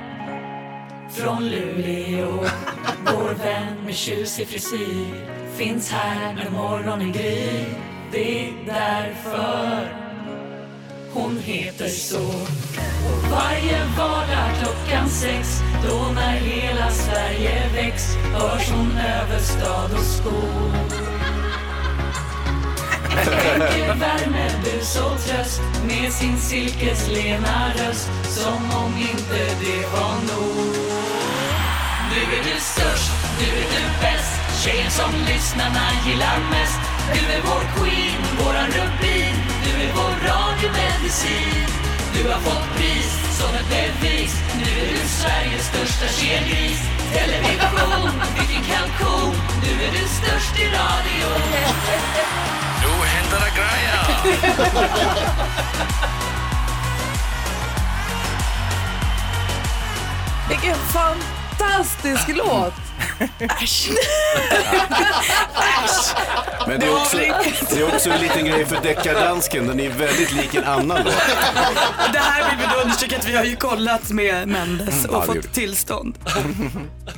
från 1.10 1.50
Luleå 1.50 2.46
Vår 3.06 3.34
vän 3.44 3.86
med 3.86 3.96
tjusig 3.96 4.48
frisyr 4.48 5.06
finns 5.56 5.92
här 5.92 6.34
när 6.34 6.50
morgonen 6.50 7.12
gryr 7.12 7.66
Det 8.12 8.48
är 8.48 8.54
därför 8.66 10.07
hon 11.18 11.38
heter 11.38 11.88
så 11.88 12.26
Och 13.10 13.32
varje 13.32 13.86
vardag 13.98 14.50
klockan 14.62 15.10
sex 15.10 15.62
Då 15.88 16.12
när 16.16 16.38
hela 16.38 16.92
Sverige 16.92 17.70
väcks 17.76 18.16
Hörs 18.34 18.72
hon 18.72 18.92
över 18.92 19.40
stad 19.40 19.92
och 19.94 20.06
skog 20.06 21.08
Skänker 23.26 23.96
värme, 23.96 24.50
bus 24.64 24.96
och 24.96 25.20
tröst 25.26 25.62
med 25.88 26.14
sin 26.14 26.38
silkeslena 26.38 27.72
röst 27.76 28.10
som 28.24 28.82
om 28.84 28.94
inte 28.98 29.40
det 29.62 29.86
var 29.94 30.14
nog. 30.14 30.76
Nu 32.12 32.22
är 32.38 32.44
du 32.44 32.60
störst, 32.60 33.12
nu 33.40 33.48
är 33.62 33.68
du 33.76 33.84
bäst, 34.02 34.66
tjejen 34.66 34.92
som 34.92 35.12
lyssnarna 35.28 35.86
gillar 36.08 36.40
mest. 36.52 36.80
Du 37.14 37.34
är 37.34 37.42
vår 37.42 37.64
queen, 37.76 38.22
våran 38.40 38.68
rubin, 38.68 39.36
du 39.64 39.84
är 39.84 39.94
vår 39.96 40.37
radiomedicin. 40.58 41.68
Du 42.14 42.30
har 42.32 42.40
fått 42.40 42.76
pris 42.76 43.38
som 43.38 43.56
ett 43.56 43.70
bevis 43.70 44.36
Nu 44.58 44.64
är 44.64 44.88
du 44.92 44.98
Sveriges 45.08 45.68
största 45.68 46.08
kelgris 46.08 46.82
Television, 47.14 48.12
vilken 48.40 48.64
kalkon 48.64 49.36
Nu 49.64 49.84
är 49.86 49.92
du 49.92 50.08
störst 50.08 50.60
i 50.60 50.66
radio 50.66 51.28
Nu 52.82 52.88
händer 53.06 53.40
det 53.40 53.52
grejer! 53.60 54.08
Vilken 60.50 60.76
fantastisk 60.76 62.28
låt! 62.28 62.74
Äsch! 63.62 63.90
Äsch! 65.84 66.16
Men 66.68 66.80
det 66.80 66.86
är, 66.86 66.96
också, 67.02 67.18
det 67.70 67.80
är 67.82 67.88
också 67.96 68.10
en 68.10 68.22
liten 68.22 68.46
grej 68.46 68.66
för 68.66 68.82
deckardansken, 68.84 69.68
den 69.68 69.80
är 69.80 69.90
väldigt 69.90 70.32
lik 70.32 70.56
en 70.56 70.64
annan 70.64 70.98
låt. 71.06 71.14
Det 72.14 72.20
här 72.20 72.50
vill 72.50 72.60
vi 72.60 72.66
då 72.74 72.82
understryka 72.82 73.18
att 73.18 73.28
vi 73.30 73.36
har 73.36 73.44
ju 73.44 73.56
kollat 73.56 74.10
med 74.12 74.48
Mendes 74.48 75.06
och 75.06 75.16
Ja, 75.16 75.22
fått 75.22 75.54
tillstånd. 75.54 76.18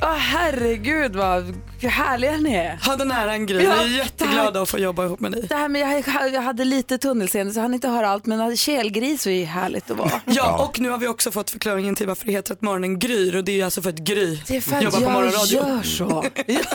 Åh 0.02 0.14
herregud 0.16 1.16
vad 1.16 1.56
härliga 1.84 2.32
ni 2.38 2.56
är. 2.56 2.80
Ha 2.86 2.96
den 2.96 3.12
äran 3.12 3.46
Gry, 3.46 3.58
vi 3.58 3.66
är 3.66 3.86
jätteglada 3.98 4.62
att 4.62 4.70
få 4.70 4.80
jobba 4.80 5.06
ihop 5.06 5.20
med 5.20 5.32
dig. 5.32 5.46
Det 5.50 5.56
här 5.56 5.70
med, 5.70 6.04
jag, 6.06 6.34
jag 6.34 6.42
hade 6.42 6.66
lite 6.66 6.98
tunnelseende 6.98 7.54
så 7.54 7.60
hann 7.62 7.74
inte 7.74 7.88
höra 7.88 8.10
allt 8.10 8.26
men 8.26 8.58
kelgris 8.58 9.26
var 9.26 9.34
ju 9.34 9.46
härligt 9.46 9.92
att 9.92 9.98
vara. 9.98 10.12
Ja, 10.26 10.58
och 10.70 10.80
nu 10.80 10.90
har 10.90 10.98
vi 10.98 11.08
också 11.08 11.32
fått 11.32 11.50
förklaringen 11.50 11.96
till 11.96 12.08
varför 12.08 12.26
det 12.26 12.32
heter 12.32 12.54
att 12.54 12.62
morgonen 12.62 13.00
gryr 13.00 13.36
och 13.36 13.44
det 13.44 13.52
är 13.52 13.56
ju 13.56 13.64
alltså 13.64 13.82
för 13.82 13.90
att 13.90 13.96
Gry 13.96 14.40
Det 14.48 14.56
är 14.58 14.62
för 14.62 14.76
att 14.76 14.84
jobbar 14.84 14.98
på 15.00 15.04
jag 15.06 15.12
morgonradio. 15.14 15.56
gör 15.68 15.84
så. 15.98 16.26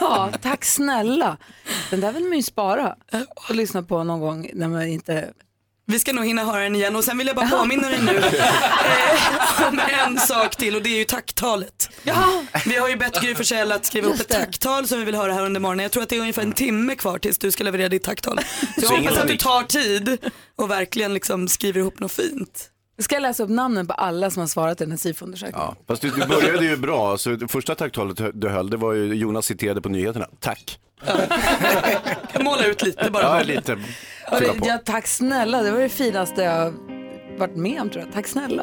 Ja, 0.01 0.31
tack 0.43 0.65
snälla. 0.65 1.37
Den 1.91 2.01
där 2.01 2.13
vill 2.13 2.25
man 2.25 2.37
ju 2.37 2.43
spara 2.43 2.95
och 3.49 3.55
lyssna 3.55 3.83
på 3.83 4.05
någon 4.05 4.21
gång 4.21 4.51
när 4.55 4.69
man 4.69 4.87
inte... 4.87 5.29
Vi 5.87 5.99
ska 5.99 6.13
nog 6.13 6.25
hinna 6.27 6.45
höra 6.45 6.63
den 6.63 6.77
igen 6.77 6.97
och 6.97 7.05
sen 7.05 7.19
vill 7.19 7.27
jag 7.27 7.37
bara 7.37 7.49
påminna 7.49 7.89
dig 7.89 8.01
nu 8.03 8.17
eh, 8.17 9.69
om 9.69 9.81
en 10.05 10.19
sak 10.19 10.57
till 10.57 10.77
och 10.77 10.83
det 10.83 10.89
är 10.91 10.99
ju 10.99 11.05
tacktalet. 11.05 11.91
Vi 12.67 12.77
har 12.77 12.89
ju 12.89 12.97
bett 12.97 13.21
Gry 13.21 13.35
Forssell 13.35 13.73
att 13.73 13.85
skriva 13.85 14.09
upp 14.09 14.21
ett 14.21 14.29
tacktal 14.29 14.89
som 14.89 14.99
vi 14.99 15.05
vill 15.05 15.15
höra 15.15 15.33
här 15.33 15.45
under 15.45 15.61
morgonen. 15.61 15.83
Jag 15.83 15.93
tror 15.93 16.03
att 16.03 16.09
det 16.09 16.17
är 16.17 16.21
ungefär 16.21 16.43
en 16.43 16.53
timme 16.53 16.95
kvar 16.95 17.19
tills 17.19 17.39
du 17.39 17.51
ska 17.51 17.65
leverera 17.65 17.89
ditt 17.89 18.03
tacktal. 18.05 18.41
Så 18.61 18.85
jag 18.85 18.89
hoppas 18.89 19.19
att 19.19 19.29
du 19.29 19.37
tar 19.37 19.63
tid 19.63 20.19
och 20.57 20.71
verkligen 20.71 21.15
liksom 21.15 21.49
skriver 21.49 21.81
ihop 21.81 22.01
något 22.01 22.13
fint. 22.13 22.71
Ska 22.99 23.15
jag 23.15 23.23
läsa 23.23 23.43
upp 23.43 23.51
namnen 23.51 23.87
på 23.87 23.93
alla 23.95 24.31
som 24.31 24.41
har 24.41 24.47
svarat 24.47 24.81
i 24.81 24.85
den 24.85 24.91
här 24.91 24.99
SIFO-undersökningen? 24.99 25.61
Ja, 25.67 25.77
fast 25.87 26.03
du, 26.03 26.11
du 26.11 26.27
började 26.27 26.65
ju 26.65 26.77
bra. 26.77 27.11
Alltså, 27.11 27.37
det 27.37 27.49
första 27.49 27.75
tacktalet 27.75 28.21
du 28.35 28.49
höll, 28.49 28.71
det 28.71 28.77
var 28.77 28.93
ju 28.93 29.15
Jonas 29.15 29.47
citerade 29.47 29.81
på 29.81 29.89
nyheterna. 29.89 30.27
Tack. 30.41 30.79
Måla 32.41 32.67
ut 32.67 32.83
lite 32.83 33.11
bara. 33.11 33.23
Ja, 33.23 33.43
lite. 33.43 33.79
Fylla 34.39 34.53
på. 34.55 34.67
Ja, 34.67 34.79
tack 34.85 35.07
snälla, 35.07 35.63
det 35.63 35.73
var 35.73 35.81
det 35.81 35.89
finaste 35.89 36.43
jag 36.43 36.75
varit 37.39 37.57
med 37.57 37.81
om 37.81 37.91
tror 37.91 38.05
jag. 38.05 38.13
Tack 38.13 38.27
snälla. 38.27 38.63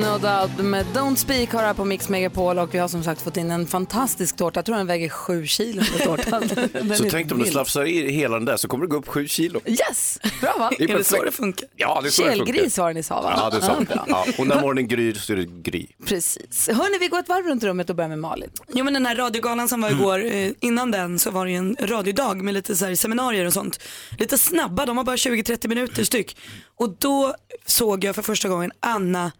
No 0.00 0.18
doubt 0.18 0.58
med 0.58 0.86
Don't 0.86 1.16
Speak 1.16 1.52
har 1.52 1.62
här 1.62 1.74
på 1.74 1.84
Mix 1.84 2.08
Megapol 2.08 2.58
och 2.58 2.74
vi 2.74 2.78
har 2.78 2.88
som 2.88 3.02
sagt 3.02 3.22
fått 3.22 3.36
in 3.36 3.50
en 3.50 3.66
fantastisk 3.66 4.36
tårta. 4.36 4.58
Jag 4.58 4.64
tror 4.64 4.76
den 4.76 4.86
väger 4.86 5.08
sju 5.08 5.46
kilo 5.46 5.82
den 5.98 6.06
tårtan. 6.06 6.42
Den 6.72 6.96
Så 6.96 7.04
är 7.04 7.10
tänk 7.10 7.32
om 7.32 7.38
du 7.38 7.44
slafsar 7.44 7.84
i 7.84 8.12
hela 8.12 8.36
den 8.36 8.44
där 8.44 8.56
så 8.56 8.68
kommer 8.68 8.84
det 8.84 8.90
gå 8.90 8.96
upp 8.96 9.08
sju 9.08 9.28
kilo. 9.28 9.60
Yes, 9.66 10.18
bra 10.40 10.54
va? 10.58 10.70
Det 10.78 10.84
är 10.84 10.88
perfekt. 10.88 11.34
funkar? 11.34 11.68
Ja, 11.76 12.00
det 12.02 12.08
är 12.08 12.10
så 12.10 12.22
det 12.22 12.28
funkar. 12.28 12.80
Var 12.82 12.88
det 12.88 12.94
ni 12.94 13.02
sa 13.02 13.22
va? 13.22 13.34
Ja, 13.36 13.50
det 13.50 13.66
sa 13.66 13.80
bra. 13.80 14.04
Ja, 14.08 14.26
och 14.38 14.46
när 14.46 14.60
morgonen 14.60 14.88
gryr 14.88 15.14
så 15.14 15.32
är 15.32 15.36
det 15.36 15.44
gry. 15.44 15.86
Precis. 16.06 16.68
Hörni, 16.68 16.98
vi 17.00 17.08
går 17.08 17.18
ett 17.18 17.28
varv 17.28 17.46
runt 17.46 17.62
rummet 17.62 17.90
och 17.90 17.96
börjar 17.96 18.08
med 18.08 18.18
Malin. 18.18 18.50
Jo 18.68 18.84
men 18.84 18.94
den 18.94 19.06
här 19.06 19.16
radiogalan 19.16 19.68
som 19.68 19.80
var 19.80 19.90
igår, 19.90 20.24
eh, 20.24 20.50
innan 20.60 20.90
den 20.90 21.18
så 21.18 21.30
var 21.30 21.44
det 21.44 21.50
ju 21.50 21.56
en 21.56 21.76
radiodag 21.80 22.42
med 22.42 22.54
lite 22.54 22.76
så 22.76 22.84
här 22.84 22.94
seminarier 22.94 23.46
och 23.46 23.52
sånt. 23.52 23.80
Lite 24.18 24.38
snabba, 24.38 24.86
de 24.86 24.96
var 24.96 25.04
bara 25.04 25.16
20-30 25.16 25.68
minuter 25.68 26.04
styck. 26.04 26.36
Och 26.76 26.96
då 26.98 27.34
såg 27.66 28.04
jag 28.04 28.14
för 28.14 28.22
första 28.22 28.48
gången 28.48 28.72
Anna 28.80 29.32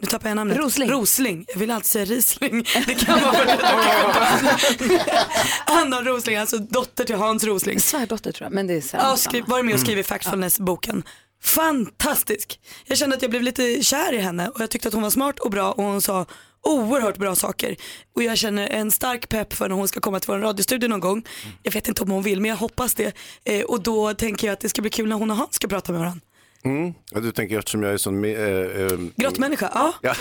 nu 0.00 0.06
tappar 0.06 0.28
jag 0.28 0.36
namnet. 0.36 0.56
Rosling. 0.58 0.90
Rosling. 0.90 1.44
Jag 1.48 1.58
vill 1.58 1.70
alltid 1.70 1.86
säga 1.86 2.04
Riesling. 2.04 2.64
Det 2.86 2.94
kan 2.94 3.20
vara 3.20 3.32
för 3.32 3.46
att 3.46 5.08
Anna 5.66 6.02
Rosling, 6.02 6.36
alltså 6.36 6.58
dotter 6.58 7.04
till 7.04 7.16
Hans 7.16 7.44
Rosling. 7.44 7.80
Svärdotter 7.80 8.32
tror 8.32 8.46
jag, 8.46 8.52
men 8.52 8.66
det 8.66 8.74
är 8.74 8.82
Ja, 8.92 9.16
skri- 9.16 9.44
var 9.46 9.62
med 9.62 9.74
och 9.74 9.80
skrev 9.80 9.98
i 9.98 10.02
Factfulness-boken. 10.02 11.02
Fantastisk. 11.42 12.60
Jag 12.84 12.98
kände 12.98 13.16
att 13.16 13.22
jag 13.22 13.30
blev 13.30 13.42
lite 13.42 13.82
kär 13.82 14.12
i 14.12 14.18
henne 14.18 14.48
och 14.48 14.60
jag 14.60 14.70
tyckte 14.70 14.88
att 14.88 14.94
hon 14.94 15.02
var 15.02 15.10
smart 15.10 15.38
och 15.38 15.50
bra 15.50 15.72
och 15.72 15.84
hon 15.84 16.02
sa 16.02 16.26
oerhört 16.62 17.16
bra 17.16 17.34
saker. 17.34 17.76
Och 18.16 18.22
jag 18.22 18.38
känner 18.38 18.68
en 18.68 18.90
stark 18.90 19.28
pepp 19.28 19.52
för 19.52 19.68
när 19.68 19.76
hon 19.76 19.88
ska 19.88 20.00
komma 20.00 20.20
till 20.20 20.28
vår 20.28 20.38
radiostudio 20.38 20.88
någon 20.88 21.00
gång. 21.00 21.26
Jag 21.62 21.72
vet 21.72 21.88
inte 21.88 22.02
om 22.02 22.10
hon 22.10 22.22
vill 22.22 22.40
men 22.40 22.48
jag 22.48 22.56
hoppas 22.56 22.94
det. 22.94 23.12
Eh, 23.44 23.62
och 23.64 23.82
då 23.82 24.14
tänker 24.14 24.46
jag 24.46 24.52
att 24.52 24.60
det 24.60 24.68
ska 24.68 24.82
bli 24.82 24.90
kul 24.90 25.08
när 25.08 25.16
hon 25.16 25.30
och 25.30 25.36
Hans 25.36 25.54
ska 25.54 25.68
prata 25.68 25.92
med 25.92 25.98
varandra. 26.00 26.20
Mm. 26.64 26.94
Ja, 27.10 27.20
du 27.20 27.32
tänker 27.32 27.58
eftersom 27.58 27.82
jag 27.82 27.92
är 27.92 27.96
sån... 27.96 28.24
Äh, 28.24 28.30
äh, 28.30 28.98
Grottmänniska, 29.16 29.70
ja. 29.74 29.94
Ja, 30.02 30.14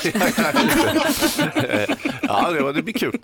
ja, 2.21 2.51
det, 2.51 2.61
var- 2.61 2.73
det 2.73 2.81
blir 2.81 2.93
kul. 2.93 3.19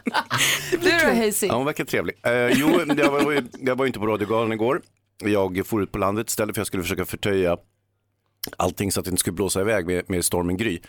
Du 0.71 0.77
då 0.89 0.89
Hayes? 1.07 1.43
Ja, 1.43 1.55
hon 1.55 1.65
verkar 1.65 1.85
trevlig. 1.85 2.15
Eh, 2.25 2.47
jo, 2.49 2.81
jag 2.97 3.11
var, 3.11 3.31
ju- 3.31 3.47
jag 3.59 3.75
var 3.75 3.85
inte 3.85 3.99
på 3.99 4.07
radiogalan 4.07 4.53
igår. 4.53 4.81
Jag 5.23 5.61
for 5.67 5.83
ut 5.83 5.91
på 5.91 5.97
landet 5.97 6.29
istället 6.29 6.55
för 6.55 6.59
jag 6.59 6.67
skulle 6.67 6.83
försöka 6.83 7.05
förtöja 7.05 7.57
allting 8.57 8.91
så 8.91 8.99
att 8.99 9.05
det 9.05 9.09
inte 9.09 9.19
skulle 9.19 9.33
blåsa 9.33 9.61
iväg 9.61 9.85
med, 9.85 10.09
med 10.09 10.25
stormen 10.25 10.57
Gry. 10.57 10.79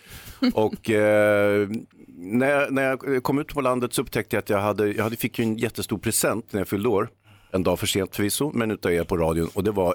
Och 0.55 0.91
eh, 0.91 1.69
när, 2.09 2.51
jag, 2.51 2.73
när 2.73 2.83
jag 2.83 3.23
kom 3.23 3.39
ut 3.39 3.49
på 3.55 3.61
landet 3.61 3.95
så 3.95 4.03
upptäckte 4.03 4.37
jag 4.37 4.43
att 4.43 4.51
jag 4.51 4.61
hade, 4.61 4.87
jag 4.93 5.05
hade 5.05 5.17
fick 5.17 5.39
ju 5.39 5.45
en 5.45 5.57
jättestor 5.59 5.99
present 5.99 6.53
när 6.53 6.61
jag 6.61 6.69
fyllde 6.69 6.89
år. 6.89 7.09
En 7.53 7.63
dag 7.63 7.79
för 7.79 7.87
sent 7.87 8.17
förvisso, 8.17 8.51
men 8.55 8.71
utav 8.71 8.93
er 8.93 9.05
på 9.05 9.17
radion. 9.17 9.51
Och 9.55 9.65
det 9.65 9.71
var 9.71 9.95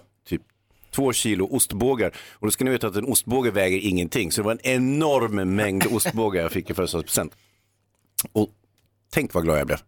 två 0.92 1.14
kilo 1.14 1.48
ostbågar. 1.56 2.12
Och 2.34 2.48
då 2.48 2.52
ska 2.52 2.64
ni 2.66 2.72
veta 2.72 2.88
att 2.88 2.96
en 2.96 3.06
ostbåge 3.06 3.52
väger 3.52 3.78
ingenting. 3.80 4.32
Så 4.32 4.42
det 4.42 4.46
var 4.46 4.52
en 4.52 4.60
enorm 4.76 5.56
mängd 5.56 5.86
ostbågar 5.92 6.42
jag 6.42 6.52
fick 6.52 6.70
i 6.70 6.74
födelsedagspresent. 6.74 7.36
Och 8.32 8.50
tänk 9.14 9.34
vad 9.34 9.44
glad 9.44 9.60
jag 9.60 9.68
blev. 9.68 9.80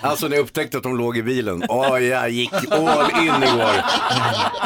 Alltså 0.00 0.28
när 0.28 0.36
jag 0.36 0.42
upptäckte 0.42 0.76
att 0.76 0.82
de 0.82 0.96
låg 0.98 1.16
i 1.16 1.22
bilen. 1.22 1.62
Åh, 1.68 1.98
jag 1.98 2.30
gick 2.30 2.52
all 2.70 3.10
in 3.10 3.42
igår. 3.42 3.82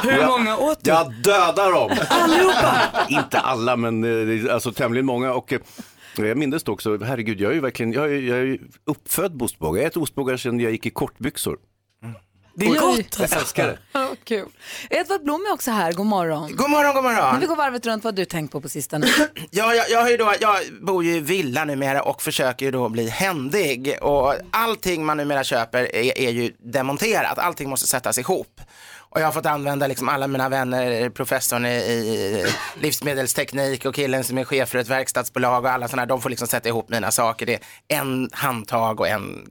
Hur 0.02 0.18
Jag- 0.18 0.30
många 0.30 0.56
åt 0.56 0.78
du? 0.84 0.90
Jag 0.90 1.12
dödar 1.22 1.72
dem. 1.72 1.96
Allihopa? 2.08 2.76
Inte 3.08 3.38
alla, 3.38 3.76
men 3.76 4.04
eh, 4.48 4.54
alltså 4.54 4.72
tämligen 4.72 5.06
många. 5.06 5.32
Och 5.32 5.52
eh, 5.52 5.60
jag 6.16 6.36
minns 6.36 6.64
det 6.64 6.70
också, 6.72 6.98
herregud, 7.04 7.40
jag 7.40 7.50
är 7.50 7.54
ju 7.54 7.60
verkligen, 7.60 7.92
jag 7.92 8.04
är, 8.14 8.20
jag 8.20 8.38
är 8.38 8.58
uppfödd 8.84 9.38
på 9.38 9.44
ostbågar. 9.44 9.82
Jag 9.82 9.86
äter 9.88 10.02
ostbågar 10.02 10.36
sedan 10.36 10.60
jag 10.60 10.72
gick 10.72 10.86
i 10.86 10.90
kortbyxor. 10.90 11.58
Det 12.58 12.66
är 12.66 12.80
gott. 12.80 13.18
Jag 13.18 13.40
älskar 13.40 13.66
det. 13.66 13.78
Ja, 13.92 14.14
kul. 14.24 14.48
Edvard 14.90 15.22
Blom 15.22 15.46
är 15.48 15.52
också 15.52 15.70
här, 15.70 15.92
god 15.92 16.06
morgon. 16.06 16.56
God 16.56 16.70
morgon, 16.70 16.94
god 16.94 17.04
morgon. 17.04 17.30
Men 17.30 17.40
vi 17.40 17.46
går 17.46 17.56
varvet 17.56 17.86
runt, 17.86 18.04
vad 18.04 18.14
har 18.14 18.16
du 18.16 18.24
tänkt 18.24 18.52
på 18.52 18.60
på 18.60 18.68
sistone? 18.68 19.06
Ja, 19.50 19.74
jag, 19.74 19.90
jag, 19.90 20.00
har 20.00 20.10
ju 20.10 20.16
då, 20.16 20.34
jag 20.40 20.56
bor 20.82 21.04
ju 21.04 21.16
i 21.16 21.20
villa 21.20 21.64
numera 21.64 22.02
och 22.02 22.22
försöker 22.22 22.66
ju 22.66 22.70
då 22.72 22.88
bli 22.88 23.08
händig. 23.08 23.98
Och 24.02 24.34
allting 24.50 25.04
man 25.04 25.16
numera 25.16 25.44
köper 25.44 25.96
är, 25.96 26.18
är 26.18 26.30
ju 26.30 26.52
demonterat, 26.58 27.38
allting 27.38 27.68
måste 27.70 27.86
sättas 27.86 28.18
ihop. 28.18 28.60
Och 29.10 29.20
jag 29.20 29.26
har 29.26 29.32
fått 29.32 29.46
använda 29.46 29.86
liksom 29.86 30.08
alla 30.08 30.26
mina 30.26 30.48
vänner, 30.48 31.10
professorn 31.10 31.66
i, 31.66 31.74
i 31.74 32.46
livsmedelsteknik 32.80 33.84
och 33.84 33.94
killen 33.94 34.24
som 34.24 34.38
är 34.38 34.44
chef 34.44 34.68
för 34.68 34.78
ett 34.78 34.88
verkstadsbolag 34.88 35.64
och 35.64 35.70
alla 35.70 35.88
sådana, 35.88 36.06
de 36.06 36.20
får 36.20 36.30
liksom 36.30 36.48
sätta 36.48 36.68
ihop 36.68 36.88
mina 36.88 37.10
saker. 37.10 37.46
Det 37.46 37.54
är 37.54 37.60
en 37.88 38.30
handtag 38.32 39.00
och 39.00 39.08
en 39.08 39.46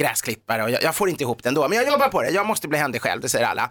gräsklippare 0.00 0.62
och 0.62 0.70
jag, 0.70 0.82
jag 0.82 0.94
får 0.94 1.08
inte 1.08 1.22
ihop 1.22 1.42
det 1.42 1.48
ändå. 1.48 1.68
Men 1.68 1.78
jag 1.78 1.86
jobbar 1.86 2.08
på 2.08 2.22
det, 2.22 2.30
jag 2.30 2.46
måste 2.46 2.68
bli 2.68 2.78
händig 2.78 3.02
själv, 3.02 3.20
det 3.20 3.28
säger 3.28 3.46
alla. 3.46 3.70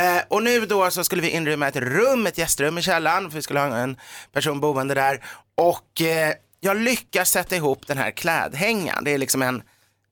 Eh, 0.00 0.22
och 0.28 0.42
nu 0.42 0.66
då 0.66 0.90
så 0.90 1.04
skulle 1.04 1.22
vi 1.22 1.30
inrymma 1.30 1.68
ett 1.68 1.76
rum, 1.76 2.26
ett 2.26 2.38
gästrum 2.38 2.78
i 2.78 2.82
källaren, 2.82 3.30
för 3.30 3.36
vi 3.36 3.42
skulle 3.42 3.60
ha 3.60 3.76
en 3.76 3.96
person 4.32 4.60
boende 4.60 4.94
där. 4.94 5.24
Och 5.54 6.02
eh, 6.02 6.32
jag 6.60 6.76
lyckas 6.76 7.30
sätta 7.30 7.56
ihop 7.56 7.86
den 7.86 7.98
här 7.98 8.10
klädhängan. 8.10 9.04
Det 9.04 9.10
är 9.10 9.18
liksom 9.18 9.42
en 9.42 9.62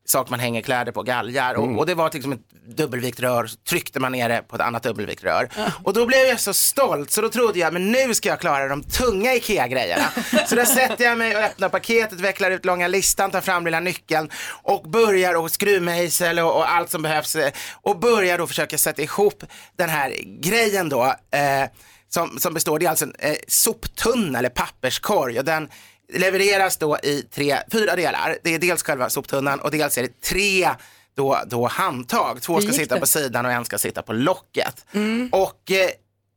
sak 0.05 0.31
man 0.31 0.41
hänger 0.41 0.63
kläder 0.63 0.93
på, 0.93 1.03
galgar. 1.03 1.55
Och, 1.55 1.79
och 1.79 1.87
det 1.87 1.95
var 1.95 2.11
liksom 2.13 2.33
ett 2.33 2.41
dubbelvikt 2.69 3.21
rör, 3.21 3.47
så 3.47 3.57
tryckte 3.57 4.01
man 4.01 4.13
ner 4.13 4.29
det 4.29 4.43
på 4.49 4.57
ett 4.57 4.63
annat 4.63 4.83
dubbelvikt 4.83 5.25
rör. 5.25 5.49
Och 5.85 5.93
då 5.93 6.07
blev 6.07 6.21
jag 6.27 6.41
så 6.41 6.55
stolt 6.55 7.11
så 7.11 7.21
då 7.21 7.29
trodde 7.29 7.59
jag, 7.59 7.73
men 7.73 7.93
nu 7.93 8.15
ska 8.15 8.29
jag 8.29 8.41
klara 8.41 8.69
de 8.69 8.83
tunga 8.83 9.35
IKEA-grejerna. 9.35 10.11
så 10.47 10.55
då 10.55 10.65
sätter 10.65 11.05
jag 11.05 11.19
mig 11.19 11.37
och 11.37 11.43
öppnar 11.43 11.69
paketet, 11.69 12.21
vecklar 12.21 12.51
ut 12.51 12.65
långa 12.65 12.89
listan, 12.89 13.31
tar 13.31 13.41
fram 13.41 13.65
lilla 13.65 13.81
nyckeln 13.81 14.31
och 14.63 14.83
börjar 14.91 15.35
och 15.35 15.51
skruvmejsel 15.51 16.39
och, 16.39 16.57
och 16.57 16.71
allt 16.71 16.91
som 16.91 17.03
behövs. 17.03 17.37
eh, 17.37 17.53
Och 17.75 17.99
börjar 17.99 18.39
då 18.39 18.47
försöka 18.47 18.79
sätta 18.79 19.03
ihop 19.03 19.45
den 19.79 19.89
här 19.89 20.15
grejen 20.43 20.89
då. 20.89 21.05
Eh, 21.31 21.69
som, 22.09 22.39
som 22.39 22.55
består, 22.55 22.79
det 22.79 22.87
är 22.87 22.91
alltså 22.91 23.05
en 23.05 23.15
eh, 23.19 23.37
soptunna 23.49 24.39
eller 24.39 24.49
papperskorg 24.49 25.39
och 25.39 25.45
den 25.45 25.69
levereras 26.13 26.77
då 26.77 26.99
i 27.03 27.23
tre, 27.35 27.57
fyra 27.73 27.97
delar. 27.97 28.39
Det 28.45 28.55
är 28.55 28.59
dels 28.59 28.83
själva 28.83 29.11
soptunnan 29.11 29.61
och 29.61 29.71
dels 29.71 29.99
är 29.99 30.03
det 30.03 30.21
tre 30.21 30.69
då, 31.17 31.39
då 31.47 31.67
handtag. 31.67 32.43
Två 32.43 32.61
ska 32.61 32.73
sitta 32.73 32.95
det? 32.95 33.01
på 33.01 33.07
sidan 33.07 33.47
och 33.47 33.53
en 33.53 33.65
ska 33.65 33.79
sitta 33.79 34.03
på 34.03 34.13
locket. 34.13 34.87
Och 35.33 35.71
eh, 35.71 35.91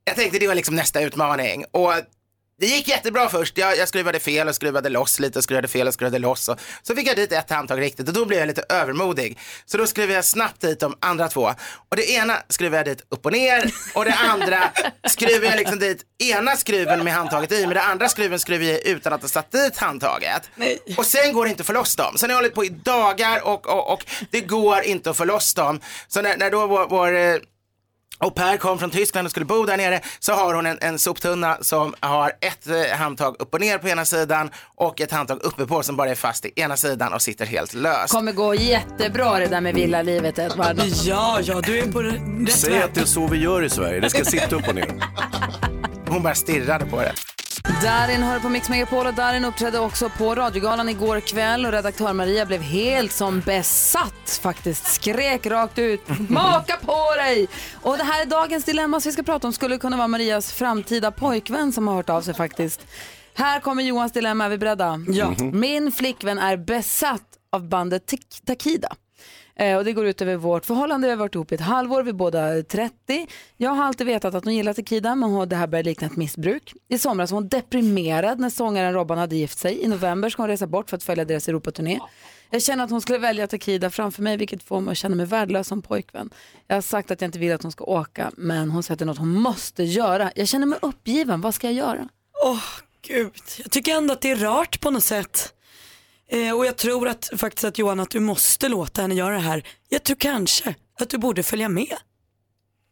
jag 0.05 0.15
tänkte 0.15 0.39
det 0.39 0.47
var 0.47 0.55
liksom 0.55 0.75
nästa 0.75 1.01
utmaning. 1.01 1.65
Och 1.71 1.93
det 2.59 2.65
gick 2.65 2.87
jättebra 2.87 3.29
först. 3.29 3.57
Jag, 3.57 3.77
jag 3.77 3.87
skruvade 3.87 4.19
fel 4.19 4.47
och 4.47 4.55
skruvade 4.55 4.89
loss 4.89 5.19
lite 5.19 5.39
och 5.39 5.43
skruvade 5.43 5.67
fel 5.67 5.87
och 5.87 5.93
skruvade 5.93 6.19
loss. 6.19 6.49
Och, 6.49 6.59
så 6.81 6.95
fick 6.95 7.07
jag 7.07 7.15
dit 7.15 7.31
ett 7.31 7.49
handtag 7.49 7.81
riktigt 7.81 8.07
och 8.07 8.13
då 8.13 8.25
blev 8.25 8.39
jag 8.39 8.47
lite 8.47 8.63
övermodig. 8.69 9.37
Så 9.65 9.77
då 9.77 9.87
skruvade 9.87 10.13
jag 10.13 10.25
snabbt 10.25 10.61
dit 10.61 10.79
de 10.79 10.95
andra 10.99 11.27
två. 11.27 11.53
Och 11.89 11.95
det 11.95 12.11
ena 12.11 12.37
skruvade 12.49 12.77
jag 12.77 12.97
dit 12.97 13.05
upp 13.09 13.25
och 13.25 13.31
ner 13.31 13.71
och 13.93 14.05
det 14.05 14.13
andra 14.13 14.71
skruvade 15.07 15.45
jag 15.45 15.57
liksom 15.57 15.79
dit 15.79 16.03
ena 16.19 16.55
skruven 16.55 17.03
med 17.03 17.13
handtaget 17.13 17.51
i 17.51 17.61
men 17.61 17.75
det 17.75 17.81
andra 17.81 18.09
skruven 18.09 18.39
skruvade 18.39 18.71
jag 18.71 18.85
utan 18.85 19.13
att 19.13 19.21
ha 19.21 19.29
satt 19.29 19.51
dit 19.51 19.77
handtaget. 19.77 20.49
Och 20.97 21.05
sen 21.05 21.33
går 21.33 21.45
det 21.45 21.49
inte 21.49 21.61
att 21.61 21.67
få 21.67 21.73
loss 21.73 21.95
dem. 21.95 22.17
Sen 22.17 22.29
har 22.29 22.35
jag 22.35 22.41
hållit 22.41 22.55
på 22.55 22.65
i 22.65 22.69
dagar 22.69 23.47
och, 23.47 23.67
och, 23.67 23.93
och 23.93 24.05
det 24.31 24.41
går 24.41 24.81
inte 24.81 25.09
att 25.09 25.17
få 25.17 25.25
loss 25.25 25.53
dem. 25.53 25.79
Så 26.07 26.21
när, 26.21 26.37
när 26.37 26.51
då 26.51 26.67
vår, 26.67 26.87
vår 26.87 27.15
eh, 27.15 27.35
och 28.19 28.35
Per 28.35 28.57
kom 28.57 28.79
från 28.79 28.89
Tyskland 28.89 29.25
och 29.25 29.31
skulle 29.31 29.45
bo 29.45 29.65
där 29.65 29.77
nere 29.77 30.01
så 30.19 30.33
har 30.33 30.53
hon 30.53 30.65
en, 30.65 30.77
en 30.81 30.99
soptunna 30.99 31.57
som 31.61 31.95
har 31.99 32.31
ett 32.41 32.67
eh, 32.67 32.97
handtag 32.97 33.35
upp 33.39 33.53
och 33.53 33.59
ner 33.59 33.77
på 33.77 33.87
ena 33.87 34.05
sidan 34.05 34.49
och 34.75 35.01
ett 35.01 35.11
handtag 35.11 35.39
uppe 35.43 35.65
på 35.65 35.83
som 35.83 35.95
bara 35.95 36.09
är 36.09 36.15
fast 36.15 36.45
i 36.45 36.51
ena 36.55 36.77
sidan 36.77 37.13
och 37.13 37.21
sitter 37.21 37.45
helt 37.45 37.73
löst. 37.73 38.13
Kommer 38.13 38.31
gå 38.31 38.55
jättebra 38.55 39.39
det 39.39 39.47
där 39.47 39.61
med 39.61 39.75
villalivet 39.75 40.39
Edvard. 40.39 40.81
Ja, 41.03 41.39
ja, 41.43 41.61
du 41.61 41.79
är 41.79 41.91
på 41.91 42.01
rätt 42.01 42.51
Säg 42.51 42.81
att 42.81 42.95
det 42.95 43.01
är 43.01 43.05
så 43.05 43.27
vi 43.27 43.37
gör 43.37 43.63
i 43.63 43.69
Sverige. 43.69 43.99
Det 43.99 44.09
ska 44.09 44.25
sitta 44.25 44.55
upp 44.55 44.67
och 44.67 44.75
ner. 44.75 44.93
Hon 46.09 46.23
bara 46.23 46.35
stirrade 46.35 46.85
på 46.85 47.01
det. 47.01 47.13
Darin 47.69 48.23
hör 48.23 48.39
på 48.39 48.49
Mix 48.49 48.69
Megapol 48.69 49.07
och 49.07 49.13
Darin 49.13 49.45
uppträdde 49.45 49.79
också 49.79 50.09
på 50.09 50.35
radiogalan 50.35 50.89
igår 50.89 51.19
kväll 51.19 51.65
och 51.65 51.71
redaktör 51.71 52.13
Maria 52.13 52.45
blev 52.45 52.61
helt 52.61 53.11
som 53.11 53.39
besatt 53.39 54.39
faktiskt. 54.41 54.85
Skrek 54.93 55.45
rakt 55.45 55.79
ut, 55.79 56.01
maka 56.29 56.77
på 56.81 57.15
dig! 57.17 57.47
Och 57.81 57.97
det 57.97 58.03
här 58.03 58.21
är 58.21 58.25
dagens 58.25 58.65
dilemma 58.65 58.99
som 58.99 59.09
vi 59.09 59.13
ska 59.13 59.23
prata 59.23 59.47
om 59.47 59.53
skulle 59.53 59.77
kunna 59.77 59.97
vara 59.97 60.07
Marias 60.07 60.53
framtida 60.53 61.11
pojkvän 61.11 61.71
som 61.71 61.87
har 61.87 61.95
hört 61.95 62.09
av 62.09 62.21
sig 62.21 62.33
faktiskt. 62.33 62.87
Här 63.33 63.59
kommer 63.59 63.83
Johans 63.83 64.11
dilemma, 64.11 64.45
är 64.45 64.49
vi 64.49 64.57
beredda? 64.57 64.99
Ja. 65.07 65.33
Min 65.53 65.91
flickvän 65.91 66.39
är 66.39 66.57
besatt 66.57 67.21
av 67.51 67.69
bandet 67.69 68.13
Takida. 68.45 68.89
Eh, 69.59 69.77
och 69.77 69.85
det 69.85 69.93
går 69.93 70.05
ut 70.05 70.21
över 70.21 70.35
vårt 70.35 70.65
förhållande. 70.65 71.07
Vi 71.07 71.11
har 71.11 71.17
varit 71.17 71.35
ihop 71.35 71.51
i 71.51 71.55
ett 71.55 71.61
halvår, 71.61 72.03
vi 72.03 72.09
är 72.09 72.13
båda 72.13 72.63
30. 72.63 73.27
Jag 73.57 73.71
har 73.71 73.83
alltid 73.83 74.07
vetat 74.07 74.35
att 74.35 74.45
hon 74.45 74.55
gillar 74.55 74.73
Takida, 74.73 75.15
men 75.15 75.29
hon, 75.29 75.49
det 75.49 75.55
här 75.55 75.67
börjar 75.67 75.83
likna 75.83 76.07
ett 76.07 76.15
missbruk. 76.15 76.73
I 76.87 76.97
somras 76.97 77.31
var 77.31 77.35
hon 77.35 77.47
deprimerad 77.47 78.39
när 78.39 78.49
sångaren 78.49 78.93
Robban 78.93 79.17
hade 79.17 79.35
gift 79.35 79.59
sig. 79.59 79.83
I 79.83 79.87
november 79.87 80.29
ska 80.29 80.41
hon 80.41 80.49
resa 80.49 80.67
bort 80.67 80.89
för 80.89 80.97
att 80.97 81.03
följa 81.03 81.25
deras 81.25 81.47
Europaturné. 81.47 81.99
Jag 82.49 82.61
känner 82.61 82.83
att 82.83 82.89
hon 82.89 83.01
skulle 83.01 83.17
välja 83.19 83.47
Takida 83.47 83.89
framför 83.89 84.21
mig, 84.21 84.37
vilket 84.37 84.63
får 84.63 84.81
mig 84.81 84.91
att 84.91 84.97
känna 84.97 85.15
mig 85.15 85.25
värdelös 85.25 85.67
som 85.67 85.81
pojkvän. 85.81 86.29
Jag 86.67 86.75
har 86.75 86.81
sagt 86.81 87.11
att 87.11 87.21
jag 87.21 87.27
inte 87.27 87.39
vill 87.39 87.53
att 87.53 87.63
hon 87.63 87.71
ska 87.71 87.83
åka, 87.83 88.31
men 88.37 88.71
hon 88.71 88.83
säger 88.83 88.93
att 88.93 88.99
det 88.99 89.03
är 89.03 89.07
något 89.07 89.17
hon 89.17 89.41
måste 89.41 89.83
göra. 89.83 90.31
Jag 90.35 90.47
känner 90.47 90.65
mig 90.65 90.79
uppgiven, 90.81 91.41
vad 91.41 91.55
ska 91.55 91.67
jag 91.67 91.73
göra? 91.73 92.09
Åh 92.45 92.63
gud, 93.07 93.33
jag 93.57 93.71
tycker 93.71 93.95
ändå 93.95 94.13
att 94.13 94.21
det 94.21 94.31
är 94.31 94.35
rart 94.35 94.81
på 94.81 94.91
något 94.91 95.03
sätt. 95.03 95.53
Eh, 96.31 96.57
och 96.57 96.65
jag 96.65 96.77
tror 96.77 97.07
att 97.07 97.29
faktiskt 97.37 97.63
att 97.63 97.77
Johan 97.77 97.99
att 97.99 98.09
du 98.09 98.19
måste 98.19 98.69
låta 98.69 99.01
henne 99.01 99.15
göra 99.15 99.33
det 99.33 99.39
här. 99.39 99.67
Jag 99.89 100.03
tror 100.03 100.17
kanske 100.17 100.75
att 100.99 101.09
du 101.09 101.17
borde 101.17 101.43
följa 101.43 101.69
med. 101.69 101.97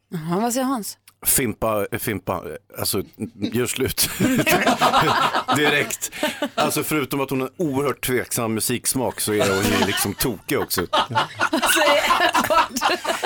Jaha, 0.10 0.40
vad 0.40 0.54
säger 0.54 0.66
Hans? 0.66 0.98
Fimpa, 1.28 1.86
Fimpa, 2.00 2.44
alltså 2.80 3.04
gör 3.36 3.66
slut. 3.66 4.10
Direkt. 5.56 6.12
Alltså 6.56 6.84
förutom 6.84 7.22
att 7.22 7.30
hon 7.30 7.42
har 7.42 7.48
en 7.48 7.54
oerhört 7.58 8.06
tveksam 8.06 8.54
musiksmak 8.54 9.20
så 9.20 9.34
är 9.34 9.50
hon 9.56 9.80
ju 9.80 9.86
liksom 9.86 10.14
tokig 10.14 10.60
också. 10.60 10.88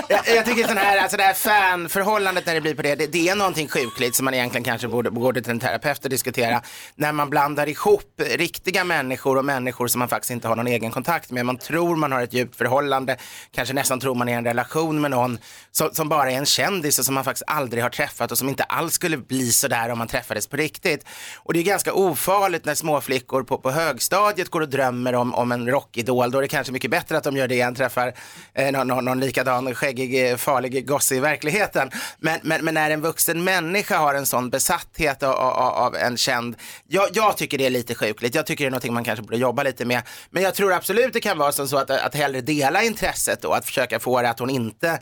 Jag, 0.07 0.35
jag 0.35 0.45
tycker 0.45 0.67
sån 0.67 0.77
här, 0.77 0.97
alltså 0.97 1.17
det 1.17 1.23
här 1.23 1.33
fanförhållandet 1.33 2.45
när 2.45 2.53
det 2.53 2.61
blir 2.61 2.75
på 2.75 2.81
det, 2.81 2.95
det, 2.95 3.07
det 3.07 3.29
är 3.29 3.35
någonting 3.35 3.67
sjukligt 3.67 4.15
som 4.15 4.25
man 4.25 4.33
egentligen 4.33 4.63
kanske 4.63 4.87
borde 4.87 5.09
gå 5.09 5.33
till 5.33 5.49
en 5.49 5.59
terapeut 5.59 6.03
och 6.03 6.09
diskutera. 6.09 6.61
När 6.95 7.11
man 7.11 7.29
blandar 7.29 7.69
ihop 7.69 8.21
riktiga 8.29 8.83
människor 8.83 9.37
och 9.37 9.45
människor 9.45 9.87
som 9.87 9.99
man 9.99 10.09
faktiskt 10.09 10.31
inte 10.31 10.47
har 10.47 10.55
någon 10.55 10.67
egen 10.67 10.91
kontakt 10.91 11.31
med. 11.31 11.45
Man 11.45 11.57
tror 11.57 11.95
man 11.95 12.11
har 12.11 12.21
ett 12.21 12.33
djupt 12.33 12.55
förhållande, 12.55 13.17
kanske 13.51 13.73
nästan 13.73 13.99
tror 13.99 14.15
man 14.15 14.29
är 14.29 14.33
i 14.33 14.35
en 14.35 14.45
relation 14.45 15.01
med 15.01 15.11
någon 15.11 15.37
som, 15.71 15.89
som 15.93 16.09
bara 16.09 16.31
är 16.31 16.37
en 16.37 16.45
kändis 16.45 16.99
och 16.99 17.05
som 17.05 17.15
man 17.15 17.23
faktiskt 17.23 17.43
aldrig 17.47 17.83
har 17.83 17.89
träffat 17.91 18.31
och 18.31 18.37
som 18.37 18.49
inte 18.49 18.63
alls 18.63 18.93
skulle 18.93 19.17
bli 19.17 19.51
sådär 19.51 19.89
om 19.89 19.97
man 19.97 20.07
träffades 20.07 20.47
på 20.47 20.57
riktigt. 20.57 21.05
Och 21.37 21.53
det 21.53 21.59
är 21.59 21.63
ganska 21.63 21.93
ofarligt 21.93 22.65
när 22.65 22.75
småflickor 22.75 23.43
på, 23.43 23.57
på 23.57 23.71
högstadiet 23.71 24.49
går 24.49 24.61
och 24.61 24.69
drömmer 24.69 25.15
om, 25.15 25.35
om 25.35 25.51
en 25.51 25.69
rockidol. 25.69 26.31
Då 26.31 26.37
är 26.37 26.41
det 26.41 26.47
kanske 26.47 26.73
mycket 26.73 26.91
bättre 26.91 27.17
att 27.17 27.23
de 27.23 27.37
gör 27.37 27.47
det 27.47 27.61
än 27.61 27.75
träffar 27.75 28.13
eh, 28.53 28.71
någon, 28.71 28.87
någon, 28.87 29.05
någon 29.05 29.19
likadan 29.19 29.75
skäggig, 29.75 30.31
eh, 30.31 30.37
farlig 30.37 30.87
gosse 30.87 31.15
i 31.15 31.19
verkligheten. 31.19 31.91
Men, 32.19 32.39
men, 32.43 32.65
men 32.65 32.73
när 32.73 32.91
en 32.91 33.01
vuxen 33.01 33.43
människa 33.43 33.97
har 33.97 34.13
en 34.13 34.25
sån 34.25 34.49
besatthet 34.49 35.23
av, 35.23 35.33
av, 35.35 35.73
av 35.73 35.95
en 35.95 36.17
känd, 36.17 36.55
jag, 36.87 37.09
jag 37.13 37.37
tycker 37.37 37.57
det 37.57 37.65
är 37.65 37.69
lite 37.69 37.95
sjukligt. 37.95 38.35
Jag 38.35 38.45
tycker 38.45 38.63
det 38.63 38.67
är 38.67 38.71
någonting 38.71 38.93
man 38.93 39.03
kanske 39.03 39.23
borde 39.23 39.37
jobba 39.37 39.63
lite 39.63 39.85
med. 39.85 40.01
Men 40.29 40.43
jag 40.43 40.55
tror 40.55 40.73
absolut 40.73 41.13
det 41.13 41.19
kan 41.19 41.37
vara 41.37 41.51
som 41.51 41.67
så 41.67 41.77
att, 41.77 41.89
att 41.89 42.15
hellre 42.15 42.41
dela 42.41 42.83
intresset 42.83 43.41
då, 43.41 43.53
att 43.53 43.65
försöka 43.65 43.99
få 43.99 44.21
det 44.21 44.29
att 44.29 44.39
hon 44.39 44.49
inte 44.49 44.99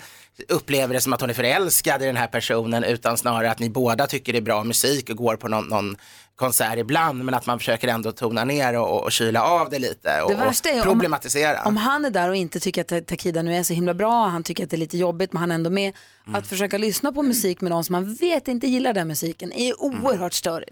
upplever 0.47 0.93
det 0.93 1.01
som 1.01 1.13
att 1.13 1.21
hon 1.21 1.29
är 1.29 1.33
förälskad 1.33 2.03
i 2.03 2.05
den 2.05 2.17
här 2.17 2.27
personen 2.27 2.68
utan 2.73 3.17
snarare 3.17 3.51
att 3.51 3.59
ni 3.59 3.69
båda 3.69 4.07
tycker 4.07 4.33
det 4.33 4.39
är 4.39 4.41
bra 4.41 4.63
musik 4.63 5.09
och 5.09 5.15
går 5.17 5.35
på 5.35 5.47
någon, 5.47 5.65
någon 5.67 5.95
konsert 6.35 6.77
ibland 6.77 7.25
men 7.25 7.33
att 7.33 7.45
man 7.45 7.59
försöker 7.59 7.87
ändå 7.87 8.11
tona 8.11 8.43
ner 8.45 8.79
och, 8.79 9.03
och 9.03 9.11
kyla 9.11 9.43
av 9.43 9.69
det 9.69 9.79
lite 9.79 10.21
och, 10.21 10.31
Det 10.31 10.37
värsta 10.37 10.69
är 10.69 10.73
och 10.73 10.87
om- 10.87 10.93
problematisera. 10.93 11.63
Om 11.65 11.77
han 11.77 12.05
är 12.05 12.09
där 12.09 12.29
och 12.29 12.35
inte 12.35 12.59
tycker 12.59 12.81
att 12.97 13.07
Takida 13.07 13.41
nu 13.41 13.55
är 13.55 13.63
så 13.63 13.73
himla 13.73 13.93
bra, 13.93 14.27
han 14.27 14.43
tycker 14.43 14.63
att 14.63 14.69
det 14.69 14.75
är 14.75 14.77
lite 14.77 14.97
jobbigt 14.97 15.33
men 15.33 15.39
han 15.39 15.51
är 15.51 15.55
ändå 15.55 15.69
med. 15.69 15.93
Att 16.33 16.47
försöka 16.47 16.77
lyssna 16.77 17.11
på 17.11 17.23
musik 17.23 17.61
med 17.61 17.69
någon 17.71 17.83
som 17.83 17.93
man 17.93 18.13
vet 18.13 18.47
inte 18.47 18.67
gillar 18.67 18.93
den 18.93 19.07
musiken 19.07 19.51
är 19.53 19.81
oerhört 19.81 20.33
störigt. 20.33 20.71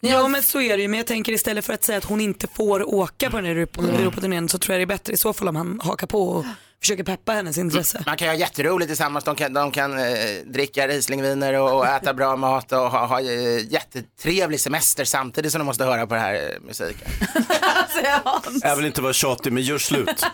Ja 0.00 0.28
men 0.28 0.42
så 0.42 0.60
är 0.60 0.76
det 0.76 0.82
ju, 0.82 0.88
men 0.88 0.98
jag 0.98 1.06
tänker 1.06 1.32
istället 1.32 1.64
för 1.64 1.72
att 1.72 1.84
säga 1.84 1.98
att 1.98 2.04
hon 2.04 2.20
inte 2.20 2.46
får 2.54 2.94
åka 2.94 3.30
på 3.30 3.36
den 3.36 3.46
här 3.46 3.52
Europa- 3.54 3.82
Europaturnén 3.98 4.48
så 4.48 4.58
tror 4.58 4.74
jag 4.74 4.80
det 4.80 4.84
är 4.84 4.96
bättre 4.96 5.12
i 5.12 5.16
så 5.16 5.32
fall 5.32 5.48
om 5.48 5.56
han 5.56 5.80
hakar 5.84 6.06
på 6.06 6.28
och 6.28 6.44
försöker 6.80 7.04
peppa 7.04 7.32
hennes 7.32 7.58
intresse. 7.58 8.02
Man 8.06 8.16
kan 8.16 8.28
ha 8.28 8.34
jätteroligt 8.34 8.88
tillsammans, 8.88 9.24
de 9.24 9.34
kan, 9.36 9.52
de 9.52 9.70
kan 9.70 9.98
eh, 9.98 10.06
dricka 10.46 10.88
Rieslingviner 10.88 11.54
och, 11.54 11.78
och 11.78 11.86
äta 11.86 12.14
bra 12.14 12.36
mat 12.36 12.72
och 12.72 12.78
ha, 12.78 13.06
ha 13.06 13.20
eh, 13.20 13.72
jättetrevlig 13.72 14.60
semester 14.60 15.04
samtidigt 15.04 15.52
som 15.52 15.58
de 15.58 15.64
måste 15.64 15.84
höra 15.84 16.06
på 16.06 16.14
den 16.14 16.22
här 16.22 16.34
eh, 16.34 16.60
musiken. 16.66 17.08
Jag 18.62 18.76
vill 18.76 18.86
inte 18.86 19.02
vara 19.02 19.12
tjatig 19.12 19.52
men 19.52 19.62
gör 19.62 19.78
slut. 19.78 20.08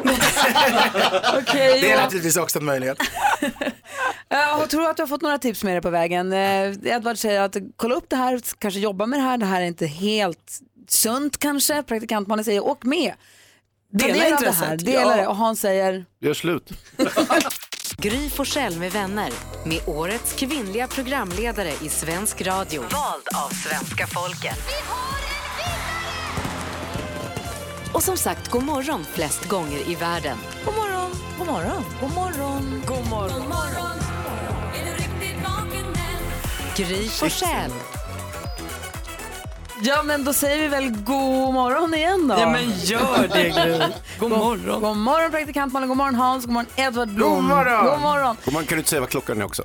Okej, 1.39 1.81
Det 1.81 1.93
är 1.93 2.03
naturligtvis 2.03 2.37
också 2.37 2.59
en 2.59 2.65
möjlighet. 2.65 2.99
Jag 4.29 4.71
tror 4.71 4.91
att 4.91 4.97
du 4.97 5.03
har 5.03 5.09
fått 5.09 5.23
några 5.23 5.39
tips 5.39 5.65
med 5.65 5.75
dig 5.75 5.83
på 5.83 5.91
vägen. 5.91 6.33
Eh, 6.33 6.73
Edvard 6.85 7.19
säger 7.19 7.41
att 7.41 7.57
kolla 7.77 7.95
upp 7.95 8.07
det 8.09 8.17
här, 8.17 8.41
kanske 8.59 8.81
jobba 8.81 9.07
med 9.07 9.19
det 9.19 9.23
här. 9.23 9.39
Det 9.39 9.47
här 9.47 9.61
är 9.61 9.67
inte 9.67 9.87
helt 9.87 10.59
sunt 10.89 11.39
kanske. 11.39 11.83
Praktikantmannen 11.83 12.45
säger 12.45 12.65
åk 12.65 12.85
med. 12.85 13.15
Ta 13.99 14.07
Dela 14.07 14.25
del 14.25 14.33
av 14.35 14.41
det 14.41 14.51
här, 14.51 14.77
dela 14.77 15.01
ja. 15.01 15.17
det. 15.17 15.27
Och 15.27 15.37
Hans 15.37 15.61
säger 15.61 16.05
Gör 16.21 16.35
slut. 16.35 16.71
Gry 17.99 18.31
Forssell 18.31 18.79
med 18.79 18.93
vänner. 18.93 19.31
Med 19.65 19.81
årets 19.87 20.33
kvinnliga 20.33 20.87
programledare 20.87 21.73
i 21.83 21.89
svensk 21.89 22.43
radio. 22.43 22.81
Vald 22.81 23.29
av 23.45 23.49
svenska 23.49 24.07
folket. 24.07 24.59
Och 27.95 28.03
som 28.03 28.17
sagt, 28.17 28.49
god 28.49 28.63
morgon 28.63 29.05
flest 29.05 29.49
gånger 29.49 29.91
i 29.91 29.95
världen. 29.95 30.39
God 30.65 30.75
morgon, 30.75 31.11
god 31.39 31.47
morgon, 31.47 31.85
god 32.01 32.15
morgon, 32.15 32.83
god 32.87 33.11
morgon. 33.11 33.41
God 33.41 33.49
morgon. 33.49 33.99
Är 34.75 34.85
du 34.85 34.91
riktigt 34.91 35.43
vaken 35.45 35.87
än? 35.87 36.87
Gry 36.87 37.09
Forssell. 37.09 37.71
Ja 39.87 40.03
men 40.03 40.25
då 40.25 40.33
säger 40.33 40.59
vi 40.59 40.69
väl 40.69 40.91
god 40.91 41.55
morgon 41.55 41.95
igen 41.95 42.29
då. 42.29 42.35
Ja, 42.39 42.51
men 42.51 42.79
gör 42.79 43.29
det, 43.33 43.49
Gry. 43.49 43.81
God 44.19 44.31
morgon. 44.31 44.81
God 44.81 44.97
morgon 44.97 45.31
praktikantmannen, 45.31 45.89
god 45.89 45.99
morgon 45.99 46.15
Hans, 46.15 46.45
god 46.45 46.55
morgon 46.55 46.71
Edvard 46.77 47.09
Blom. 47.09 47.35
God 47.35 47.45
morgon. 47.45 47.87
God 47.87 48.01
morgon. 48.01 48.37
Och 48.47 48.53
man 48.53 48.65
kan 48.65 48.77
ju 48.77 48.81
inte 48.81 48.91
säga 48.91 49.01
vad 49.01 49.11
klockan 49.11 49.41
är 49.41 49.45
också. 49.45 49.63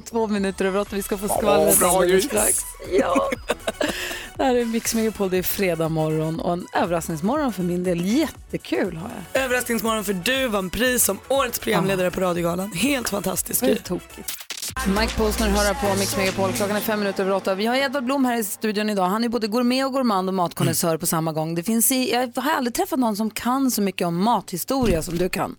Två 0.10 0.26
minuter 0.26 0.64
över 0.64 0.80
åtta, 0.80 0.96
vi 0.96 1.02
ska 1.02 1.18
få 1.18 1.28
skvallret 1.28 1.78
bra, 1.78 1.88
alldeles 1.88 2.24
strax. 2.24 2.60
Ja. 3.00 3.30
Det 4.36 4.44
här 4.44 4.54
är 4.54 4.64
Mix 4.64 4.94
Megapol, 4.94 5.30
det 5.30 5.38
är 5.38 5.42
fredag 5.42 5.88
morgon 5.88 6.40
och 6.40 6.52
en 6.52 6.66
överraskningsmorgon 6.74 7.52
för 7.52 7.62
min 7.62 7.84
del. 7.84 8.04
Jättekul 8.04 8.96
har 8.96 9.10
jag. 9.32 9.42
Överraskningsmorgon 9.42 10.04
för 10.04 10.12
du 10.12 10.48
vann 10.48 10.70
pris 10.70 11.04
som 11.04 11.18
årets 11.28 11.58
programledare 11.58 12.10
på 12.10 12.20
Radiogalan. 12.20 12.72
Helt 12.72 13.08
fantastiskt. 13.08 13.60
Det 13.60 13.70
är 13.70 13.76
tokigt. 13.76 14.45
Mike 14.84 15.16
Posner 15.16 15.48
hör 15.48 15.74
på 15.74 15.98
Mix 15.98 16.16
Megapol. 16.16 16.52
Klockan 16.52 16.76
är 16.76 16.80
fem 16.80 16.98
minuter 16.98 17.22
över 17.22 17.32
åtta. 17.34 17.54
Vi 17.54 17.66
har 17.66 17.76
Edvard 17.76 18.04
Blom 18.04 18.24
här 18.24 18.36
i 18.38 18.44
studion 18.44 18.90
idag. 18.90 19.06
Han 19.06 19.24
är 19.24 19.28
både 19.28 19.46
gourmet 19.48 19.86
och 19.86 19.92
gourmand 19.92 20.28
och 20.28 20.34
matkonnässör 20.34 20.98
på 20.98 21.06
samma 21.06 21.32
gång. 21.32 21.54
Det 21.54 21.62
finns 21.62 21.92
i, 21.92 22.12
jag 22.12 22.42
har 22.42 22.52
aldrig 22.52 22.74
träffat 22.74 22.98
någon 22.98 23.16
som 23.16 23.30
kan 23.30 23.70
så 23.70 23.82
mycket 23.82 24.06
om 24.06 24.22
mathistoria 24.24 25.02
som 25.02 25.18
du 25.18 25.28
kan. 25.28 25.56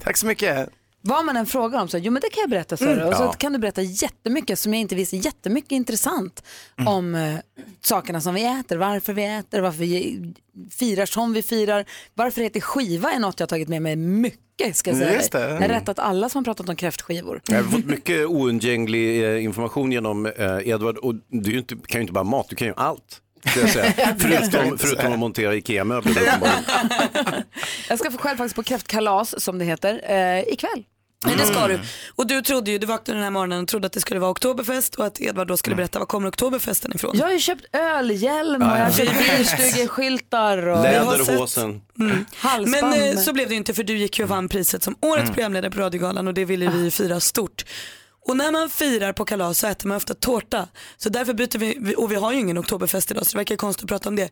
Tack 0.00 0.16
så 0.16 0.26
mycket. 0.26 0.68
Vad 1.00 1.24
man 1.24 1.36
än 1.36 1.46
frågar 1.46 1.80
om 1.80 1.88
så, 1.88 1.98
jo 1.98 2.12
men 2.12 2.22
det 2.22 2.28
kan 2.30 2.40
jag 2.40 2.50
berätta 2.50 2.76
för 2.76 2.92
Mm. 2.92 3.08
Och 3.08 3.14
så 3.14 3.22
Ja. 3.22 3.32
kan 3.32 3.52
du 3.52 3.58
berätta 3.58 3.82
jättemycket 3.82 4.58
som 4.58 4.74
jag 4.74 4.80
inte 4.80 4.94
visste, 4.94 5.16
jättemycket 5.16 5.72
intressant 5.72 6.42
Mm. 6.78 6.88
om 6.88 7.14
eh, 7.14 7.34
sakerna 7.80 8.20
som 8.20 8.34
vi 8.34 8.44
äter, 8.44 8.76
varför 8.76 9.12
vi 9.12 9.24
äter, 9.24 9.60
varför 9.60 9.78
vi 9.78 10.20
firar 10.70 11.06
som 11.06 11.32
vi 11.32 11.42
firar. 11.42 11.84
Varför 12.14 12.40
det 12.40 12.44
heter 12.44 12.60
skiva 12.60 13.10
är 13.12 13.18
något 13.18 13.40
jag 13.40 13.44
har 13.44 13.48
tagit 13.48 13.68
med 13.68 13.82
mig 13.82 13.96
mycket 13.96 14.76
ska 14.76 14.90
jag 14.90 14.98
säga. 14.98 15.20
Det. 15.32 15.38
dig. 15.38 15.50
Jag 15.50 15.60
har 15.60 15.68
rättat 15.68 15.98
alla 15.98 16.28
som 16.28 16.38
har 16.38 16.44
pratat 16.44 16.68
om 16.68 16.76
kräftskivor. 16.76 17.40
Jag 17.48 17.56
har 17.56 17.62
fått 17.70 17.84
mycket 17.84 18.26
oundgänglig 18.26 19.24
eh, 19.24 19.44
information 19.44 19.92
genom 19.92 20.26
eh, 20.26 20.68
Edvard 20.68 20.96
och 20.98 21.14
du 21.28 21.62
kan 21.62 21.98
ju 21.98 22.00
inte 22.00 22.12
bara 22.12 22.24
mat, 22.24 22.46
du 22.48 22.56
kan 22.56 22.66
ju 22.68 22.74
allt. 22.76 23.20
Ska 23.46 23.60
Jag 23.60 23.70
säga. 23.70 23.92
förutom, 24.18 24.78
förutom 24.78 25.12
att 25.12 25.18
montera 25.18 25.54
IKEA-möbler. 25.54 26.22
Jag 27.88 27.98
ska 27.98 28.10
få 28.10 28.18
själv 28.18 28.36
faktiskt 28.36 28.56
på 28.56 28.62
kräftkalas 28.62 29.44
som 29.44 29.58
det 29.58 29.64
heter 29.64 30.00
eh, 30.08 30.40
ikväll. 30.52 30.84
Nej, 31.26 31.34
det 31.38 31.44
ska 31.46 31.66
du. 31.68 31.80
Och 32.14 32.26
du 32.26 32.42
trodde 32.42 32.70
ju, 32.70 32.78
du 32.78 32.86
vaknade 32.86 33.18
den 33.18 33.24
här 33.24 33.30
morgonen 33.30 33.62
och 33.62 33.68
trodde 33.68 33.86
att 33.86 33.92
det 33.92 34.00
skulle 34.00 34.20
vara 34.20 34.30
oktoberfest 34.30 34.94
och 34.94 35.06
att 35.06 35.20
Edvard 35.20 35.48
då 35.48 35.56
skulle 35.56 35.76
berätta 35.76 35.98
var 35.98 36.06
kommer 36.06 36.28
oktoberfesten 36.28 36.92
ifrån. 36.94 37.16
Jag 37.18 37.26
har 37.26 37.32
ju 37.32 37.38
köpt 37.38 37.64
ölhjälm 37.76 38.62
och 38.62 38.68
Ja, 38.68 38.78
jag 38.78 38.84
har 38.84 38.92
köpt 38.92 39.12
bilstugeskyltar. 39.36 40.66
Och... 40.66 40.82
Läderhosen. 40.82 41.80
Men 41.94 42.26
Halsband. 42.36 42.94
eh, 42.94 43.16
så 43.16 43.32
blev 43.32 43.48
det 43.48 43.52
ju 43.54 43.58
inte 43.58 43.74
för 43.74 43.82
du 43.84 43.96
gick 43.96 44.18
ju 44.18 44.24
och 44.24 44.30
vann 44.30 44.48
priset 44.48 44.82
som 44.82 44.96
årets 45.00 45.22
Mm. 45.22 45.34
programledare 45.34 45.70
på 45.70 45.80
Radiogalan 45.80 46.28
och 46.28 46.34
det 46.34 46.44
ville 46.44 46.70
vi 46.70 46.90
fira 46.90 47.20
stort. 47.20 47.64
Och 48.28 48.36
när 48.36 48.52
man 48.52 48.70
firar 48.70 49.12
på 49.12 49.24
kalas 49.24 49.58
så 49.58 49.66
äter 49.66 49.88
man 49.88 49.96
ofta 49.96 50.14
tårta. 50.14 50.68
Så 50.96 51.08
därför 51.08 51.34
byter 51.34 51.58
vi, 51.58 51.94
och 51.96 52.12
vi 52.12 52.16
har 52.16 52.32
ju 52.32 52.38
ingen 52.38 52.58
oktoberfest 52.58 53.10
idag 53.10 53.26
så 53.26 53.32
det 53.32 53.38
verkar 53.38 53.56
konstigt 53.56 53.84
att 53.84 53.88
prata 53.88 54.08
om 54.08 54.16
det. 54.16 54.30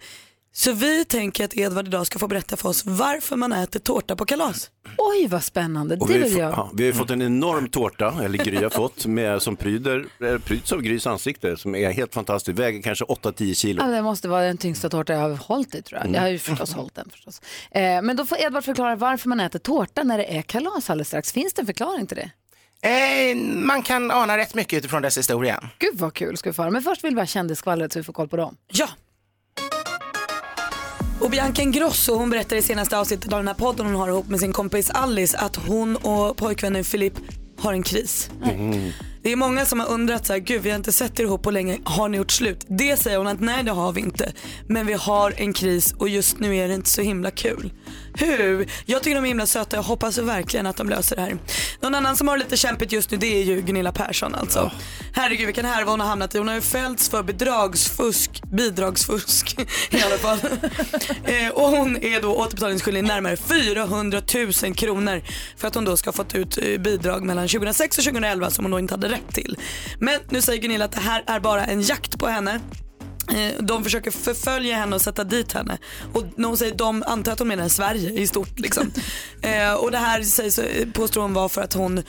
Så 0.52 0.72
vi 0.72 1.04
tänker 1.04 1.44
att 1.44 1.56
Edvard 1.56 1.86
idag 1.88 2.06
ska 2.06 2.18
få 2.18 2.28
berätta 2.28 2.56
för 2.56 2.68
oss 2.68 2.86
varför 2.86 3.36
man 3.36 3.52
äter 3.52 3.80
tårta 3.80 4.16
på 4.16 4.24
kalas. 4.24 4.70
Oj 4.98 5.26
vad 5.28 5.44
spännande, 5.44 5.96
Och 5.96 6.08
det 6.08 6.14
vi, 6.14 6.22
har 6.22 6.28
vill 6.28 6.38
jag. 6.38 6.52
ja, 6.52 6.70
vi 6.74 6.82
har 6.82 6.86
ju 6.86 6.92
fått 6.92 7.10
en 7.10 7.22
enorm 7.22 7.68
tårta, 7.68 8.14
eller 8.24 8.38
Gry 8.38 8.62
har 8.62 8.70
fått, 8.70 9.06
med, 9.06 9.42
som 9.42 9.56
pryder, 9.56 10.06
eh, 10.20 10.38
pryds 10.38 10.72
av 10.72 10.80
Grys 10.82 11.06
ansikte, 11.06 11.56
som 11.56 11.74
är 11.74 11.90
helt 11.90 12.14
fantastisk, 12.14 12.58
väger 12.58 12.82
kanske 12.82 13.04
8-10 13.04 13.54
kilo. 13.54 13.82
Ja, 13.82 13.88
det 13.88 14.02
måste 14.02 14.28
vara 14.28 14.42
den 14.44 14.56
tyngsta 14.58 14.88
tårta 14.88 15.12
jag 15.12 15.20
har 15.20 15.30
hållit 15.30 15.74
i 15.74 15.82
tror 15.82 15.98
jag. 15.98 16.04
Mm. 16.04 16.14
Jag 16.14 16.22
har 16.22 16.28
ju 16.28 16.38
förstås 16.38 16.72
hållit 16.74 16.94
den 16.94 17.08
förstås. 17.10 17.40
Eh, 17.70 18.02
men 18.02 18.16
då 18.16 18.26
får 18.26 18.38
Edvard 18.40 18.64
förklara 18.64 18.96
varför 18.96 19.28
man 19.28 19.40
äter 19.40 19.58
tårta 19.58 20.02
när 20.02 20.18
det 20.18 20.36
är 20.36 20.42
kalas 20.42 20.90
alldeles 20.90 21.08
strax. 21.08 21.32
Finns 21.32 21.52
det 21.52 21.62
en 21.62 21.66
förklaring 21.66 22.06
till 22.06 22.16
det? 22.16 22.30
Eh, 22.82 23.36
man 23.56 23.82
kan 23.82 24.10
ana 24.10 24.36
rätt 24.36 24.54
mycket 24.54 24.78
utifrån 24.78 25.02
dess 25.02 25.18
historia. 25.18 25.70
Gud 25.78 25.98
vad 25.98 26.14
kul 26.14 26.36
ska 26.36 26.50
vi 26.50 26.54
få 26.54 26.62
höra. 26.62 26.70
Men 26.70 26.82
först 26.82 27.04
vill 27.04 27.14
vi 27.14 27.20
ha 27.20 27.26
kändisskvallret 27.26 27.92
så 27.92 27.98
vi 27.98 28.02
får 28.02 28.12
koll 28.12 28.28
på 28.28 28.36
dem. 28.36 28.56
Ja. 28.72 28.88
Och 31.20 31.30
Bianca 31.30 31.62
Ingrosso 31.62 32.14
hon 32.14 32.30
berättar 32.30 32.56
i 32.56 32.62
senaste 32.62 32.98
avsnittet 32.98 33.32
av 33.32 33.38
den 33.38 33.48
här 33.48 33.54
podden 33.54 33.86
hon 33.86 33.94
har 33.94 34.08
ihop 34.08 34.28
med 34.28 34.40
sin 34.40 34.52
kompis 34.52 34.90
Alice 34.90 35.38
att 35.38 35.56
hon 35.56 35.96
och 35.96 36.36
pojkvännen 36.36 36.84
Filip 36.84 37.12
har 37.58 37.72
en 37.72 37.82
kris. 37.82 38.30
Det 39.22 39.32
är 39.32 39.36
många 39.36 39.66
som 39.66 39.80
har 39.80 39.88
undrat 39.88 40.26
så 40.26 40.32
här, 40.32 40.40
gud 40.40 40.62
vi 40.62 40.70
har 40.70 40.76
inte 40.76 40.92
sett 40.92 41.20
er 41.20 41.24
ihop 41.24 41.42
på 41.42 41.50
länge, 41.50 41.78
har 41.84 42.08
ni 42.08 42.16
gjort 42.16 42.30
slut? 42.30 42.64
Det 42.68 42.96
säger 42.96 43.18
hon 43.18 43.26
att 43.26 43.40
nej 43.40 43.64
det 43.64 43.70
har 43.70 43.92
vi 43.92 44.00
inte. 44.00 44.32
Men 44.68 44.86
vi 44.86 44.92
har 44.92 45.34
en 45.36 45.52
kris 45.52 45.92
och 45.92 46.08
just 46.08 46.38
nu 46.38 46.56
är 46.56 46.68
det 46.68 46.74
inte 46.74 46.90
så 46.90 47.02
himla 47.02 47.30
kul. 47.30 47.72
Hur? 48.14 48.70
Jag 48.86 49.02
tycker 49.02 49.14
de 49.14 49.24
är 49.24 49.28
himla 49.28 49.46
söta, 49.46 49.76
jag 49.76 49.82
hoppas 49.82 50.18
verkligen 50.18 50.66
att 50.66 50.76
de 50.76 50.88
löser 50.88 51.16
det 51.16 51.22
här. 51.22 51.38
Någon 51.80 51.94
annan 51.94 52.16
som 52.16 52.28
har 52.28 52.38
lite 52.38 52.56
kämpigt 52.56 52.92
just 52.92 53.10
nu 53.10 53.16
det 53.16 53.40
är 53.40 53.44
ju 53.44 53.60
Gunilla 53.60 53.92
Persson 53.92 54.34
alltså. 54.34 54.72
Herregud 55.12 55.46
vilken 55.46 55.64
härva 55.64 55.90
hon 55.90 56.00
har 56.00 56.06
hamnat 56.06 56.34
i. 56.34 56.38
Hon 56.38 56.48
har 56.48 56.54
ju 56.54 56.60
fällts 56.60 57.08
för 57.08 57.22
bedragsfusk, 57.22 58.42
bidragsfusk 58.42 59.58
i 59.90 60.02
alla 60.02 60.18
fall. 60.18 60.38
eh, 61.24 61.48
och 61.48 61.68
hon 61.68 61.96
är 61.96 62.22
då 62.22 62.34
återbetalningsskyldig 62.34 63.04
närmare 63.04 63.36
400 63.36 64.22
000 64.62 64.74
kronor 64.74 65.22
för 65.56 65.68
att 65.68 65.74
hon 65.74 65.84
då 65.84 65.96
ska 65.96 66.08
ha 66.08 66.12
fått 66.12 66.34
ut 66.34 66.58
eh, 66.62 66.78
bidrag 66.78 67.24
mellan 67.24 67.48
2006 67.48 67.98
och 67.98 68.04
2011 68.04 68.50
som 68.50 68.64
hon 68.64 68.72
då 68.72 68.78
inte 68.78 68.94
hade 68.94 69.08
rätt 69.08 69.34
till. 69.34 69.56
Men 70.00 70.20
nu 70.30 70.42
säger 70.42 70.62
Gunilla 70.62 70.84
att 70.84 70.92
det 70.92 71.00
här 71.00 71.24
är 71.26 71.40
bara 71.40 71.64
en 71.64 71.82
jakt 71.82 72.18
på 72.18 72.26
henne. 72.26 72.60
Eh, 73.34 73.62
De 73.62 73.84
försöker 73.84 74.10
förfölja 74.10 74.76
henne 74.76 74.94
och 74.96 75.02
sätta 75.02 75.24
dit 75.24 75.52
henne. 75.52 75.78
Och 76.12 76.24
när 76.36 76.48
hon 76.48 76.56
säger 76.56 76.74
de 76.74 77.02
antar 77.06 77.32
att 77.32 77.38
hon 77.38 77.48
menar 77.48 77.68
Sverige 77.68 78.10
i 78.20 78.26
stort. 78.26 78.58
Liksom. 78.58 78.92
eh, 79.42 79.72
och 79.72 79.90
det 79.90 79.98
här 79.98 80.22
sägs, 80.22 80.58
eh, 80.58 80.88
påstår 80.92 81.22
hon 81.22 81.34
var 81.34 81.48
för 81.48 81.62
att 81.62 81.72
hon 81.72 82.02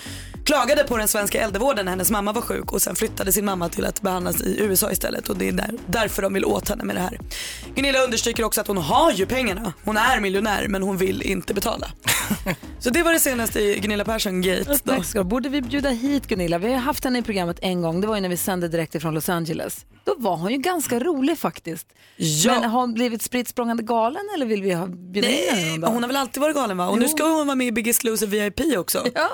klagade 0.47 0.83
på 0.83 0.97
den 0.97 1.07
svenska 1.07 1.41
äldrevården 1.41 1.85
när 1.85 1.91
hennes 1.91 2.11
mamma 2.11 2.31
var 2.33 2.41
sjuk 2.41 2.71
och 2.73 2.81
sen 2.81 2.95
flyttade 2.95 3.31
sin 3.31 3.45
mamma 3.45 3.69
till 3.69 3.85
att 3.85 4.01
behandlas 4.01 4.41
i 4.41 4.57
USA 4.59 4.91
istället 4.91 5.29
och 5.29 5.37
det 5.37 5.47
är 5.47 5.51
där, 5.51 5.71
därför 5.87 6.21
de 6.21 6.33
vill 6.33 6.45
åt 6.45 6.69
henne 6.69 6.83
med 6.83 6.95
det 6.95 6.99
här. 7.01 7.19
Gunilla 7.75 7.99
understryker 8.03 8.43
också 8.43 8.61
att 8.61 8.67
hon 8.67 8.77
har 8.77 9.11
ju 9.11 9.25
pengarna. 9.25 9.73
Hon 9.83 9.97
är 9.97 10.19
miljonär 10.19 10.67
men 10.67 10.83
hon 10.83 10.97
vill 10.97 11.21
inte 11.21 11.53
betala. 11.53 11.87
Så 12.79 12.89
det 12.89 13.03
var 13.03 13.13
det 13.13 13.19
senaste 13.19 13.59
i 13.59 13.79
Gunilla 13.79 14.05
Persson-gate. 14.05 14.79
då. 15.13 15.23
Borde 15.23 15.49
vi 15.49 15.61
bjuda 15.61 15.89
hit 15.89 16.27
Gunilla? 16.27 16.57
Vi 16.57 16.73
har 16.73 16.79
haft 16.79 17.03
henne 17.03 17.19
i 17.19 17.21
programmet 17.21 17.59
en 17.61 17.81
gång. 17.81 18.01
Det 18.01 18.07
var 18.07 18.15
ju 18.15 18.21
när 18.21 18.29
vi 18.29 18.37
sände 18.37 18.67
direkt 18.67 18.95
ifrån 18.95 19.13
Los 19.13 19.29
Angeles. 19.29 19.85
Då 20.03 20.15
var 20.17 20.37
hon 20.37 20.51
ju 20.51 20.57
ganska 20.57 20.99
rolig 20.99 21.37
faktiskt. 21.37 21.87
Ja. 22.17 22.53
Men 22.53 22.69
har 22.69 22.79
hon 22.81 22.93
blivit 22.93 23.21
spritt 23.21 23.55
galen 23.81 24.21
eller 24.35 24.45
vill 24.45 24.61
vi 24.63 24.73
ha 24.73 24.87
bjuda 24.87 25.29
in 25.29 25.55
henne 25.55 25.87
hon 25.87 26.03
har 26.03 26.07
väl 26.07 26.15
alltid 26.17 26.41
varit 26.41 26.55
galen 26.55 26.77
va? 26.77 26.87
Och 26.87 26.97
nu 26.97 27.05
Jo. 27.05 27.09
ska 27.17 27.23
hon 27.23 27.47
vara 27.47 27.55
med 27.55 27.67
i 27.67 27.71
Biggest 27.71 28.03
Loser 28.03 28.27
VIP 28.27 28.77
också. 28.77 29.07
Ja. 29.15 29.29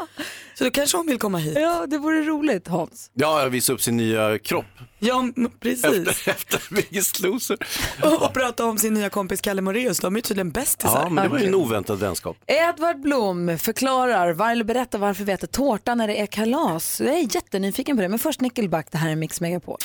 Så 0.56 0.64
då 0.64 0.72
kanske 0.72 0.98
hon 0.98 1.03
vill 1.08 1.18
komma 1.20 1.38
hit. 1.38 1.58
Ja, 1.62 1.86
det 1.88 1.98
vore 1.98 2.22
roligt 2.24 2.68
Hans. 2.68 3.12
Ja, 3.14 3.48
visa 3.50 3.74
upp 3.74 3.82
sin 3.82 3.98
nya 3.98 4.40
kropp. 4.40 4.66
Ja, 5.00 5.26
precis. 5.60 5.84
Efter, 5.86 6.30
efter 6.32 6.76
Biggest 6.76 7.20
Loser. 7.20 7.58
Och, 8.04 8.22
och 8.24 8.34
prata 8.34 8.66
om 8.66 8.78
sin 8.78 8.94
nya 8.94 9.10
kompis 9.10 9.42
Kalle 9.42 9.62
Moraeus. 9.62 10.00
De 10.00 10.16
är 10.16 10.22
tydligen 10.22 10.52
bästisar. 10.52 11.02
Ja, 11.04 11.10
men 11.10 11.24
det 11.24 11.30
var 11.30 11.40
ju 11.40 11.46
en 11.48 11.56
oväntad 11.56 12.00
vänskap. 12.00 12.38
Edvard 12.48 13.00
Blom 13.02 13.58
förklarar, 13.58 14.34
var- 14.34 14.52
eller 14.52 14.64
berättar 14.64 15.00
varför 15.00 15.24
vi 15.24 15.32
äter 15.32 15.48
tårta 15.48 15.96
när 15.96 16.08
det 16.08 16.16
är 16.22 16.26
kalas. 16.26 17.02
Jag 17.02 17.14
är 17.20 17.36
jättenyfiken 17.36 17.96
på 17.98 18.02
det, 18.02 18.10
men 18.10 18.20
först 18.20 18.42
Nickelback, 18.42 18.88
det 18.92 18.98
här 18.98 19.10
är 19.10 19.16
Mix 19.16 19.42
Megapol. 19.42 19.78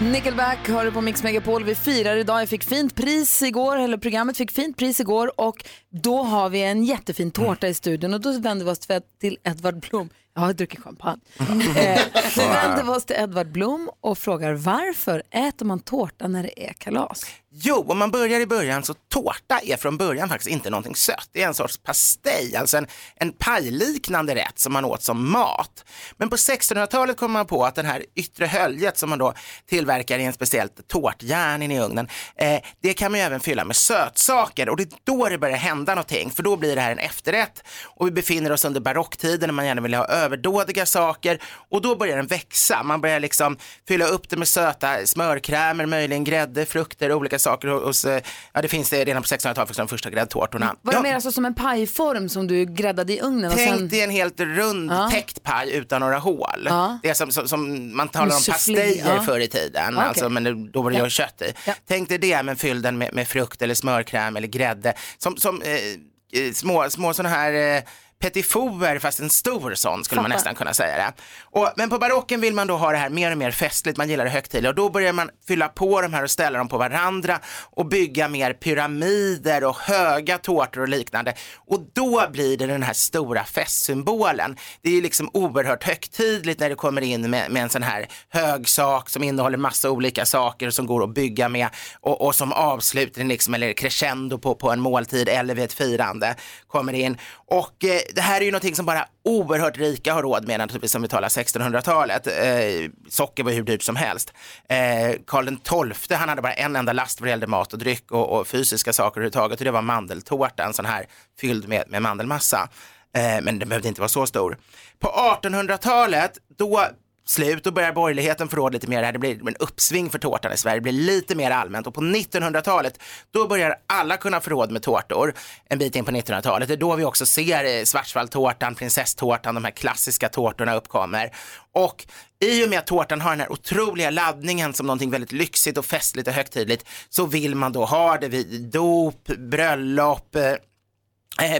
Nickelback 0.00 0.68
har 0.68 0.84
du 0.84 0.92
på 0.92 1.00
Mix 1.00 1.22
Megapol. 1.22 1.64
Vi 1.64 1.74
firar 1.74 2.16
idag. 2.16 2.40
Jag 2.40 2.48
fick 2.48 2.64
fint 2.64 2.94
pris 2.94 3.42
igår, 3.42 3.76
eller 3.76 3.98
programmet 3.98 4.36
fick 4.36 4.50
fint 4.50 4.76
pris 4.76 5.00
igår 5.00 5.40
och 5.40 5.64
då 6.02 6.22
har 6.22 6.48
vi 6.48 6.62
en 6.62 6.84
jättefin 6.84 7.30
tårta 7.30 7.68
i 7.68 7.74
studion 7.74 8.14
och 8.14 8.20
då 8.20 8.38
vänder 8.38 8.64
vi 8.64 8.70
oss 8.70 8.78
till 9.20 9.38
Edvard 9.44 9.80
Blom. 9.90 10.08
Jag 10.34 10.42
har 10.42 10.52
druckit 10.52 10.80
champagne. 10.80 11.20
eh, 11.38 12.00
vi 12.36 12.46
vänder 12.46 12.82
vi 12.82 12.88
oss 12.88 13.04
till 13.04 13.16
Edvard 13.16 13.52
Blom 13.52 13.90
och 14.00 14.18
frågar 14.18 14.52
varför 14.52 15.22
äter 15.30 15.66
man 15.66 15.80
tårta 15.80 16.28
när 16.28 16.42
det 16.42 16.68
är 16.68 16.72
kalas? 16.72 17.26
Jo, 17.52 17.86
om 17.88 17.98
man 17.98 18.10
börjar 18.10 18.40
i 18.40 18.46
början 18.46 18.82
så 18.82 18.94
tårta 18.94 19.60
är 19.62 19.76
från 19.76 19.96
början 19.96 20.28
faktiskt 20.28 20.50
inte 20.50 20.70
någonting 20.70 20.94
sött. 20.94 21.28
Det 21.32 21.42
är 21.42 21.46
en 21.46 21.54
sorts 21.54 21.78
pastej, 21.78 22.56
alltså 22.56 22.76
en, 22.76 22.86
en 23.16 23.32
pajliknande 23.32 24.34
rätt 24.34 24.58
som 24.58 24.72
man 24.72 24.84
åt 24.84 25.02
som 25.02 25.32
mat. 25.32 25.84
Men 26.16 26.30
på 26.30 26.36
1600-talet 26.36 27.16
kom 27.16 27.32
man 27.32 27.46
på 27.46 27.64
att 27.64 27.74
den 27.74 27.86
här 27.86 28.04
yttre 28.14 28.46
höljet 28.46 28.98
som 28.98 29.10
man 29.10 29.18
då 29.18 29.34
tillverkar 29.68 30.18
i 30.18 30.24
en 30.24 30.32
speciellt 30.32 30.88
tårtjärn 30.88 31.62
in 31.62 31.70
i 31.70 31.80
ugnen, 31.80 32.08
eh, 32.36 32.60
det 32.82 32.94
kan 32.94 33.12
man 33.12 33.20
ju 33.20 33.26
även 33.26 33.40
fylla 33.40 33.64
med 33.64 33.76
sötsaker 33.76 34.68
och 34.68 34.76
det 34.76 34.82
är 34.82 34.88
då 35.04 35.28
det 35.28 35.38
börjar 35.38 35.56
hända 35.56 35.94
någonting 35.94 36.30
för 36.30 36.42
då 36.42 36.56
blir 36.56 36.74
det 36.74 36.82
här 36.82 36.92
en 36.92 36.98
efterrätt 36.98 37.62
och 37.84 38.06
vi 38.06 38.10
befinner 38.10 38.52
oss 38.52 38.64
under 38.64 38.80
barocktiden 38.80 39.48
när 39.48 39.54
man 39.54 39.66
gärna 39.66 39.80
vill 39.80 39.94
ha 39.94 40.04
överdådiga 40.20 40.86
saker 40.86 41.38
och 41.70 41.82
då 41.82 41.96
börjar 41.96 42.16
den 42.16 42.26
växa. 42.26 42.82
Man 42.82 43.00
börjar 43.00 43.20
liksom 43.20 43.56
fylla 43.88 44.06
upp 44.06 44.28
det 44.28 44.36
med 44.36 44.48
söta 44.48 45.06
smörkrämer, 45.06 45.86
möjligen 45.86 46.24
grädde, 46.24 46.66
frukter, 46.66 47.12
olika 47.12 47.38
saker. 47.38 47.68
Och, 47.68 47.82
och 47.82 47.96
så, 47.96 48.20
ja, 48.52 48.62
det 48.62 48.68
finns 48.68 48.90
det 48.90 49.04
redan 49.04 49.22
på 49.22 49.26
1600-talet, 49.26 49.68
för 49.68 49.76
de 49.82 49.88
första 49.88 50.10
gräddtårtorna. 50.10 50.74
Var 50.82 50.92
det 50.92 50.98
Ja, 50.98 51.02
mer 51.02 51.14
alltså 51.14 51.32
som 51.32 51.44
en 51.44 51.54
pajform 51.54 52.28
som 52.28 52.46
du 52.46 52.64
gräddade 52.64 53.12
i 53.12 53.20
ugnen? 53.20 53.50
Och 53.50 53.56
Tänk 53.56 53.78
sen... 53.78 53.88
dig 53.88 54.00
en 54.00 54.10
helt 54.10 54.40
rund 54.40 54.90
Ja. 54.92 55.10
täckt 55.10 55.42
paj 55.42 55.72
utan 55.72 56.00
några 56.00 56.18
hål. 56.18 56.66
Ja. 56.68 56.98
Det 57.02 57.08
är 57.10 57.14
som, 57.14 57.30
som, 57.32 57.48
som 57.48 57.96
man 57.96 58.08
talar 58.08 58.36
om 58.36 58.42
pastejer 58.48 59.14
ja. 59.16 59.22
förr 59.22 59.40
i 59.40 59.48
tiden, 59.48 59.94
Okej. 59.96 60.08
alltså, 60.08 60.28
men 60.28 60.70
då 60.72 60.82
var 60.82 60.90
det 60.90 60.98
Ja. 60.98 61.08
kött 61.08 61.42
i. 61.42 61.52
Tänk 61.88 62.08
dig 62.08 62.18
det, 62.18 62.42
men 62.42 62.56
fyll 62.56 62.82
den 62.82 62.98
med, 62.98 63.14
med 63.14 63.28
frukt 63.28 63.62
eller 63.62 63.74
smörkräm 63.74 64.36
eller 64.36 64.48
grädde. 64.48 64.94
Som, 65.18 65.36
som 65.36 65.62
eh, 65.62 65.74
eh, 65.74 66.52
små, 66.52 66.90
små 66.90 67.14
sådana 67.14 67.34
här 67.34 67.76
eh, 67.76 67.82
petifoer, 68.20 68.98
fast 68.98 69.20
en 69.20 69.30
stor 69.30 69.74
sån 69.74 70.04
skulle 70.04 70.20
man 70.20 70.30
Fattar. 70.30 70.36
nästan 70.36 70.54
kunna 70.54 70.74
säga 70.74 70.96
det. 70.96 71.12
Och, 71.42 71.72
men 71.76 71.90
på 71.90 71.98
barocken 71.98 72.40
vill 72.40 72.54
man 72.54 72.66
då 72.66 72.76
ha 72.76 72.90
det 72.90 72.96
här 72.96 73.10
mer 73.10 73.32
och 73.32 73.38
mer 73.38 73.50
festligt, 73.50 73.98
man 73.98 74.08
gillar 74.08 74.24
det 74.24 74.30
högtidliga 74.30 74.70
och 74.70 74.76
då 74.76 74.90
börjar 74.90 75.12
man 75.12 75.30
fylla 75.48 75.68
på 75.68 76.00
de 76.00 76.14
här 76.14 76.22
och 76.22 76.30
ställa 76.30 76.58
dem 76.58 76.68
på 76.68 76.78
varandra 76.78 77.40
och 77.70 77.86
bygga 77.86 78.28
mer 78.28 78.52
pyramider 78.52 79.64
och 79.64 79.76
höga 79.76 80.38
tårtor 80.38 80.80
och 80.80 80.88
liknande. 80.88 81.34
Och 81.56 81.80
då 81.92 82.28
blir 82.32 82.56
det 82.56 82.66
den 82.66 82.82
här 82.82 82.92
stora 82.92 83.44
festsymbolen. 83.44 84.56
Det 84.82 84.90
är 84.90 84.94
ju 84.94 85.00
liksom 85.00 85.30
oerhört 85.32 85.84
högtidligt 85.84 86.60
när 86.60 86.68
det 86.68 86.74
kommer 86.74 87.02
in 87.02 87.30
med, 87.30 87.50
med 87.50 87.62
en 87.62 87.70
sån 87.70 87.82
här 87.82 88.08
hög 88.28 88.68
sak 88.68 89.10
som 89.10 89.22
innehåller 89.22 89.58
massa 89.58 89.90
olika 89.90 90.26
saker 90.26 90.70
som 90.70 90.86
går 90.86 91.04
att 91.04 91.14
bygga 91.14 91.48
med 91.48 91.68
och, 92.00 92.26
och 92.26 92.34
som 92.34 92.52
avslutning 92.52 93.28
liksom, 93.28 93.54
eller 93.54 93.72
crescendo 93.72 94.38
på, 94.38 94.54
på 94.54 94.70
en 94.70 94.80
måltid 94.80 95.28
eller 95.28 95.54
vid 95.54 95.64
ett 95.64 95.72
firande 95.72 96.34
kommer 96.68 96.92
in. 96.92 97.18
Och 97.46 97.84
eh, 97.84 98.00
det 98.14 98.20
här 98.20 98.40
är 98.40 98.44
ju 98.44 98.50
någonting 98.50 98.74
som 98.74 98.86
bara 98.86 99.06
oerhört 99.24 99.78
rika 99.78 100.14
har 100.14 100.22
råd 100.22 100.46
med 100.46 100.58
naturligtvis 100.58 100.92
som 100.92 101.02
vi 101.02 101.08
talar 101.08 101.28
1600-talet. 101.28 102.26
Eh, 102.26 102.90
socker 103.08 103.44
var 103.44 103.52
hur 103.52 103.62
dyrt 103.62 103.82
som 103.82 103.96
helst. 103.96 104.32
Eh, 104.68 105.16
Karl 105.26 105.94
XII 105.96 106.16
han 106.16 106.28
hade 106.28 106.42
bara 106.42 106.52
en 106.52 106.76
enda 106.76 106.92
last 106.92 107.20
vad 107.20 107.26
det 107.26 107.30
gällde 107.30 107.46
mat 107.46 107.72
och 107.72 107.78
dryck 107.78 108.12
och, 108.12 108.38
och 108.38 108.46
fysiska 108.46 108.92
saker 108.92 109.20
överhuvudtaget 109.20 109.60
och 109.60 109.64
det 109.64 109.70
var 109.70 109.82
mandeltårta, 109.82 110.64
en 110.64 110.72
sån 110.72 110.84
här 110.84 111.06
fylld 111.40 111.68
med, 111.68 111.84
med 111.88 112.02
mandelmassa. 112.02 112.68
Eh, 113.16 113.42
men 113.42 113.58
den 113.58 113.68
behövde 113.68 113.88
inte 113.88 114.00
vara 114.00 114.08
så 114.08 114.26
stor. 114.26 114.58
På 114.98 115.08
1800-talet, 115.42 116.32
då 116.58 116.86
slut, 117.30 117.64
då 117.64 117.70
börjar 117.70 117.92
borgerligheten 117.92 118.48
få 118.48 118.56
råd 118.56 118.72
lite 118.72 118.86
mer. 118.86 119.02
här. 119.02 119.12
Det 119.12 119.18
blir 119.18 119.48
en 119.48 119.56
uppsving 119.56 120.10
för 120.10 120.18
tårtan 120.18 120.52
i 120.52 120.56
Sverige, 120.56 120.76
det 120.76 120.80
blir 120.80 120.92
lite 120.92 121.34
mer 121.34 121.50
allmänt. 121.50 121.86
Och 121.86 121.94
på 121.94 122.00
1900-talet, 122.00 122.98
då 123.30 123.46
börjar 123.46 123.76
alla 123.86 124.16
kunna 124.16 124.40
få 124.40 124.50
råd 124.50 124.70
med 124.70 124.82
tårtor. 124.82 125.34
En 125.64 125.78
bit 125.78 125.96
in 125.96 126.04
på 126.04 126.10
1900-talet. 126.10 126.68
Det 126.68 126.74
är 126.74 126.76
då 126.76 126.96
vi 126.96 127.04
också 127.04 127.26
ser 127.26 127.84
svartsvalltårtan, 127.84 127.86
Schwarzwaldtårtan, 127.86 128.74
prinsesstårtan, 128.74 129.54
de 129.54 129.64
här 129.64 129.70
klassiska 129.70 130.28
tårtorna 130.28 130.74
uppkommer. 130.74 131.30
Och 131.72 132.06
i 132.44 132.64
och 132.64 132.70
med 132.70 132.78
att 132.78 132.86
tårtan 132.86 133.20
har 133.20 133.30
den 133.30 133.40
här 133.40 133.52
otroliga 133.52 134.10
laddningen 134.10 134.74
som 134.74 134.86
någonting 134.86 135.10
väldigt 135.10 135.32
lyxigt 135.32 135.78
och 135.78 135.84
festligt 135.84 136.28
och 136.28 136.34
högtidligt 136.34 136.84
så 137.08 137.26
vill 137.26 137.54
man 137.54 137.72
då 137.72 137.84
ha 137.84 138.16
det 138.16 138.28
vid 138.28 138.70
dop, 138.70 139.26
bröllop, 139.26 140.36
eh, 140.36 140.52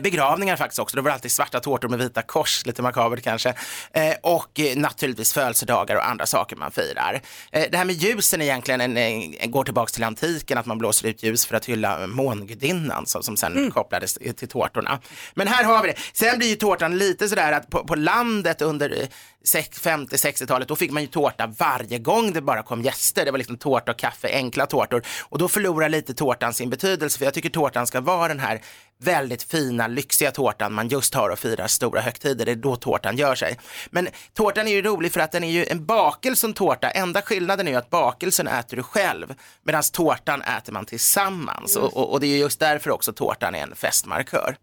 begravningar 0.01 0.57
faktiskt 0.57 0.79
också, 0.79 0.97
då 0.97 1.03
var 1.03 1.11
det 1.11 1.15
alltid 1.15 1.33
svarta 1.33 1.61
tårtor 1.61 1.89
med 1.89 1.99
vita 1.99 2.23
kors, 2.23 2.67
lite 2.67 2.83
makabert 2.83 3.23
kanske. 3.23 3.55
Eh, 3.93 4.15
och 4.23 4.61
eh, 4.61 4.77
naturligtvis 4.77 5.33
födelsedagar 5.33 5.97
och 5.97 6.09
andra 6.09 6.27
saker 6.27 6.57
man 6.57 6.71
firar. 6.71 7.21
Eh, 7.53 7.65
det 7.71 7.77
här 7.77 7.85
med 7.85 7.95
ljusen 7.95 8.43
egentligen 8.43 8.81
en, 8.81 8.97
en, 8.97 9.51
går 9.51 9.65
tillbaks 9.65 9.93
till 9.93 10.05
antiken, 10.05 10.59
att 10.59 10.67
man 10.67 10.79
blåser 10.79 11.09
ut 11.09 11.23
ljus 11.23 11.47
för 11.47 11.57
att 11.57 11.65
hylla 11.65 12.07
mångudinnan 12.07 13.07
som, 13.07 13.23
som 13.23 13.37
sen 13.37 13.71
kopplades 13.71 14.15
till 14.37 14.49
tårtorna. 14.49 15.01
Men 15.35 15.49
här 15.49 15.65
har 15.65 15.83
vi 15.83 15.89
det. 15.89 15.99
Sen 16.13 16.39
blir 16.39 16.49
ju 16.49 16.57
tårtan 16.57 16.99
lite 16.99 17.29
sådär 17.29 17.53
att 17.53 17.71
på, 17.71 17.85
på 17.85 17.95
landet 17.95 18.63
under 18.63 19.03
eh, 19.03 19.09
sex- 19.45 19.83
50-60-talet, 19.83 20.69
då 20.69 20.77
fick 20.77 20.91
man 20.91 21.03
ju 21.03 21.09
tårta 21.09 21.47
varje 21.59 21.99
gång 21.99 22.33
det 22.33 22.41
bara 22.41 22.63
kom 22.63 22.83
gäster. 22.83 23.25
Det 23.25 23.31
var 23.31 23.39
liksom 23.39 23.57
tårta 23.57 23.93
och 23.93 23.99
kaffe, 23.99 24.29
enkla 24.33 24.67
tårtor. 24.67 25.03
Och 25.23 25.39
då 25.39 25.49
förlorar 25.49 25.89
lite 25.89 26.15
tårtan 26.15 26.55
sin 26.55 26.71
betydelse, 26.71 27.19
för 27.19 27.25
jag 27.25 27.35
tycker 27.35 27.51
tårtan 27.51 27.87
ska 27.87 28.01
vara 28.01 28.29
den 28.29 28.41
här 28.41 28.61
väldigt 29.01 29.43
fina, 29.43 29.87
lyxiga 29.87 30.31
tårtan 30.31 30.73
man 30.73 30.89
just 30.89 31.15
har 31.15 31.31
och 31.31 31.39
firar 31.39 31.67
stora 31.67 32.01
högtider. 32.01 32.47
Det 32.47 32.53
är 32.53 32.57
då 32.57 32.77
tårtan 32.77 33.17
gör 33.17 33.35
sig. 33.35 33.59
Men 33.91 34.09
tårtan 34.35 34.69
är 34.69 34.73
ju 34.73 34.83
rolig 34.83 35.13
för 35.13 35.21
att 35.21 35.33
den 35.33 35.45
är 35.45 35.51
ju 35.51 35.67
en 35.67 35.85
bakelse 35.85 36.41
som 36.41 36.55
tårta. 36.55 36.91
Enda 36.91 37.23
skillnaden 37.23 37.69
är 37.69 37.73
ju 37.73 37.79
att 37.79 37.91
bakelsen 37.91 38.49
äter 38.49 38.77
du 38.77 38.83
själv, 38.83 39.35
medan 39.63 39.83
tårtan 39.93 40.43
äter 40.43 40.73
man 40.73 40.85
tillsammans. 40.85 41.77
Och, 41.77 41.97
och, 41.97 42.13
och 42.13 42.21
det 42.21 42.27
är 42.27 42.29
ju 42.29 42.39
just 42.39 42.61
därför 42.61 42.91
också 42.91 43.13
tårtan 43.13 43.55
är 43.55 43.63
en 43.63 43.75
festmarkör. 43.75 44.57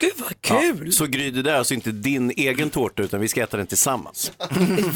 Gud 0.00 0.12
vad 0.16 0.32
Ja, 0.86 0.92
så 0.92 1.06
Gry, 1.06 1.30
det 1.30 1.42
där 1.42 1.52
är 1.52 1.56
alltså 1.58 1.74
inte 1.74 1.92
din 1.92 2.30
egen 2.30 2.70
tårta 2.70 3.02
utan 3.02 3.20
vi 3.20 3.28
ska 3.28 3.42
äta 3.42 3.56
den 3.56 3.66
tillsammans. 3.66 4.32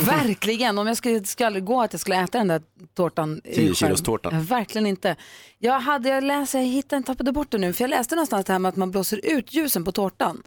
Verkligen, 0.06 0.78
om 0.78 0.86
jag 0.86 0.96
skulle, 0.96 1.24
skulle 1.24 1.60
gå 1.60 1.82
att 1.82 1.92
jag 1.92 2.00
skulle 2.00 2.16
äta 2.16 2.38
den 2.38 2.48
där 2.48 2.62
tårtan. 2.94 3.40
eh, 3.44 3.54
10 3.54 3.64
själv. 3.64 3.74
kilos 3.74 4.02
tårtan. 4.02 4.44
Verkligen 4.44 4.86
inte. 4.86 5.16
Jag 5.58 5.80
hade, 5.80 6.08
jag 6.08 6.24
läste, 6.24 6.58
jag 6.58 6.64
hittade, 6.64 7.02
tappade 7.02 7.32
bort 7.32 7.50
det 7.50 7.58
nu, 7.58 7.72
för 7.72 7.84
jag 7.84 7.88
läste 7.90 8.14
någonstans 8.14 8.46
det 8.46 8.52
här 8.52 8.58
med 8.58 8.68
att 8.68 8.76
man 8.76 8.90
blåser 8.90 9.20
ut 9.24 9.54
ljusen 9.54 9.84
på 9.84 9.92
tårtan. 9.92 10.42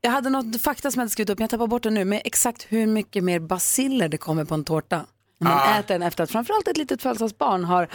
Jag 0.00 0.10
hade 0.10 0.30
något 0.30 0.60
fakta 0.62 0.90
som 0.90 0.98
jag 1.00 1.02
hade 1.02 1.10
skrivit 1.10 1.30
upp, 1.30 1.38
men 1.38 1.42
jag 1.44 1.50
tappar 1.50 1.66
bort 1.66 1.82
det 1.82 1.90
nu, 1.90 2.04
med 2.04 2.22
exakt 2.24 2.66
hur 2.68 2.86
mycket 2.86 3.24
mer 3.24 3.38
basiller 3.40 4.08
det 4.08 4.16
kommer 4.18 4.44
på 4.44 4.54
en 4.54 4.64
tårta. 4.64 5.06
När 5.40 5.50
man 5.50 5.58
Ah. 5.60 5.78
äter 5.78 5.94
den 5.94 6.02
efter 6.02 6.24
att 6.24 6.30
framförallt 6.30 6.68
ett 6.68 6.76
litet 6.76 7.02
födelsedagsbarn 7.02 7.64
har 7.64 7.82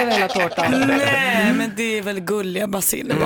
över 0.00 0.12
hela 0.12 0.28
tårtan. 0.28 0.84
Nej, 0.88 1.52
men 1.52 1.72
det 1.76 1.98
är 1.98 2.02
väl 2.02 2.20
gulliga 2.20 2.66
basiller. 2.68 3.16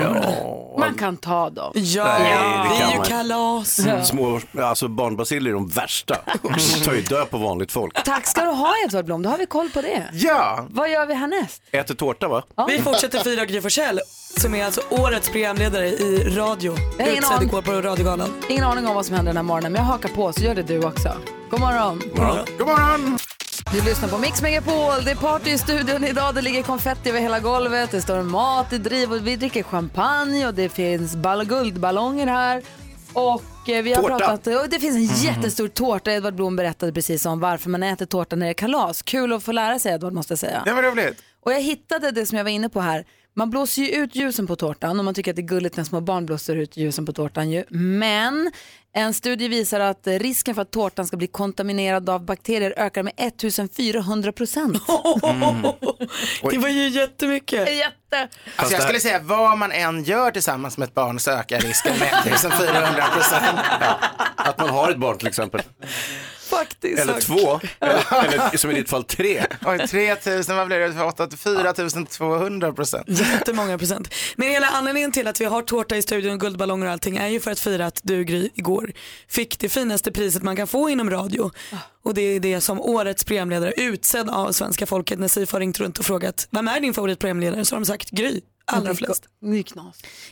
Man 0.85 0.93
kan 0.97 1.17
ta 1.17 1.49
dem. 1.49 1.71
Ja, 1.75 2.03
Nej, 2.19 2.23
det 2.69 2.77
kan 2.77 2.87
är 2.87 2.91
ju 2.91 2.97
man. 2.97 3.05
kalas. 3.07 3.79
Små, 4.07 4.39
alltså 4.61 4.87
barnbaciller 4.87 5.49
är 5.49 5.53
de 5.53 5.67
värsta. 5.67 6.15
De 6.41 6.83
tar 6.85 6.93
ju 6.93 7.01
död 7.01 7.29
på 7.29 7.37
vanligt 7.37 7.71
folk. 7.71 8.03
Tack 8.03 8.27
ska 8.27 8.41
du 8.41 8.51
ha 8.51 8.73
Edvard 8.85 9.05
Blom, 9.05 9.21
då 9.21 9.29
har 9.29 9.37
vi 9.37 9.45
koll 9.45 9.69
på 9.69 9.81
det. 9.81 10.03
Ja! 10.13 10.65
Vad 10.69 10.89
gör 10.91 11.05
vi 11.05 11.13
härnäst? 11.13 11.61
Äter 11.71 11.95
tårta 11.95 12.27
va? 12.27 12.43
Vi 12.67 12.79
fortsätter 12.81 13.19
fira 13.19 13.45
Gry 13.45 13.61
Forssell 13.61 13.99
som 14.37 14.55
är 14.55 14.65
alltså 14.65 14.81
årets 14.89 15.29
programledare 15.29 15.87
i 15.87 16.23
radio. 16.37 16.75
Jag 16.97 17.05
har 17.05 17.11
ingen 17.11 17.23
Utsedd 17.23 17.37
aning. 17.37 17.49
igår 17.49 17.61
på 17.61 17.71
Radiogalan. 17.71 18.33
Ingen 18.49 18.63
aning 18.63 18.87
om 18.87 18.95
vad 18.95 19.05
som 19.05 19.15
händer 19.15 19.29
den 19.29 19.37
här 19.37 19.43
morgonen, 19.43 19.71
men 19.71 19.81
jag 19.81 19.87
hakar 19.87 20.09
på 20.09 20.33
så 20.33 20.41
gör 20.43 20.55
det 20.55 20.63
du 20.63 20.85
också. 20.85 21.13
God 21.51 21.59
morgon. 21.59 22.01
God 22.57 22.67
morgon. 22.67 23.17
Du 23.71 23.81
lyssnar 23.81 24.09
på 24.09 24.17
Mix 24.17 24.41
Megapol. 24.41 25.03
Det 25.05 25.11
är 25.11 25.15
party 25.15 25.49
i 25.51 25.57
studion 25.57 26.03
idag. 26.03 26.35
Det 26.35 26.41
ligger 26.41 26.63
konfetti 26.63 27.09
över 27.09 27.19
hela 27.19 27.39
golvet. 27.39 27.91
Det 27.91 28.01
står 28.01 28.23
mat 28.23 28.73
i 28.73 28.77
driv 28.77 29.11
och 29.13 29.27
vi 29.27 29.35
dricker 29.35 29.63
champagne 29.63 30.47
och 30.47 30.53
det 30.53 30.69
finns 30.69 31.15
ball 31.15 31.45
guldballonger 31.45 32.27
här. 32.27 32.61
Och 33.13 33.69
eh, 33.69 33.83
vi 33.83 33.93
har 33.93 34.01
Tårta. 34.01 34.17
pratat, 34.17 34.47
och 34.63 34.69
det 34.69 34.79
finns 34.79 34.95
en 34.95 35.01
Mhm. 35.29 35.35
jättestor 35.35 35.67
tårta. 35.67 36.11
Edvard 36.11 36.35
Blom 36.35 36.55
berättade 36.55 36.93
precis 36.93 37.25
om 37.25 37.39
varför 37.39 37.69
man 37.69 37.83
äter 37.83 38.05
tårta 38.05 38.35
när 38.35 38.45
det 38.45 38.51
är 38.51 38.53
kalas. 38.53 39.01
Kul 39.01 39.33
att 39.33 39.43
få 39.43 39.51
lära 39.51 39.79
sig 39.79 39.93
Edvard 39.93 40.13
måste 40.13 40.31
jag 40.31 40.39
säga. 40.39 40.61
Det 40.65 40.73
var 40.73 40.83
roligt. 40.83 41.21
Och 41.45 41.51
jag 41.53 41.61
hittade 41.61 42.11
det 42.11 42.25
som 42.25 42.37
jag 42.37 42.43
var 42.45 42.51
inne 42.51 42.69
på 42.69 42.81
här. 42.81 43.05
Man 43.37 43.49
blåser 43.49 43.81
ju 43.81 43.89
ut 43.89 44.15
ljusen 44.15 44.47
på 44.47 44.55
tårtan 44.55 44.99
och 44.99 45.05
man 45.05 45.13
tycker 45.13 45.31
att 45.31 45.35
det 45.35 45.41
är 45.41 45.47
gulligt 45.47 45.77
när 45.77 45.83
små 45.83 46.01
barn 46.01 46.25
blåser 46.25 46.55
ut 46.55 46.77
ljusen 46.77 47.05
på 47.05 47.13
tårtan 47.13 47.51
ju. 47.51 47.63
Men 47.69 48.51
en 48.97 49.13
studie 49.13 49.47
visar 49.47 49.79
att 49.79 50.07
risken 50.07 50.55
för 50.55 50.61
att 50.61 50.71
tårtan 50.71 51.07
ska 51.07 51.17
bli 51.17 51.27
kontaminerad 51.27 52.09
av 52.09 52.25
bakterier 52.25 52.73
ökar 52.77 53.03
med 53.03 53.13
1400 53.17 54.31
procent. 54.31 54.73
Det 56.51 56.57
var 56.57 56.69
ju 56.69 56.87
jättemycket. 56.87 57.77
Jätte. 57.77 58.04
Alltså 58.55 58.75
jag 58.75 58.83
skulle 58.83 58.99
säga 58.99 59.19
vad 59.19 59.57
man 59.57 59.71
än 59.71 60.03
gör 60.03 60.31
tillsammans 60.31 60.77
med 60.77 60.87
ett 60.87 60.93
barn 60.93 61.19
så 61.19 61.31
ökar 61.31 61.59
risken 61.59 61.99
med 61.99 62.13
1400 62.25 63.07
procent. 63.13 63.59
Att 64.35 64.57
man 64.57 64.69
har 64.69 64.91
ett 64.91 64.97
barn 64.97 65.17
till 65.17 65.27
exempel. 65.27 65.61
Faktiskt. 66.49 67.01
Eller 67.01 67.21
två. 67.21 67.59
Eller, 67.79 68.25
eller 68.25 68.57
som 68.57 68.71
i 68.71 68.73
ditt 68.73 68.89
fall 68.89 69.03
tre. 69.03 69.45
Oj, 69.65 69.87
3000, 69.87 70.55
vad 70.55 70.67
blir 70.67 70.79
det? 70.79 71.03
8 71.03 71.27
4200 71.37 72.73
procent. 72.73 73.05
Jättemånga 73.07 73.77
procent. 73.77 74.13
Men 74.35 74.47
hela 74.47 74.67
anledningen 74.67 75.11
till 75.11 75.27
att 75.27 75.41
vi 75.41 75.45
har 75.45 75.61
tårta 75.61 75.97
i 75.97 76.01
studion 76.01 76.33
och 76.33 76.39
guldballonger 76.39 76.85
och 76.85 76.91
allting 76.91 77.17
är 77.17 77.27
ju 77.27 77.39
för 77.39 77.51
att 77.51 77.59
fira 77.59 77.85
att 77.85 77.99
du 78.03 78.23
Gry 78.23 78.49
igår 78.53 78.91
fick 79.27 79.59
det 79.59 79.69
finaste 79.69 80.11
priset 80.11 80.43
man 80.43 80.55
kan 80.55 80.67
få 80.67 80.89
inom 80.89 81.09
radio. 81.09 81.51
Och 82.05 82.13
det 82.13 82.21
är 82.21 82.39
det 82.39 82.61
som 82.61 82.81
årets 82.81 83.23
programledare 83.23 83.73
utsedd 83.77 84.29
av 84.29 84.51
svenska 84.51 84.85
folket 84.85 85.19
när 85.19 85.27
Sifo 85.27 85.55
har 85.55 85.59
ringt 85.59 85.79
runt 85.79 85.99
och 85.99 86.05
frågat 86.05 86.47
vem 86.51 86.67
är 86.67 86.79
din 86.79 86.93
favoritprogramledare 86.93 87.65
så 87.65 87.75
har 87.75 87.79
de 87.79 87.85
sagt 87.85 88.09
Gry. 88.09 88.41
Allra 88.65 88.95
flest. 88.95 89.23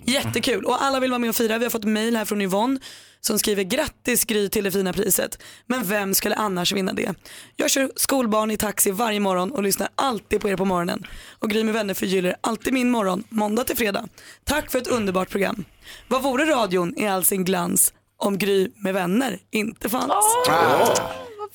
Jättekul 0.05 0.65
och 0.65 0.83
alla 0.83 0.99
vill 0.99 1.11
vara 1.11 1.19
med 1.19 1.29
och 1.29 1.35
fira. 1.35 1.57
Vi 1.57 1.65
har 1.65 1.69
fått 1.69 1.83
mail 1.83 2.15
här 2.15 2.25
från 2.25 2.41
Yvonne 2.41 2.79
som 3.21 3.39
skriver 3.39 3.63
grattis 3.63 4.25
Gry 4.25 4.49
till 4.49 4.63
det 4.63 4.71
fina 4.71 4.93
priset. 4.93 5.43
Men 5.67 5.83
vem 5.83 6.13
skulle 6.13 6.35
annars 6.35 6.71
vinna 6.71 6.93
det? 6.93 7.13
Jag 7.55 7.69
kör 7.69 7.91
skolbarn 7.95 8.51
i 8.51 8.57
taxi 8.57 8.91
varje 8.91 9.19
morgon 9.19 9.51
och 9.51 9.63
lyssnar 9.63 9.89
alltid 9.95 10.41
på 10.41 10.49
er 10.49 10.55
på 10.55 10.65
morgonen. 10.65 11.07
Och 11.39 11.49
Gry 11.49 11.63
med 11.63 11.73
vänner 11.73 11.93
förgyller 11.93 12.35
alltid 12.41 12.73
min 12.73 12.89
morgon, 12.89 13.23
måndag 13.29 13.63
till 13.63 13.77
fredag. 13.77 14.07
Tack 14.43 14.71
för 14.71 14.79
ett 14.79 14.87
underbart 14.87 15.29
program. 15.29 15.65
Vad 16.07 16.23
vore 16.23 16.45
radion 16.45 16.97
i 16.97 17.07
all 17.07 17.23
sin 17.23 17.45
glans 17.45 17.93
om 18.17 18.37
Gry 18.37 18.71
med 18.75 18.93
vänner 18.93 19.39
inte 19.51 19.89
fanns? 19.89 20.13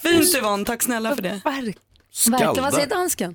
Fint 0.02 0.34
Yvonne, 0.36 0.64
tack 0.64 0.82
snälla 0.82 1.14
för 1.14 1.22
det. 1.22 1.40
Verkligen, 1.44 1.74
vad 2.64 2.74
säger 2.74 2.86
dansken? 2.86 3.34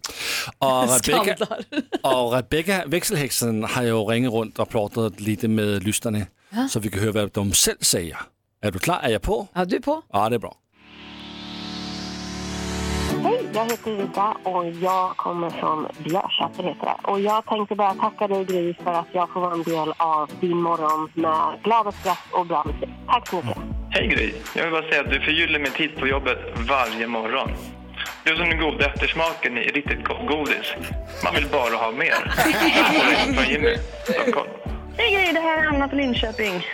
Och 0.57 0.67
Rebecca, 1.07 1.35
Skaldar. 1.35 1.65
och 2.01 2.33
Rebecca 2.33 2.83
växelhäxan 2.87 3.63
har 3.63 3.83
ju 3.83 3.93
ringt 3.95 4.33
runt 4.33 4.59
och 4.59 4.69
pratat 4.69 5.19
lite 5.19 5.47
med 5.47 5.83
lyssnarna 5.83 6.19
Ja. 6.49 6.67
så 6.69 6.79
vi 6.79 6.89
kan 6.89 6.99
höra 6.99 7.11
vad 7.11 7.31
de 7.31 7.51
själv 7.51 7.77
säger. 7.81 8.17
Är 8.61 8.71
du 8.71 8.79
klar? 8.79 8.99
Är 9.03 9.09
jag 9.09 9.21
på? 9.21 9.47
Ja, 9.53 9.65
du 9.65 9.75
är 9.75 9.79
på. 9.79 10.01
Ja, 10.13 10.29
det 10.29 10.35
är 10.35 10.39
bra. 10.39 10.55
Jag 13.55 13.71
heter 13.71 13.91
Ida 14.01 14.37
och 14.43 14.65
jag 14.65 15.17
kommer 15.17 15.49
från 15.49 15.87
Björsäter 15.97 16.63
heter 16.63 16.85
det. 16.85 17.11
Och 17.11 17.19
jag 17.19 17.45
tänkte 17.45 17.75
bara 17.75 17.93
tacka 17.93 18.27
dig 18.27 18.45
Gry 18.45 18.73
för 18.73 18.93
att 18.93 19.07
jag 19.11 19.29
får 19.29 19.41
vara 19.41 19.53
en 19.53 19.63
del 19.63 19.93
av 19.97 20.29
din 20.39 20.61
morgon 20.61 21.11
med 21.13 21.63
glada 21.63 21.91
skratt 21.91 22.23
och 22.31 22.45
bra 22.45 22.63
musik. 22.65 22.89
Tack 23.07 23.27
så 23.27 23.35
mycket. 23.35 23.57
Hej 23.89 24.07
Gry! 24.07 24.33
Jag 24.55 24.63
vill 24.63 24.71
bara 24.71 24.89
säga 24.89 25.01
att 25.01 25.09
du 25.09 25.19
förgyller 25.19 25.59
min 25.59 25.71
tid 25.71 25.97
på 25.99 26.07
jobbet 26.07 26.37
varje 26.69 27.07
morgon. 27.07 27.49
Du 28.23 28.31
är 28.31 28.35
som 28.35 28.49
den 28.49 28.59
goda 28.59 28.85
eftersmaken 28.85 29.57
i 29.57 29.61
riktigt 29.61 30.03
gott 30.03 30.27
godis. 30.27 30.73
Man 31.23 31.35
vill 31.35 31.47
bara 31.51 31.75
ha 31.75 31.91
mer. 31.91 32.33
Direkt 32.45 33.35
från 33.35 33.53
Jimmy, 33.53 33.77
Stockholm. 34.03 34.49
Hej 34.97 35.15
Gry, 35.15 35.31
det 35.33 35.39
här 35.39 35.63
är 35.63 35.67
Anna 35.67 35.89
från 35.89 35.99
Linköping. 35.99 36.67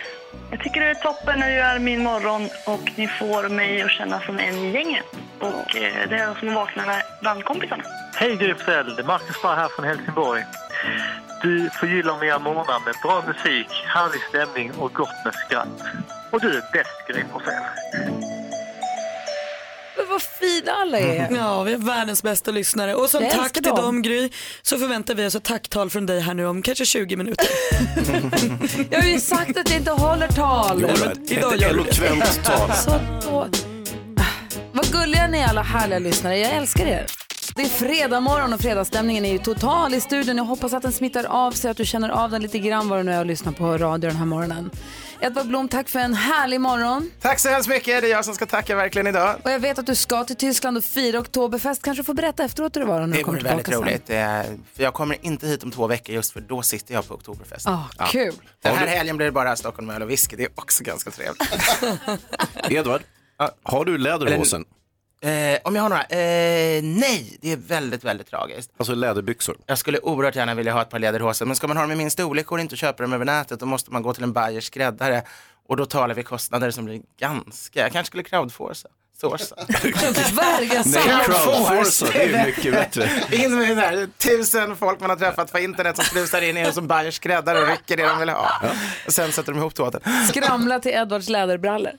Jag 0.50 0.60
tycker 0.60 0.80
det 0.80 0.86
är 0.86 0.94
toppen 0.94 1.38
när 1.40 1.48
du 1.48 1.54
gör 1.56 1.78
min 1.78 2.02
morgon 2.02 2.48
och 2.66 2.92
ni 2.96 3.08
får 3.08 3.48
mig 3.48 3.82
att 3.82 3.90
känna 3.90 4.20
som 4.20 4.38
en 4.38 4.54
i 4.54 4.70
gänget. 4.70 5.06
Och 5.40 5.76
eh, 5.76 6.08
det 6.08 6.16
är 6.16 6.34
som 6.40 6.48
att 6.48 6.54
vakna 6.54 6.86
med 6.86 7.02
bandkompisarna. 7.24 7.84
Hej 8.14 8.36
Gry 8.36 8.54
Forssell, 8.54 8.96
det 8.96 9.02
är 9.02 9.06
Marcus 9.06 9.42
Barr 9.42 9.56
här 9.56 9.68
från 9.68 9.84
Helsingborg. 9.84 10.44
Du 11.42 11.70
förgyller 11.80 12.18
mina 12.20 12.38
morgnar 12.38 12.84
med 12.84 12.94
bra 13.02 13.24
musik, 13.26 13.68
härlig 13.86 14.20
stämning 14.28 14.72
och 14.78 14.92
gott 14.94 15.24
med 15.24 15.34
skratt. 15.34 15.68
Och 16.30 16.40
du 16.40 16.48
är 16.48 16.62
bäst 16.72 17.06
Gry 17.08 17.24
Forssell. 17.32 17.62
Men 19.96 20.08
vad 20.08 20.22
fina 20.22 20.72
alla 20.72 20.98
är. 20.98 21.28
Ja, 21.36 21.62
vi 21.62 21.72
är 21.72 21.76
världens 21.78 22.22
bästa 22.22 22.50
lyssnare. 22.50 22.94
Och 22.94 23.10
som 23.10 23.22
Jag 23.22 23.32
tack 23.32 23.40
älskar 23.42 23.60
till 23.60 23.70
dem. 23.70 23.84
dem 23.84 24.02
Gry 24.02 24.30
så 24.62 24.78
förväntar 24.78 25.14
vi 25.14 25.26
oss 25.26 25.34
ett 25.34 25.44
tacktal 25.44 25.90
från 25.90 26.06
dig 26.06 26.20
här 26.20 26.34
nu 26.34 26.46
om 26.46 26.62
kanske 26.62 26.84
20 26.84 27.16
minuter. 27.16 27.46
Jag 28.90 29.02
har 29.02 29.08
ju 29.08 29.20
sagt 29.20 29.56
att 29.58 29.70
jag 29.70 29.78
inte 29.78 29.90
håller 29.90 30.28
tal. 30.28 30.78
Jo, 30.80 30.88
men 31.00 31.12
ett, 31.12 31.30
idag 31.30 31.54
ett 31.54 31.60
gör 31.60 31.68
du 31.74 31.82
det. 31.82 32.06
eloquent 32.06 32.44
tal. 32.44 32.72
Så 32.76 32.90
då... 33.22 33.46
Vad 34.82 34.92
gulliga 34.92 35.26
ni 35.26 35.38
är 35.38 35.46
alla 35.48 35.62
härliga 35.62 35.98
lyssnare. 35.98 36.38
Jag 36.38 36.52
älskar 36.52 36.86
er. 36.86 37.06
Det 37.54 37.62
är 37.62 37.66
fredag 37.68 38.20
morgon 38.20 38.52
och 38.52 38.60
fredagsstämningen 38.60 39.24
är 39.24 39.32
ju 39.32 39.38
total 39.38 39.94
i 39.94 40.00
studion. 40.00 40.36
Jag 40.36 40.44
hoppas 40.44 40.72
att 40.72 40.82
den 40.82 40.92
smittar 40.92 41.24
av 41.24 41.52
sig, 41.52 41.70
att 41.70 41.76
du 41.76 41.84
känner 41.84 42.08
av 42.08 42.30
den 42.30 42.42
lite 42.42 42.58
grann 42.58 42.88
vad 42.88 42.98
du 42.98 43.02
nu 43.02 43.12
är 43.12 43.18
och 43.20 43.26
lyssnar 43.26 43.52
på 43.52 43.78
radio 43.78 44.10
den 44.10 44.16
här 44.16 44.26
morgonen. 44.26 44.70
Edvard 45.20 45.46
Blom, 45.46 45.68
tack 45.68 45.88
för 45.88 45.98
en 45.98 46.14
härlig 46.14 46.60
morgon. 46.60 47.10
Tack 47.20 47.38
så 47.38 47.48
hemskt 47.48 47.68
mycket. 47.68 48.02
Det 48.02 48.06
är 48.08 48.10
jag 48.10 48.24
som 48.24 48.34
ska 48.34 48.46
tacka 48.46 48.76
verkligen 48.76 49.06
idag. 49.06 49.36
Och 49.44 49.50
jag 49.50 49.58
vet 49.60 49.78
att 49.78 49.86
du 49.86 49.94
ska 49.94 50.24
till 50.24 50.36
Tyskland 50.36 50.76
och 50.76 50.84
fira 50.84 51.18
Oktoberfest. 51.20 51.82
Kanske 51.82 52.04
får 52.04 52.14
berätta 52.14 52.44
efteråt 52.44 52.76
hur 52.76 52.80
det 52.80 52.86
var 52.86 53.00
när 53.00 53.06
du 53.06 53.12
Det 53.12 53.22
kommer 53.22 53.38
vore 53.38 53.48
väldigt 53.48 53.66
tillbaka 53.66 53.90
sen. 54.06 54.16
roligt. 54.36 54.48
Eh, 54.50 54.56
För 54.76 54.82
jag 54.82 54.94
kommer 54.94 55.16
inte 55.26 55.46
hit 55.46 55.62
om 55.62 55.70
två 55.70 55.86
veckor 55.86 56.14
just 56.14 56.32
för 56.32 56.40
då 56.40 56.62
sitter 56.62 56.94
jag 56.94 57.08
på 57.08 57.14
Oktoberfest. 57.14 57.66
Ah, 57.68 57.84
kul. 58.08 58.34
Den 58.62 58.76
här 58.76 58.86
helgen 58.86 59.16
blir 59.16 59.26
det 59.26 59.32
bara 59.32 59.56
Stockholm 59.56 59.90
öl 59.90 60.02
och 60.02 60.10
whisky. 60.10 60.36
Det 60.36 60.42
är 60.44 60.50
också 60.54 60.84
ganska 60.84 61.10
trevligt. 61.10 61.42
Edvard, 62.70 63.00
har 63.62 63.84
du 63.84 63.98
läderhosen? 63.98 64.64
Eh, 65.22 65.58
om 65.64 65.74
jag 65.74 65.82
har 65.82 65.88
några? 65.88 66.02
Eh, 66.02 66.82
nej, 66.82 67.38
det 67.40 67.52
är 67.52 67.56
väldigt, 67.56 68.04
väldigt 68.04 68.26
tragiskt. 68.26 68.70
Alltså 68.76 68.94
läderbyxor? 68.94 69.56
Jag 69.66 69.78
skulle 69.78 69.98
oerhört 69.98 70.36
gärna 70.36 70.54
vilja 70.54 70.72
ha 70.72 70.82
ett 70.82 70.90
par 70.90 70.98
läderhosen, 70.98 71.48
men 71.48 71.56
ska 71.56 71.68
man 71.68 71.76
ha 71.76 71.84
dem 71.84 71.92
i 71.92 71.96
min 71.96 72.10
storlek 72.10 72.46
går 72.46 72.56
det 72.56 72.62
inte 72.62 72.72
att 72.72 72.78
köpa 72.78 73.02
dem 73.02 73.12
över 73.12 73.24
nätet. 73.24 73.60
Då 73.60 73.66
måste 73.66 73.90
man 73.92 74.02
gå 74.02 74.14
till 74.14 74.22
en 74.22 74.32
Bayers 74.32 74.64
skräddare 74.64 75.22
och 75.68 75.76
då 75.76 75.86
talar 75.86 76.14
vi 76.14 76.22
kostnader 76.22 76.70
som 76.70 76.84
blir 76.84 77.00
ganska, 77.18 77.80
jag 77.80 77.92
kanske 77.92 78.06
skulle 78.06 78.22
crowdforsa. 78.22 78.88
Sourca. 79.20 79.54
Verga 80.34 80.82
Nej, 80.86 81.24
crowdforsa, 81.24 82.06
det 82.12 82.22
är 82.22 82.46
mycket 82.46 82.72
bättre. 82.72 83.10
In 83.30 83.58
med 83.58 83.76
det 83.76 83.80
här, 83.82 84.08
tusen 84.18 84.76
folk 84.76 85.00
man 85.00 85.10
har 85.10 85.16
träffat 85.16 85.52
på 85.52 85.58
internet 85.58 85.96
som 85.96 86.04
slusar 86.04 86.42
in 86.42 86.56
i 86.56 86.60
en 86.60 86.72
som 86.72 86.86
Bayers 86.88 87.14
skräddare 87.14 87.62
och 87.62 87.68
rycker 87.68 87.96
det 87.96 88.08
de 88.08 88.18
vill 88.18 88.28
ha. 88.28 88.50
Och 89.06 89.12
sen 89.12 89.32
sätter 89.32 89.52
de 89.52 89.58
ihop 89.58 89.74
tåten. 89.74 90.00
Skramla 90.28 90.80
till 90.80 90.92
Edvards 90.92 91.28
läderbrallor. 91.28 91.92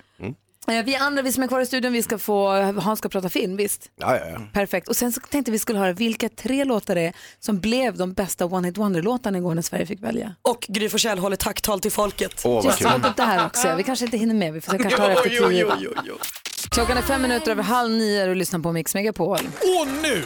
Eh, 0.67 0.83
Vi 0.85 0.95
andra, 0.95 1.21
vi 1.21 1.31
som 1.31 1.43
är 1.43 1.47
kvar 1.47 1.61
i 1.61 1.65
studion, 1.65 1.93
vi 1.93 2.03
ska 2.03 2.17
få, 2.17 2.49
Hans 2.61 2.99
ska 2.99 3.09
prata 3.09 3.29
film, 3.29 3.57
visst? 3.57 3.81
Ja, 3.99 4.15
ja, 4.17 4.21
ja. 4.29 4.41
Perfekt. 4.53 4.87
Och 4.87 4.95
sen 4.95 5.11
så 5.11 5.21
tänkte 5.21 5.51
vi 5.51 5.59
skulle 5.59 5.79
höra 5.79 5.93
vilka 5.93 6.29
tre 6.29 6.63
låtar 6.65 6.95
det 6.95 7.01
är 7.01 7.13
som 7.39 7.59
blev 7.59 7.97
de 7.97 8.13
bästa 8.13 8.45
One 8.45 8.67
Hit 8.67 8.77
Wonder-låtarna 8.77 9.37
igår 9.37 9.55
när 9.55 9.61
Sverige 9.61 9.85
fick 9.85 10.03
välja. 10.03 10.35
Och 10.41 10.65
Gry 10.69 10.89
Forssell 10.89 11.19
håller 11.19 11.35
tacktal 11.35 11.79
till 11.79 11.91
folket. 11.91 12.41
Åh, 12.45 12.65
Just 12.65 12.79
det, 12.79 13.13
det 13.17 13.23
här 13.23 13.45
också. 13.45 13.75
Vi 13.75 13.83
kanske 13.83 14.05
inte 14.05 14.17
hinner 14.17 14.35
med, 14.35 14.53
vi 14.53 14.61
får 14.61 14.77
kanske 14.77 14.97
tar 14.97 15.07
det 15.07 15.13
efter 15.13 15.29
tio. 15.29 15.49
jo, 15.51 15.71
jo, 15.79 15.93
jo. 16.05 16.17
Klockan 16.69 16.97
är 16.97 17.01
fem 17.01 17.21
minuter 17.21 17.51
över 17.51 17.63
halv 17.63 17.91
nio 17.91 18.21
och 18.21 18.27
du 18.29 18.35
lyssnar 18.35 18.59
på 18.59 18.71
Mix 18.71 18.93
Megapol. 18.95 19.39
Och 19.61 19.87
nu, 20.03 20.23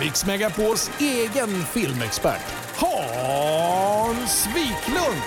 Mix 0.00 0.26
Megapols 0.26 0.90
egen 1.00 1.64
filmexpert, 1.72 2.40
Hans 2.76 4.46
Wiklund. 4.46 5.22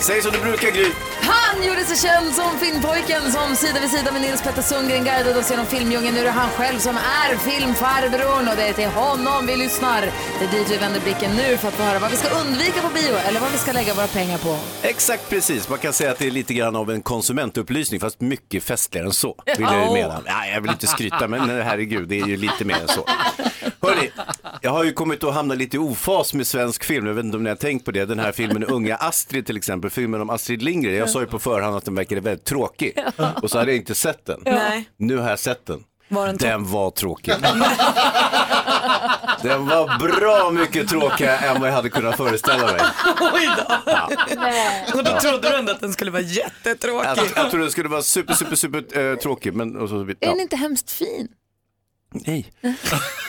Säg 0.00 0.22
som 0.22 0.32
du 0.32 0.38
brukar 0.38 0.70
Gry. 0.70 0.86
Han 1.32 1.66
gjorde 1.66 1.84
sig 1.84 1.96
känd 2.08 2.34
som 2.34 2.58
filmpojken 2.58 3.32
som 3.32 3.56
sida 3.56 3.80
vid 3.80 3.90
sida 3.90 4.12
med 4.12 4.22
Nils 4.22 4.42
Petter 4.42 4.62
Sundgren 4.62 5.04
guidade 5.04 5.38
oss 5.38 5.50
genom 5.50 5.66
filmdjungeln. 5.66 6.14
Nu 6.14 6.20
är 6.20 6.24
det 6.24 6.30
han 6.30 6.50
själv 6.50 6.78
som 6.78 6.96
är 6.96 7.36
filmfarbrorn 7.36 8.48
och 8.48 8.56
det 8.56 8.62
är 8.68 8.72
till 8.72 8.88
honom 8.88 9.46
vi 9.46 9.56
lyssnar. 9.56 10.00
Det 10.38 10.44
är 10.44 10.50
dit 10.50 10.70
vi 10.70 10.76
vänder 10.76 11.00
blicken 11.00 11.30
nu 11.36 11.56
för 11.56 11.68
att 11.68 11.74
få 11.74 11.82
höra 11.82 11.98
vad 11.98 12.10
vi 12.10 12.16
ska 12.16 12.28
undvika 12.28 12.80
på 12.82 12.88
bio 12.94 13.14
eller 13.28 13.40
vad 13.40 13.52
vi 13.52 13.58
ska 13.58 13.72
lägga 13.72 13.94
våra 13.94 14.06
pengar 14.06 14.38
på. 14.38 14.56
Exakt 14.82 15.28
precis, 15.30 15.68
man 15.68 15.78
kan 15.78 15.92
säga 15.92 16.10
att 16.10 16.18
det 16.18 16.26
är 16.26 16.30
lite 16.30 16.54
grann 16.54 16.76
av 16.76 16.90
en 16.90 17.02
konsumentupplysning 17.02 18.00
fast 18.00 18.20
mycket 18.20 18.64
festligare 18.64 19.06
än 19.06 19.12
så. 19.12 19.34
Vill 19.46 19.66
jag 19.70 19.92
mena. 19.92 20.20
Nej, 20.24 20.52
jag 20.54 20.60
vill 20.60 20.70
inte 20.70 20.86
skryta 20.86 21.28
men 21.28 21.40
herregud, 21.62 22.08
det 22.08 22.20
är 22.20 22.26
ju 22.26 22.36
lite 22.36 22.64
mer 22.64 22.76
än 22.80 22.88
så. 22.88 23.04
Hörrni, 23.82 24.10
jag 24.60 24.70
har 24.70 24.84
ju 24.84 24.92
kommit 24.92 25.24
att 25.24 25.34
hamna 25.34 25.54
lite 25.54 25.76
i 25.76 25.78
ofas 25.78 26.34
med 26.34 26.46
svensk 26.46 26.84
film. 26.84 27.06
Jag 27.06 27.14
vet 27.14 27.24
inte 27.24 27.36
om 27.36 27.42
ni 27.42 27.48
har 27.48 27.56
tänkt 27.56 27.84
på 27.84 27.90
det. 27.90 28.04
Den 28.04 28.18
här 28.18 28.32
filmen 28.32 28.64
Unga 28.64 28.96
Astrid 28.96 29.46
till 29.46 29.56
exempel, 29.56 29.90
filmen 29.90 30.20
om 30.20 30.30
Astrid 30.30 30.62
Lindgren. 30.62 30.94
Jag 30.94 31.10
sa 31.10 31.20
ju 31.20 31.26
på 31.26 31.38
förhand 31.38 31.76
att 31.76 31.84
den 31.84 31.94
verkade 31.94 32.20
väldigt 32.20 32.44
tråkig. 32.44 32.98
Och 33.42 33.50
så 33.50 33.58
hade 33.58 33.70
jag 33.70 33.78
inte 33.78 33.94
sett 33.94 34.26
den. 34.26 34.40
Nej. 34.44 34.88
Nu 34.96 35.16
har 35.16 35.30
jag 35.30 35.38
sett 35.38 35.66
den. 35.66 35.84
Var 36.12 36.26
den 36.26 36.36
Den 36.36 36.70
var 36.70 36.90
tråkig. 36.90 37.34
Den 39.42 39.66
var 39.66 39.98
bra 39.98 40.50
mycket 40.50 40.88
tråkigare 40.88 41.36
än 41.36 41.60
vad 41.60 41.68
jag 41.68 41.74
hade 41.74 41.88
kunnat 41.88 42.16
föreställa 42.16 42.66
mig. 42.66 42.80
Oj 43.20 43.48
då. 43.56 44.98
Och 44.98 45.04
då 45.04 45.20
trodde 45.20 45.50
du 45.50 45.56
ändå 45.56 45.72
att 45.72 45.80
den 45.80 45.92
skulle 45.92 46.10
vara 46.10 46.22
jättetråkig. 46.22 47.08
Jag, 47.08 47.26
jag 47.36 47.50
trodde 47.50 47.66
det 47.66 47.70
skulle 47.70 47.88
vara 47.88 48.02
super, 48.02 48.34
super, 48.34 48.56
super 48.56 49.10
eh, 49.10 49.16
tråkig. 49.16 49.54
Men, 49.54 49.76
och 49.76 49.88
så, 49.88 50.00
Är 50.00 50.16
ja. 50.20 50.28
den 50.30 50.40
inte 50.40 50.56
hemskt 50.56 50.90
fin? 50.90 51.28
Nej. 52.10 52.52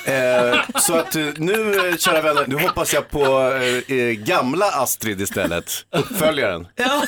Eh, 0.06 0.60
så 0.80 0.96
att 0.96 1.16
eh, 1.16 1.26
nu, 1.38 1.90
eh, 1.90 1.98
kära 1.98 2.22
vänner, 2.22 2.46
nu 2.48 2.56
hoppas 2.56 2.94
jag 2.94 3.10
på 3.10 3.52
eh, 3.88 3.96
gamla 3.98 4.66
Astrid 4.66 5.22
istället. 5.22 5.72
Uppföljaren. 5.92 6.68
Ja, 6.76 7.04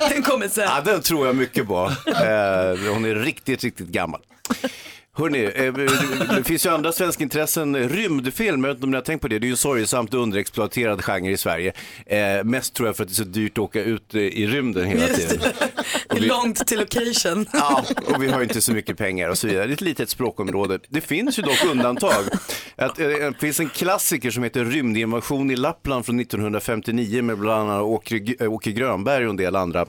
den 0.10 0.22
kommer 0.22 0.48
sen. 0.48 0.64
Ja, 0.64 0.80
den 0.84 1.02
tror 1.02 1.26
jag 1.26 1.36
mycket 1.36 1.66
på. 1.66 1.92
Eh, 2.06 2.92
hon 2.92 3.04
är 3.04 3.14
riktigt, 3.14 3.64
riktigt 3.64 3.86
gammal. 3.88 4.20
Hörrni, 5.18 5.44
eh, 5.54 5.72
det- 6.36 6.44
finns 6.44 6.66
ju 6.66 6.70
andra 6.70 6.92
svenska 6.92 7.22
intressen. 7.24 7.88
Rymdfilm, 7.88 8.64
jag 8.64 8.68
vet 8.68 8.76
inte 8.76 8.84
om 8.84 8.90
ni 8.90 8.96
har 8.96 9.02
tänkt 9.02 9.20
på 9.22 9.28
det, 9.28 9.38
det 9.38 9.44
är 9.44 9.48
ju 9.48 9.52
en 9.52 9.56
sorgsamt 9.56 10.14
underexploaterad 10.14 11.04
genre 11.04 11.30
i 11.30 11.36
Sverige. 11.36 11.72
Eh, 12.06 12.44
mest 12.44 12.74
tror 12.74 12.88
jag 12.88 12.96
för 12.96 13.02
att 13.02 13.08
det 13.08 13.12
är 13.12 13.14
så 13.14 13.24
dyrt 13.24 13.52
att 13.52 13.58
åka 13.58 13.82
ut 13.82 14.14
eh, 14.14 14.20
i 14.20 14.46
rymden 14.46 14.86
hela 14.86 15.00
Just 15.08 15.28
tiden. 15.30 15.52
Det 16.10 16.16
är 16.16 16.20
långt 16.20 16.66
till 16.66 16.78
location. 16.78 17.46
Ja, 17.52 17.84
och 18.14 18.22
vi 18.22 18.28
har 18.28 18.38
ju 18.38 18.44
inte 18.44 18.60
så 18.60 18.72
mycket 18.72 18.96
pengar 18.98 19.28
och 19.28 19.38
så 19.38 19.46
vidare. 19.46 19.66
Det 19.66 19.70
är 19.70 19.74
ett 19.74 19.80
litet 19.80 20.08
språkområde. 20.10 20.78
Det 20.88 21.00
finns 21.00 21.38
ju 21.38 21.42
dock 21.42 21.64
undantag. 21.70 22.24
Att, 22.76 22.98
eh, 22.98 23.06
det 23.08 23.34
finns 23.40 23.60
en 23.60 23.68
klassiker 23.68 24.30
som 24.30 24.42
heter 24.42 24.64
Rymdinvasion 24.64 25.50
i 25.50 25.56
Lappland 25.56 26.06
från 26.06 26.16
1959 26.20 27.22
med 27.22 27.38
bland 27.38 27.70
annat 27.70 27.82
Åke, 27.82 28.34
eh, 28.40 28.52
Åke 28.52 28.72
Grönberg 28.72 29.24
och 29.24 29.30
en 29.30 29.36
del 29.36 29.56
andra. 29.56 29.86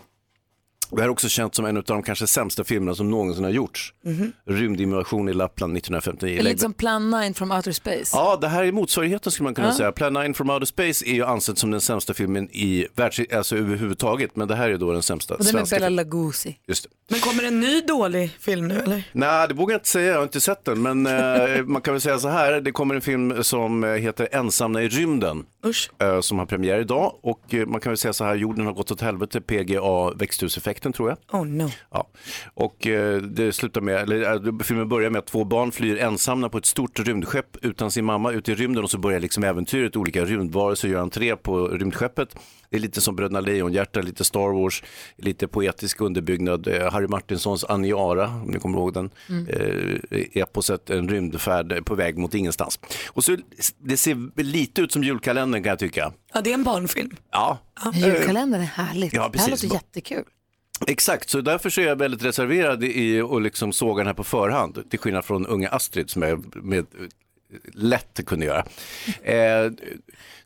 Det 0.95 1.01
här 1.01 1.07
är 1.07 1.11
också 1.11 1.29
känt 1.29 1.55
som 1.55 1.65
en 1.65 1.77
av 1.77 1.83
de 1.83 2.03
kanske 2.03 2.27
sämsta 2.27 2.63
filmerna 2.63 2.95
som 2.95 3.09
någonsin 3.11 3.43
har 3.43 3.51
gjorts. 3.51 3.93
Mhm. 4.05 4.31
Rymdinvasion 4.47 5.29
i 5.29 5.33
Lappland 5.33 5.77
1959. 5.77 6.41
Lite 6.41 6.59
som 6.61 6.73
Plan 6.73 7.09
9 7.11 7.33
from 7.33 7.51
Outer 7.51 7.71
Space. 7.71 8.17
Ja, 8.17 8.37
det 8.41 8.47
här 8.47 8.63
är 8.63 8.71
motsvarigheten 8.71 9.31
skulle 9.31 9.43
man 9.43 9.55
kunna 9.55 9.67
Ja. 9.67 9.73
säga. 9.73 9.91
Plan 9.91 10.13
9 10.13 10.33
from 10.33 10.49
Outer 10.49 10.65
Space 10.65 11.05
är 11.09 11.13
ju 11.13 11.25
ansedd 11.25 11.57
som 11.57 11.71
den 11.71 11.81
sämsta 11.81 12.13
filmen 12.13 12.49
i 12.51 12.87
världs... 12.95 13.19
alltså 13.33 13.55
överhuvudtaget, 13.57 14.35
men 14.35 14.47
det 14.47 14.55
här 14.55 14.69
är 14.69 14.77
då 14.77 14.91
den 14.93 15.03
sämsta 15.03 15.33
Och 15.33 15.39
det 15.43 15.49
är 15.49 15.53
med 15.53 15.67
svenska 15.67 15.75
Bela. 15.85 16.03
Lugosi. 16.03 16.57
Just 16.67 16.83
det. 16.83 16.89
Men 17.09 17.19
kommer 17.19 17.43
en 17.43 17.59
ny 17.59 17.81
dålig 17.81 18.31
film 18.39 18.67
nu 18.67 18.79
eller? 18.79 19.03
Nej, 19.11 19.47
det 19.47 19.53
vågar 19.53 19.73
jag 19.73 19.79
inte 19.79 19.89
säga, 19.89 20.07
jag 20.11 20.15
har 20.17 20.23
inte 20.23 20.41
sett 20.41 20.65
den. 20.65 20.81
Men 20.81 21.05
eh, 21.05 21.63
man 21.65 21.81
kan 21.81 21.93
väl 21.93 22.01
säga 22.01 22.19
så 22.19 22.27
här, 22.27 22.61
det 22.61 22.71
kommer 22.71 22.95
en 22.95 23.01
film 23.01 23.43
som 23.43 23.83
eh, 23.83 23.89
heter 23.89 24.27
Ensamma 24.31 24.81
i 24.81 24.87
rymden. 24.89 25.45
Usch. 25.65 25.89
eh, 26.01 26.21
som 26.21 26.39
har 26.39 26.45
premiär 26.45 26.79
idag. 26.79 27.13
Och 27.21 27.53
eh, 27.53 27.65
man 27.65 27.81
kan 27.81 27.89
väl 27.91 27.97
säga 27.97 28.13
så 28.13 28.23
här, 28.23 28.35
jorden 28.35 28.65
har 28.65 28.73
gått 28.73 28.91
åt 28.91 29.01
helvete, 29.01 29.41
PGA, 29.41 30.11
växthuseffekten 30.83 30.93
tror 30.93 31.09
jag. 31.09 31.41
Oh 31.41 31.45
no. 31.47 31.69
Ja. 31.91 32.07
Och 32.53 32.87
eh, 32.87 33.17
det 33.21 33.53
slutar 33.53 33.81
med, 33.81 33.95
eller 33.95 34.47
eh, 34.47 34.57
filmen 34.63 34.89
börjar 34.89 35.09
med 35.09 35.19
att 35.19 35.27
två 35.27 35.43
barn 35.43 35.71
flyr 35.71 35.97
ensamma 35.97 36.49
på 36.49 36.57
ett 36.57 36.65
stort 36.65 36.99
rymdskepp 36.99 37.57
utan 37.61 37.91
sin 37.91 38.05
mamma 38.05 38.31
ut 38.31 38.49
i 38.49 38.55
rymden 38.55 38.83
och 38.83 38.91
så 38.91 38.97
börjar 38.97 39.19
liksom 39.19 39.43
äventyret. 39.43 39.95
Olika 39.95 40.25
rymdvarelser 40.25 40.87
gör 40.87 41.01
entré 41.01 41.35
på 41.35 41.67
rymdskeppet. 41.67 42.35
Det 42.69 42.77
är 42.77 42.81
lite 42.81 43.01
som 43.01 43.15
Bröderna 43.15 43.39
Lejonhjärta, 43.41 44.01
lite 44.01 44.23
Star 44.25 44.61
Wars, 44.61 44.83
lite 45.17 45.47
poetisk 45.47 46.01
underbyggnad. 46.01 46.67
Eh, 46.67 46.91
Harry 46.91 47.07
Martinsons 47.07 47.63
Aniara, 47.65 48.27
om 48.27 48.51
ni 48.51 48.59
kommer 48.59 48.77
ihåg 48.77 48.93
den, 48.93 49.09
Mm. 49.29 49.47
eh, 49.47 50.41
eposet 50.41 50.89
En 50.89 51.09
rymdfärd 51.09 51.85
på 51.85 51.95
väg 51.95 52.17
mot 52.17 52.33
ingenstans. 52.35 52.79
Och 53.07 53.23
så, 53.23 53.37
det 53.79 53.97
ser 53.97 54.41
lite 54.43 54.81
ut 54.81 54.91
som 54.91 55.03
julkalendern 55.03 55.63
kan 55.63 55.69
jag 55.69 55.79
tycka. 55.79 56.13
Ja, 56.33 56.41
det 56.41 56.49
är 56.49 56.53
en 56.53 56.63
barnfilm. 56.63 57.15
Ja. 57.31 57.57
Julkalendern 57.93 58.61
är 58.61 58.65
härligt. 58.65 59.13
Ja, 59.13 59.29
det 59.33 59.39
här 59.39 59.47
precis. 59.47 59.63
låter 59.63 59.75
jättekul. 59.75 60.23
Exakt, 60.87 61.29
så 61.29 61.41
därför 61.41 61.69
så 61.69 61.81
är 61.81 61.85
jag 61.85 61.95
väldigt 61.95 62.23
reserverad 62.23 62.83
i 62.83 63.21
att 63.21 63.41
liksom 63.41 63.73
såga 63.73 63.99
den 63.99 64.07
här 64.07 64.13
på 64.13 64.23
förhand. 64.23 64.89
Till 64.89 64.99
skillnad 64.99 65.25
från 65.25 65.45
unga 65.45 65.69
Astrid 65.69 66.09
som 66.09 66.21
jag 66.21 66.55
med 66.55 66.85
lätt 67.73 68.25
kunde 68.25 68.45
göra. 68.45 68.65
Eh, 69.23 69.71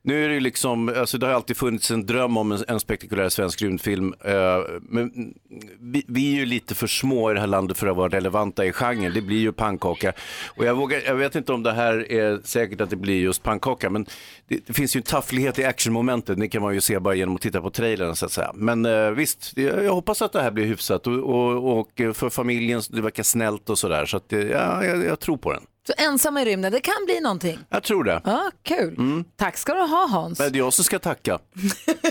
nu 0.08 0.26
är 0.26 0.28
det 0.28 0.34
ju 0.34 0.40
liksom, 0.40 0.90
alltså 0.98 1.18
det 1.18 1.26
har 1.26 1.34
alltid 1.34 1.58
funnits 1.58 1.92
en 1.92 2.06
dröm 2.06 2.38
om 2.38 2.52
en, 2.52 2.64
en 2.68 2.80
spektakulär 2.80 3.30
svensk 3.30 3.62
rymdfilm. 3.62 4.14
Eh, 4.24 4.60
men 4.82 5.34
vi, 5.80 6.06
vi 6.08 6.34
är 6.34 6.40
ju 6.40 6.46
lite 6.46 6.76
för 6.76 6.88
små 6.88 7.32
i 7.32 7.34
det 7.34 7.40
här 7.40 7.48
landet 7.48 7.78
för 7.78 7.88
att 7.88 7.98
vara 7.98 8.10
relevanta 8.10 8.66
i 8.66 8.72
genren. 8.72 9.14
Det 9.14 9.22
blir 9.22 9.38
ju 9.38 9.52
pannkaka. 9.52 10.14
Och 10.56 10.66
jag, 10.66 10.76
vågar, 10.76 11.02
jag 11.06 11.16
vet 11.16 11.36
inte 11.36 11.54
om 11.54 11.64
det 11.64 11.72
här 11.72 12.12
är 12.12 12.40
säkert 12.44 12.82
att 12.82 12.90
det 12.90 12.96
blir 12.96 13.22
just 13.22 13.44
pannkaka, 13.44 13.90
men 13.90 14.06
det, 14.48 14.68
det 14.68 14.74
finns 14.74 14.96
ju 14.96 14.98
en 14.98 15.04
tafflighet 15.04 15.60
i 15.60 15.64
actionmomentet. 15.64 16.40
Det 16.40 16.48
kan 16.48 16.62
man 16.62 16.74
ju 16.74 16.82
se 16.82 17.00
bara 17.00 17.16
genom 17.16 17.36
att 17.36 17.42
titta 17.42 17.62
på 17.62 17.70
trailern 17.70 18.16
så 18.16 18.26
att 18.26 18.32
säga. 18.32 18.52
Men 18.56 18.86
eh, 18.86 19.10
visst, 19.10 19.58
jag, 19.58 19.84
jag 19.84 19.94
hoppas 19.94 20.22
att 20.22 20.32
det 20.32 20.42
här 20.42 20.52
blir 20.52 20.66
hyfsat 20.66 21.08
och, 21.08 21.14
och, 21.14 21.80
och 21.80 22.16
för 22.16 22.30
familjen, 22.30 22.82
det 22.90 23.02
verkar 23.02 23.24
snällt 23.24 23.70
och 23.70 23.80
sådär. 23.80 24.06
Så 24.06 24.18
att, 24.18 24.34
eh, 24.34 24.40
ja, 24.40 24.86
jag, 24.86 25.06
jag 25.06 25.20
tror 25.20 25.38
på 25.38 25.54
den. 25.54 25.64
Så 25.88 25.94
ensamma 25.98 26.42
i 26.42 26.46
rymden, 26.46 26.72
det 26.72 26.80
kan 26.80 27.06
bli 27.06 27.20
någonting. 27.20 27.60
Jag 27.70 27.84
tror 27.84 28.04
det. 28.04 28.22
Ja, 28.26 28.52
kul. 28.64 28.96
Mm. 28.98 29.26
Tack 29.36 29.58
ska 29.58 29.74
du 29.74 29.80
ha 29.80 30.08
Hans. 30.08 30.40
Men 30.40 30.52
det 30.52 30.58
är 30.58 30.60
jag 30.60 30.74
som 30.74 30.84
ska 30.84 31.00
tacka. 31.00 31.40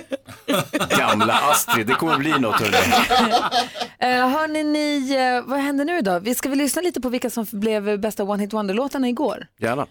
Gamla 0.99 1.35
Astrid, 1.35 1.87
det 1.87 1.95
kommer 1.95 2.19
bli 2.19 2.39
något. 2.39 2.61
Hörni. 2.61 2.77
Uh, 4.15 4.29
hörni, 4.29 4.65
ni, 4.65 5.15
eh, 5.15 5.51
vad 5.51 5.61
händer 5.61 5.85
nu 5.85 6.01
då? 6.01 6.19
Vi 6.19 6.35
ska 6.35 6.49
väl 6.49 6.59
lyssna 6.59 6.83
lite 6.83 7.01
på 7.01 7.09
vilka 7.09 7.31
som 7.31 7.47
blev 7.51 8.01
bästa 8.01 8.25
One 8.25 8.43
Hit 8.43 8.53
Wonder-låtarna 8.53 9.09
igår? 9.09 9.47
Gärna. 9.59 9.87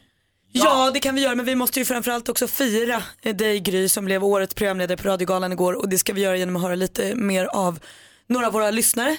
Ja, 0.52 0.92
det 0.94 1.00
kan 1.00 1.16
vi 1.16 1.22
göra, 1.22 1.36
men 1.36 1.46
vi 1.46 1.56
måste 1.56 1.80
ju 1.80 1.86
framförallt 1.86 2.30
också 2.30 2.48
fira 2.48 3.04
eh, 3.22 3.36
dig 3.36 3.60
Gry 3.60 3.90
som 3.90 4.06
blev 4.06 4.24
årets 4.24 4.54
programledare 4.54 4.98
på 4.98 5.08
Radiogalan 5.08 5.52
igår 5.52 5.74
och 5.74 5.90
det 5.90 5.98
ska 5.98 6.14
vi 6.14 6.22
göra 6.22 6.38
genom 6.38 6.56
att 6.56 6.62
höra 6.62 6.76
lite 6.76 7.16
mer 7.16 7.46
av 7.46 7.80
några 8.28 8.48
av 8.48 8.54
våra 8.54 8.72
lyssnare 8.72 9.18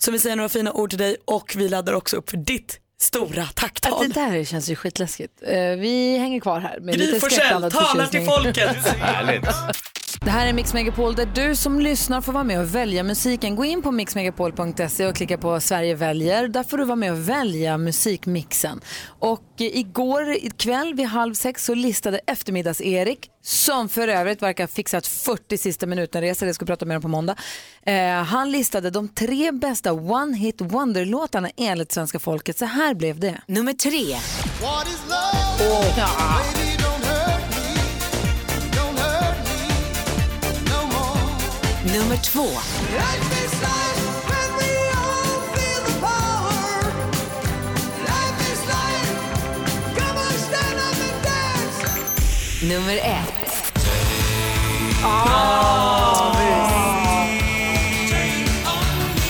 som 0.00 0.12
vill 0.12 0.20
säga 0.20 0.34
några 0.34 0.48
fina 0.48 0.72
ord 0.72 0.90
till 0.90 0.98
dig 0.98 1.16
och 1.24 1.54
vi 1.56 1.68
laddar 1.68 1.92
också 1.92 2.16
upp 2.16 2.30
för 2.30 2.36
ditt 2.36 2.80
stora 3.00 3.42
Att 3.42 3.54
tacktal. 3.54 4.08
det 4.08 4.14
där 4.14 4.44
känns 4.44 4.68
ju 4.68 4.76
skitläskigt. 4.76 5.42
Eh, 5.42 5.52
Vi 5.58 6.18
hänger 6.18 6.40
kvar 6.40 6.60
här 6.60 6.80
Gry 6.80 7.20
Forssell 7.20 7.70
talar 7.70 8.06
till 8.06 8.24
folket. 8.26 8.76
Härligt. 9.00 9.44
Det 10.28 10.32
här 10.32 10.46
är 10.46 10.52
Mix 10.52 10.74
Megapol 10.74 11.14
där 11.14 11.28
du 11.34 11.56
som 11.56 11.80
lyssnar 11.80 12.20
får 12.20 12.32
vara 12.32 12.44
med 12.44 12.60
och 12.60 12.74
välja 12.74 13.02
musiken. 13.02 13.56
Gå 13.56 13.64
in 13.64 13.82
på 13.82 13.90
mixmegapol.se 13.90 15.06
och 15.06 15.16
klicka 15.16 15.38
på 15.38 15.60
Sverige 15.60 15.94
väljer. 15.94 16.48
Där 16.48 16.62
får 16.62 16.78
du 16.78 16.84
vara 16.84 16.96
med 16.96 17.12
och 17.12 17.28
välja 17.28 17.78
musikmixen. 17.78 18.80
Och 19.18 19.44
eh, 19.58 19.78
igår 19.78 20.50
kväll 20.58 20.94
vid 20.94 21.06
halv 21.06 21.34
sex 21.34 21.64
så 21.64 21.74
listade 21.74 22.20
eftermiddags-Erik, 22.26 23.30
som 23.42 23.88
för 23.88 24.08
övrigt 24.08 24.42
verkar 24.42 24.64
ha 24.64 24.68
fixat 24.68 25.06
40 25.06 25.58
sista 25.58 25.86
minuten-resor, 25.86 26.46
det 26.46 26.54
ska 26.54 26.64
vi 26.64 26.66
prata 26.66 26.86
mer 26.86 26.96
om 26.96 27.02
på 27.02 27.08
måndag. 27.08 27.36
Eh, 27.82 28.22
han 28.22 28.50
listade 28.50 28.90
de 28.90 29.08
tre 29.08 29.52
bästa 29.52 29.92
One 29.92 30.36
Hit 30.36 30.60
Wonder-låtarna 30.60 31.50
enligt 31.56 31.92
svenska 31.92 32.18
folket. 32.18 32.58
Så 32.58 32.64
här 32.64 32.94
blev 32.94 33.20
det. 33.20 33.40
Nummer 33.46 33.72
tre. 33.72 34.16
Ja. 35.96 36.40
Nummer 41.84 42.16
två. 42.16 42.48
Nummer 52.62 52.96
ett. 52.96 53.72
Ah, 55.04 56.34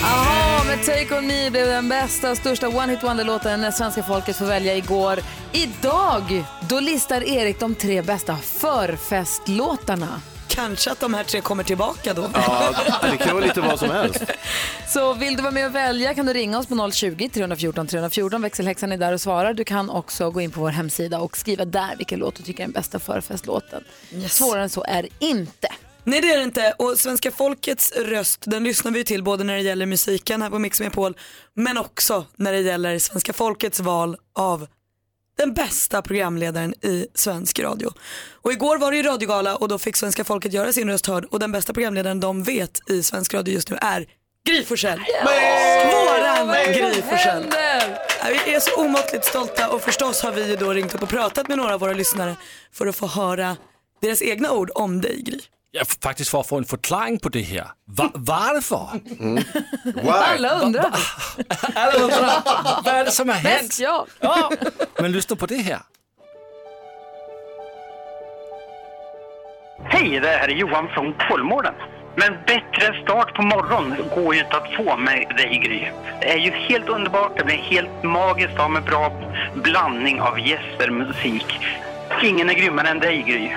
Jaha, 0.03 0.65
med 0.65 0.85
Take 0.87 1.19
On 1.19 1.27
Me 1.27 1.51
blev 1.51 1.67
den 1.67 1.89
bästa 1.89 2.31
och 2.31 2.37
största 2.37 2.69
One 2.69 2.93
Hit 2.93 3.03
Wonder-låten 3.03 3.61
när 3.61 3.71
svenska 3.71 4.03
folket 4.03 4.37
får 4.37 4.47
välja 4.47 4.77
igår. 4.77 5.19
Idag, 5.53 6.45
då 6.69 6.81
listar 6.81 7.29
Erik 7.29 7.61
de 7.61 7.75
tre 7.75 8.03
bästa 8.03 8.37
förfestlåtarna. 8.37 10.21
Kanske 10.49 10.91
att 10.91 11.01
de 11.01 11.15
här 11.15 11.25
tre 11.25 11.41
kommer 11.41 11.65
tillbaka 11.65 12.15
då. 12.15 12.31
Ja, 12.35 12.75
det 13.11 13.17
kan 13.17 13.35
vara 13.35 13.47
lite 13.47 13.61
vad 13.61 13.79
som 13.79 13.91
helst. 13.91 14.25
Så 14.89 15.15
vill 15.15 15.37
du 15.37 15.43
vara 15.43 15.53
med 15.53 15.67
och 15.67 15.75
välja 15.75 16.15
kan 16.15 16.27
du 16.27 16.33
ringa 16.33 16.59
oss 16.59 16.67
på 16.67 16.75
020-314 16.75 17.87
314. 17.87 18.43
Växelhäxan 18.43 18.93
är 18.93 18.97
där 18.97 19.13
och 19.13 19.21
svarar. 19.21 19.55
Du 19.55 19.65
kan 19.65 19.91
också 19.91 20.31
gå 20.31 20.41
in 20.41 20.51
på 20.51 20.61
vår 20.61 20.71
hemsida 20.71 21.21
och 21.21 21.37
skriva 21.37 21.65
där 21.65 21.97
vilken 21.97 22.19
låt 22.19 22.35
du 22.35 22.43
tycker 22.43 22.63
är 22.63 22.67
den 22.67 22.73
bästa 22.73 22.99
förfestlåten. 22.99 23.85
Svårare 24.29 24.63
än 24.63 24.71
så 24.71 24.85
är 24.89 25.03
det 25.03 25.09
inte. 25.19 25.69
Nej 26.05 26.21
det 26.21 26.33
är 26.33 26.39
det 26.39 26.45
inte 26.45 26.75
och 26.79 26.99
svenska 26.99 27.31
folkets 27.31 27.93
röst 27.97 28.43
den 28.47 28.65
lyssnar 28.65 28.93
vi 28.93 29.05
till 29.05 29.23
både 29.23 29.45
när 29.45 29.55
det 29.55 29.61
gäller 29.61 29.87
musiken 29.87 30.43
här 30.43 30.51
på 30.51 30.59
Mix 30.59 30.81
Megapol 30.81 31.17
men 31.55 31.79
också 31.79 32.25
när 32.37 32.53
det 32.53 32.61
gäller 32.61 32.99
svenska 32.99 33.33
folkets 33.33 33.81
val 33.81 34.17
av 34.35 34.67
den 35.39 35.55
bästa 35.55 36.03
programledaren 36.03 36.75
i 36.85 37.07
svensk 37.15 37.59
radio. 37.59 37.93
Och 38.33 38.53
igår 38.53 38.79
var 38.79 38.91
det 38.91 38.97
ju 38.97 39.03
radiogala 39.03 39.57
och 39.57 39.69
då 39.69 39.79
fick 39.79 39.97
svenska 39.97 40.25
folket 40.25 40.53
göra 40.53 40.73
sin 40.73 40.91
röst 40.91 41.07
hörd 41.07 41.25
och 41.25 41.41
den 41.41 41.53
bästa 41.53 41.73
programledaren 41.73 42.21
de 42.21 42.43
vet 42.43 42.91
i 42.91 43.03
svensk 43.03 43.35
radio 43.35 43.55
just 43.55 43.71
nu 43.71 43.77
är 43.81 44.07
Gry 44.49 44.65
Forssell. 44.65 45.01
Våran 45.25 46.55
Gry 46.65 47.03
Forssell. 47.03 47.45
Vi 48.29 48.55
är 48.55 48.61
så 48.61 48.85
omåttligt 48.85 49.25
stolta 49.25 49.69
och 49.69 49.83
förstås 49.83 50.23
har 50.23 50.33
vi 50.33 50.57
då 50.57 50.73
ringt 50.73 50.95
upp 50.95 51.03
och 51.03 51.09
pratat 51.09 51.49
med 51.49 51.59
några 51.59 51.75
av 51.75 51.81
våra 51.81 51.93
lyssnare 51.93 52.37
för 52.73 52.87
att 52.87 52.97
få 52.97 53.07
höra 53.07 53.57
deras 54.01 54.23
egna 54.23 54.53
ord 54.53 54.71
om 54.75 55.01
dig 55.01 55.23
Gry. 55.23 55.41
Ja, 55.71 55.83
faktiskt 56.03 56.31
för 56.31 56.41
att 56.41 56.47
få 56.47 56.59
en 56.59 56.65
förklaring 56.65 57.19
på 57.19 57.29
det 57.29 57.41
här. 57.43 57.67
Va- 57.85 58.11
varför? 58.15 58.89
Alla 60.11 60.61
undrar. 60.61 60.93
Alla 61.75 61.93
undrar, 61.99 62.43
vad 62.85 62.95
är 62.95 63.05
det 63.05 63.11
som 63.11 63.29
har 63.29 63.37
hänt? 63.37 63.79
Ja, 64.21 64.51
men 64.99 65.13
lyssna 65.13 65.37
på 65.37 65.47
det 65.47 65.57
här. 65.63 65.79
Hej, 69.85 70.21
det 70.21 70.29
här 70.29 70.49
är 70.49 70.55
Johan 70.55 70.89
från 70.89 71.15
Kolmården. 71.29 71.75
Men 72.17 72.33
bättre 72.47 73.03
start 73.03 73.35
på 73.35 73.43
morgonen 73.43 74.05
går 74.15 74.35
ju 74.35 74.41
inte 74.41 74.57
att 74.57 74.75
få 74.77 74.97
med 74.97 75.35
dig 75.37 75.61
Gry. 75.65 75.91
Det 76.21 76.33
är 76.33 76.39
ju 76.39 76.51
helt 76.51 76.89
underbart, 76.89 77.33
det 77.39 77.45
blir 77.45 77.57
helt 77.57 78.03
magiskt 78.03 78.59
av 78.59 78.71
med 78.71 78.85
bra 78.85 79.13
blandning 79.55 80.21
av 80.21 80.41
gäster, 80.41 80.91
musik. 80.91 81.47
Ingen 82.23 82.51
är 82.51 82.55
grymmare 82.55 82.89
än 82.89 82.99
dig 82.99 83.23
Gry. 83.23 83.51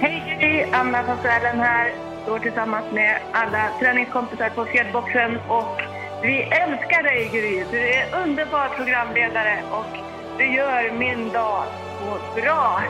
Hej 0.00 0.38
Gry, 0.40 0.62
Anna 0.72 1.04
från 1.04 1.16
Sälen 1.22 1.60
här. 1.60 1.92
Står 2.22 2.38
tillsammans 2.38 2.92
med 2.92 3.20
alla 3.32 3.68
träningskompisar 3.80 4.50
på 4.50 4.64
fjällboxen 4.64 5.38
och 5.48 5.80
vi 6.22 6.42
älskar 6.42 7.02
dig 7.02 7.30
Gry. 7.32 7.64
Du 7.70 7.78
är 7.78 8.22
underbar 8.22 8.68
programledare 8.76 9.62
och 9.70 9.96
du 10.38 10.54
gör 10.54 10.92
min 10.98 11.32
dag 11.32 11.64
så 11.98 12.40
bra. 12.40 12.80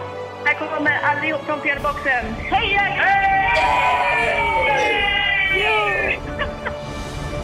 Här 0.44 0.54
kommer 0.54 1.00
allihop 1.02 1.42
från 1.42 1.60
fjällboxen. 1.60 2.24
Heja 2.34 2.86
Gry! 5.52 6.18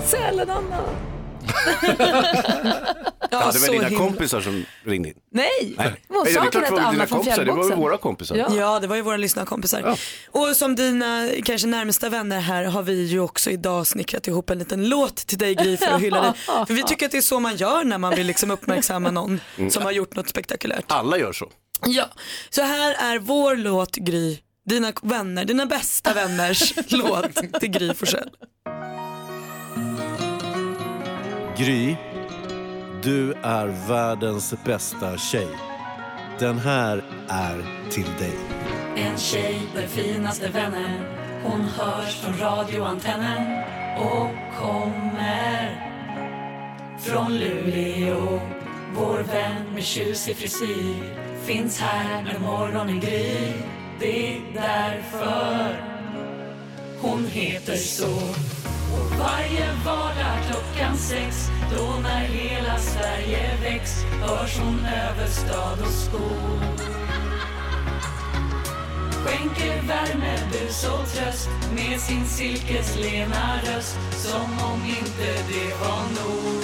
Sälen-Anna. 0.04 1.11
Ja, 3.30 3.50
det 3.52 3.58
var 3.58 3.72
dina 3.72 3.98
kompisar 3.98 4.40
som 4.40 4.64
ringde 4.84 5.08
in. 5.08 5.14
Nej, 5.30 5.74
Nej. 5.76 5.92
hon 6.08 6.26
sa 6.26 6.40
att 6.40 6.54
hon 6.54 6.62
hette 6.62 6.82
Anna 6.82 7.06
från 7.06 7.18
kompisar. 7.18 7.44
Det 7.44 7.50
var 7.50 7.56
fjällboxen. 7.56 7.78
våra 7.78 7.98
kompisar. 7.98 8.36
Ja. 8.36 8.48
Ja, 8.56 8.80
det 8.80 8.86
var 8.86 8.96
ju 8.96 9.02
våra 9.02 9.16
lyssnarkompisar. 9.16 9.98
Och 10.30 10.56
som 10.56 10.74
dina 10.76 11.28
kanske 11.44 11.66
närmsta 11.66 12.08
vänner 12.08 12.40
här 12.40 12.64
har 12.64 12.82
vi 12.82 13.02
ju 13.04 13.20
också 13.20 13.50
idag 13.50 13.86
snickrat 13.86 14.28
ihop 14.28 14.50
en 14.50 14.58
liten 14.58 14.88
låt 14.88 15.16
till 15.16 15.38
dig 15.38 15.54
Gry 15.54 15.76
för 15.76 15.86
att 15.86 16.00
hylla 16.00 16.20
dig. 16.20 16.32
För 16.66 16.74
vi 16.74 16.82
tycker 16.82 17.06
att 17.06 17.12
det 17.12 17.18
är 17.18 17.22
så 17.22 17.40
man 17.40 17.56
gör 17.56 17.84
när 17.84 17.98
man 17.98 18.14
vill 18.14 18.26
liksom 18.26 18.50
uppmärksamma 18.50 19.10
någon 19.10 19.40
Mm. 19.58 19.70
som 19.70 19.82
har 19.82 19.92
gjort 19.92 20.16
något 20.16 20.28
spektakulärt. 20.28 20.84
Alla 20.88 21.18
gör 21.18 21.32
så. 21.32 21.50
Ja, 21.86 22.04
så 22.50 22.62
här 22.62 22.94
är 23.14 23.18
vår 23.18 23.56
låt 23.56 23.94
Gry, 23.96 24.38
dina 24.66 24.92
vänner, 25.02 25.44
dina 25.44 25.66
bästa 25.66 26.14
vänners 26.14 26.72
låt 26.88 27.34
till 27.60 27.70
Gry 27.70 27.94
Forssell. 27.94 28.30
Gry, 31.56 31.96
du 33.02 33.32
är 33.32 33.88
världens 33.88 34.54
bästa 34.64 35.16
tjej. 35.16 35.48
Den 36.38 36.58
här 36.58 37.04
är 37.28 37.90
till 37.90 38.08
dig. 38.18 38.38
En 38.96 39.18
tjej 39.18 39.62
med 39.74 39.88
finaste 39.88 40.48
vänner 40.48 41.00
Hon 41.44 41.60
hörs 41.60 42.20
från 42.20 42.38
radioantennen 42.38 43.64
och 43.98 44.30
kommer 44.60 45.90
från 46.98 47.38
Luleå 47.38 48.40
Vår 48.94 49.18
vän 49.18 49.74
med 49.74 49.84
tjusig 49.84 50.36
frisyr 50.36 50.94
finns 51.44 51.80
här 51.80 52.22
när 52.22 52.38
morgonen 52.38 53.00
gryr 53.00 53.54
Det 54.00 54.36
är 54.36 54.40
därför 54.54 55.91
hon 57.02 57.26
heter 57.26 57.76
så. 57.76 58.14
Och 58.94 59.18
varje 59.18 59.68
vardag 59.84 60.38
klockan 60.48 60.96
sex 60.96 61.50
Då 61.76 62.00
när 62.02 62.20
hela 62.20 62.78
Sverige 62.78 63.56
väcks 63.62 64.02
Hörs 64.02 64.58
hon 64.58 64.78
över 64.84 65.26
stad 65.26 65.80
och 65.80 65.92
skog. 65.92 66.60
Skänker 69.24 69.82
värme, 69.88 70.38
bus 70.52 70.84
och 70.84 71.06
tröst 71.12 71.48
Med 71.74 72.00
sin 72.00 72.26
silkeslena 72.26 73.60
röst 73.66 73.96
Som 74.12 74.72
om 74.72 74.84
inte 74.84 75.28
det 75.48 75.74
var 75.80 76.02
nog. 76.18 76.62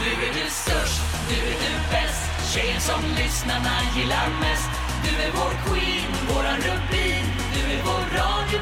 Nu 0.00 0.10
är 0.26 0.34
du 0.34 0.50
störst, 0.50 1.00
nu 1.30 1.36
är 1.36 1.58
du 1.64 1.72
bäst 1.92 2.54
Tjejen 2.54 2.80
som 2.80 3.00
lyssnarna 3.18 3.76
gillar 3.96 4.28
mest. 4.40 4.70
Du 5.04 5.22
är 5.22 5.30
vår 5.32 5.52
queen, 5.64 6.12
våran 6.28 6.56
rubin 6.56 7.33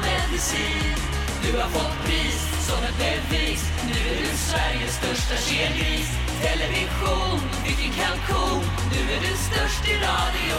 radiomedicin 0.03 0.95
Du 1.43 1.57
har 1.61 1.69
fått 1.69 2.05
pris 2.05 2.67
som 2.67 2.77
ett 2.83 2.97
bevis 2.97 3.63
Nu 3.85 3.91
är 4.11 4.21
du 4.21 4.37
Sveriges 4.37 4.95
största 4.95 5.35
tjejgris 5.49 6.07
Television, 6.41 7.39
vilken 7.65 7.91
kalkon 8.03 8.63
Nu 8.91 9.13
är 9.13 9.19
du 9.21 9.37
störst 9.37 9.87
i 9.89 9.93
radio 9.93 10.57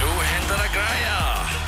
Nu 0.00 0.24
händer 0.24 0.56
det 0.62 0.74
grejer. 0.74 1.62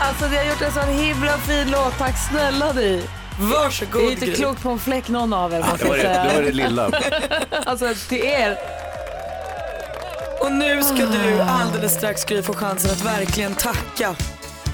Alltså 0.00 0.28
vi 0.28 0.36
har 0.36 0.44
gjort 0.44 0.62
en 0.62 0.72
sån 0.72 0.88
himla 0.88 1.38
fin 1.38 1.70
låt, 1.70 1.98
tack 1.98 2.14
snälla 2.30 2.72
dig. 2.72 3.02
Varsågod 3.40 4.02
Det 4.02 4.06
är 4.06 4.10
inte 4.12 4.26
klokt 4.32 4.62
på 4.62 4.70
en 4.70 4.78
fläck 4.78 5.08
någon 5.08 5.32
av 5.32 5.52
er 5.54 5.58
måste 5.60 5.76
det 5.84 5.88
var 5.88 5.96
jag 5.96 6.06
det- 6.06 6.14
säga. 6.14 6.24
det 6.28 6.34
var 6.34 6.42
det 6.42 6.52
lilla. 6.52 6.90
alltså 7.66 7.94
till 8.08 8.24
er. 8.24 8.58
Och 10.40 10.52
nu 10.52 10.82
ska 10.82 10.94
du 11.06 11.40
alldeles 11.40 11.94
strax 11.94 12.24
Gry 12.24 12.42
få 12.42 12.54
chansen 12.54 12.90
att 12.90 13.02
verkligen 13.02 13.54
tacka. 13.54 14.14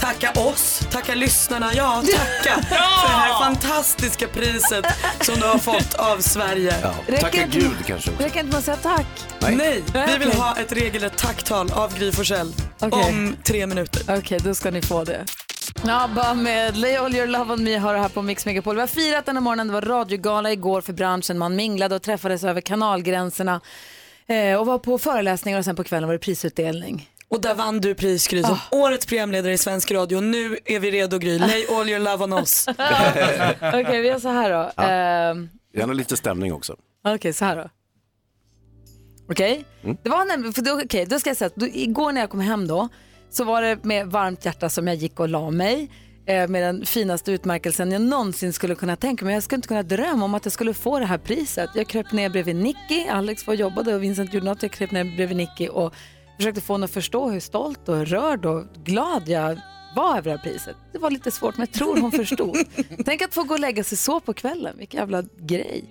Tacka 0.01 0.41
oss, 0.41 0.83
tacka 0.91 1.15
lyssnarna, 1.15 1.71
ja 1.75 2.03
tacka 2.03 2.63
för 2.69 3.09
det 3.09 3.15
här 3.15 3.39
fantastiska 3.39 4.29
priset 4.29 4.85
som 5.21 5.35
du 5.35 5.47
har 5.47 5.59
fått 5.59 5.95
av 5.95 6.19
Sverige. 6.19 6.75
Ja. 6.83 7.17
Tacka 7.21 7.47
Gud 7.47 7.77
kanske 7.87 8.11
också. 8.11 8.23
Räcker 8.25 8.41
inte 8.41 8.51
med 8.51 8.59
att 8.59 8.65
säga 8.65 8.77
tack? 8.77 9.07
Nej, 9.41 9.83
vi 9.93 10.17
vill 10.19 10.33
ha 10.33 10.57
ett 10.57 10.73
regelrätt 10.73 11.17
tacktal 11.17 11.73
av 11.73 11.99
Gry 11.99 12.13
Forssell 12.13 12.53
Okej. 12.81 13.09
om 13.09 13.37
tre 13.45 13.67
minuter. 13.67 14.19
Okej, 14.19 14.39
då 14.45 14.55
ska 14.55 14.71
ni 14.71 14.83
få 14.83 15.05
det. 15.05 15.25
ABBA 15.89 16.35
med 16.35 16.77
Lay 16.77 16.97
All 16.97 17.15
Your 17.15 17.27
Love 17.27 17.53
On 17.53 17.65
Me 17.65 17.77
har 17.77 17.95
det 17.95 18.01
här 18.01 18.09
på 18.09 18.23
Mix 18.23 18.47
Megapol. 18.47 18.75
Vi 18.75 18.81
har 18.81 18.89
firat 18.89 19.27
den 19.27 19.37
här 19.37 19.43
morgonen, 19.43 19.67
det 19.67 19.73
var 19.73 19.83
radiogala 19.83 20.53
igår 20.53 20.81
för 20.81 20.93
branschen. 20.93 21.39
Man 21.39 21.57
minglade 21.57 21.95
och 21.95 22.03
träffades 22.03 22.45
över 22.45 22.61
kanalgränserna 22.61 23.61
eh, 24.27 24.55
och 24.55 24.67
var 24.67 24.79
på 24.79 24.99
föreläsningar 24.99 25.59
och 25.59 25.65
sen 25.65 25.77
på 25.77 25.85
kvällen 25.85 26.09
var 26.09 26.15
det 26.15 26.19
prisutdelning. 26.19 27.09
Och 27.31 27.41
där 27.41 27.55
vann 27.55 27.81
du 27.81 27.95
pris 27.95 28.29
Gry 28.29 28.43
som 28.43 28.59
årets 28.71 29.07
programledare 29.07 29.53
i 29.53 29.59
svensk 29.59 29.91
radio. 29.93 30.21
Nu 30.21 30.59
är 30.65 30.81
vi 30.81 30.91
redo 30.91 31.19
Gry. 31.19 31.39
Lay 31.39 31.67
all 31.71 31.89
your 31.89 31.99
love 31.99 32.25
on 32.25 32.33
us. 32.33 32.67
Okej, 33.63 34.01
vi 34.01 34.09
gör 34.09 34.19
så 34.19 34.29
här 34.29 34.51
då. 34.51 34.71
Ja. 34.77 34.83
Ehm, 34.91 35.49
Gärna 35.75 35.93
lite 35.93 36.17
stämning 36.17 36.53
också. 36.53 36.77
Okej, 37.05 37.33
så 37.33 37.45
här 37.45 37.57
då. 37.57 37.69
Okej, 39.31 39.65
Mm. 39.85 39.97
det 40.03 40.09
var 40.11 40.25
nämligen, 40.25 40.53
för 40.53 40.63
då, 40.63 40.81
okej, 40.85 41.07
då 41.07 41.21
ska 41.21 41.31
jag 41.31 41.37
säga 41.37 41.47
att 41.47 41.57
då, 41.57 41.67
igår 41.67 42.13
när 42.13 42.21
jag 42.21 42.31
kom 42.31 42.41
hem 42.41 42.67
då 42.69 42.89
så 43.31 43.45
var 43.45 43.63
det 43.63 43.85
med 43.85 44.07
varmt 44.07 44.45
hjärta 44.45 44.69
som 44.69 44.87
jag 44.87 44.97
gick 44.97 45.21
och 45.21 45.29
la 45.29 45.51
mig 45.51 45.91
eh, 46.27 46.49
med 46.49 46.63
den 46.63 46.87
finaste 46.87 47.33
utmärkelsen 47.33 47.93
jag 47.93 48.03
någonsin 48.03 48.53
skulle 48.53 48.75
kunna 48.75 48.97
tänka 48.97 49.25
mig. 49.25 49.35
Jag 49.35 49.43
skulle 49.43 49.57
inte 49.57 49.69
kunna 49.69 49.83
drömma 49.83 50.25
om 50.25 50.35
att 50.35 50.45
jag 50.47 50.53
skulle 50.53 50.75
få 50.75 50.99
det 50.99 51.05
här 51.07 51.19
priset. 51.19 51.71
Jag 51.75 51.87
kröp 51.89 52.13
ner 52.13 52.29
bredvid 52.31 52.57
Nicky, 52.57 53.09
Alex 53.11 53.47
var 53.47 53.55
och 53.55 53.61
jobbade 53.61 53.95
och 53.95 54.03
Vincent 54.03 54.35
gjorde 54.35 54.47
något. 54.47 54.63
Jag 54.63 54.73
kröp 54.73 54.91
ner 54.91 55.17
bredvid 55.17 55.37
Nicky 55.37 55.69
och 55.69 55.95
försökte 56.41 56.61
få 56.61 56.75
honom 56.75 56.85
att 56.85 56.91
förstå 56.91 57.31
hur 57.31 57.41
stolt 57.41 57.89
och 57.89 58.07
rörd 58.07 58.47
och 58.47 58.65
glad 58.85 59.29
jag 59.29 59.61
var 59.97 60.19
över 60.19 60.23
det 60.23 60.31
här 60.31 60.39
priset. 60.39 60.77
Det 60.93 60.99
var 60.99 61.11
lite 61.11 61.31
svårt 61.31 61.57
men 61.57 61.67
jag 61.67 61.79
tror 61.79 62.01
hon 62.01 62.13
förstod. 62.13 62.57
Tänk 63.05 63.23
att 63.23 63.35
få 63.35 63.43
gå 63.43 63.55
och 63.55 63.61
lägga 63.61 63.85
sig 63.85 63.99
så 63.99 64.21
på 64.21 64.33
kvällen, 64.33 64.79
vilken 64.79 65.01
jävla 65.01 65.23
grej. 65.39 65.85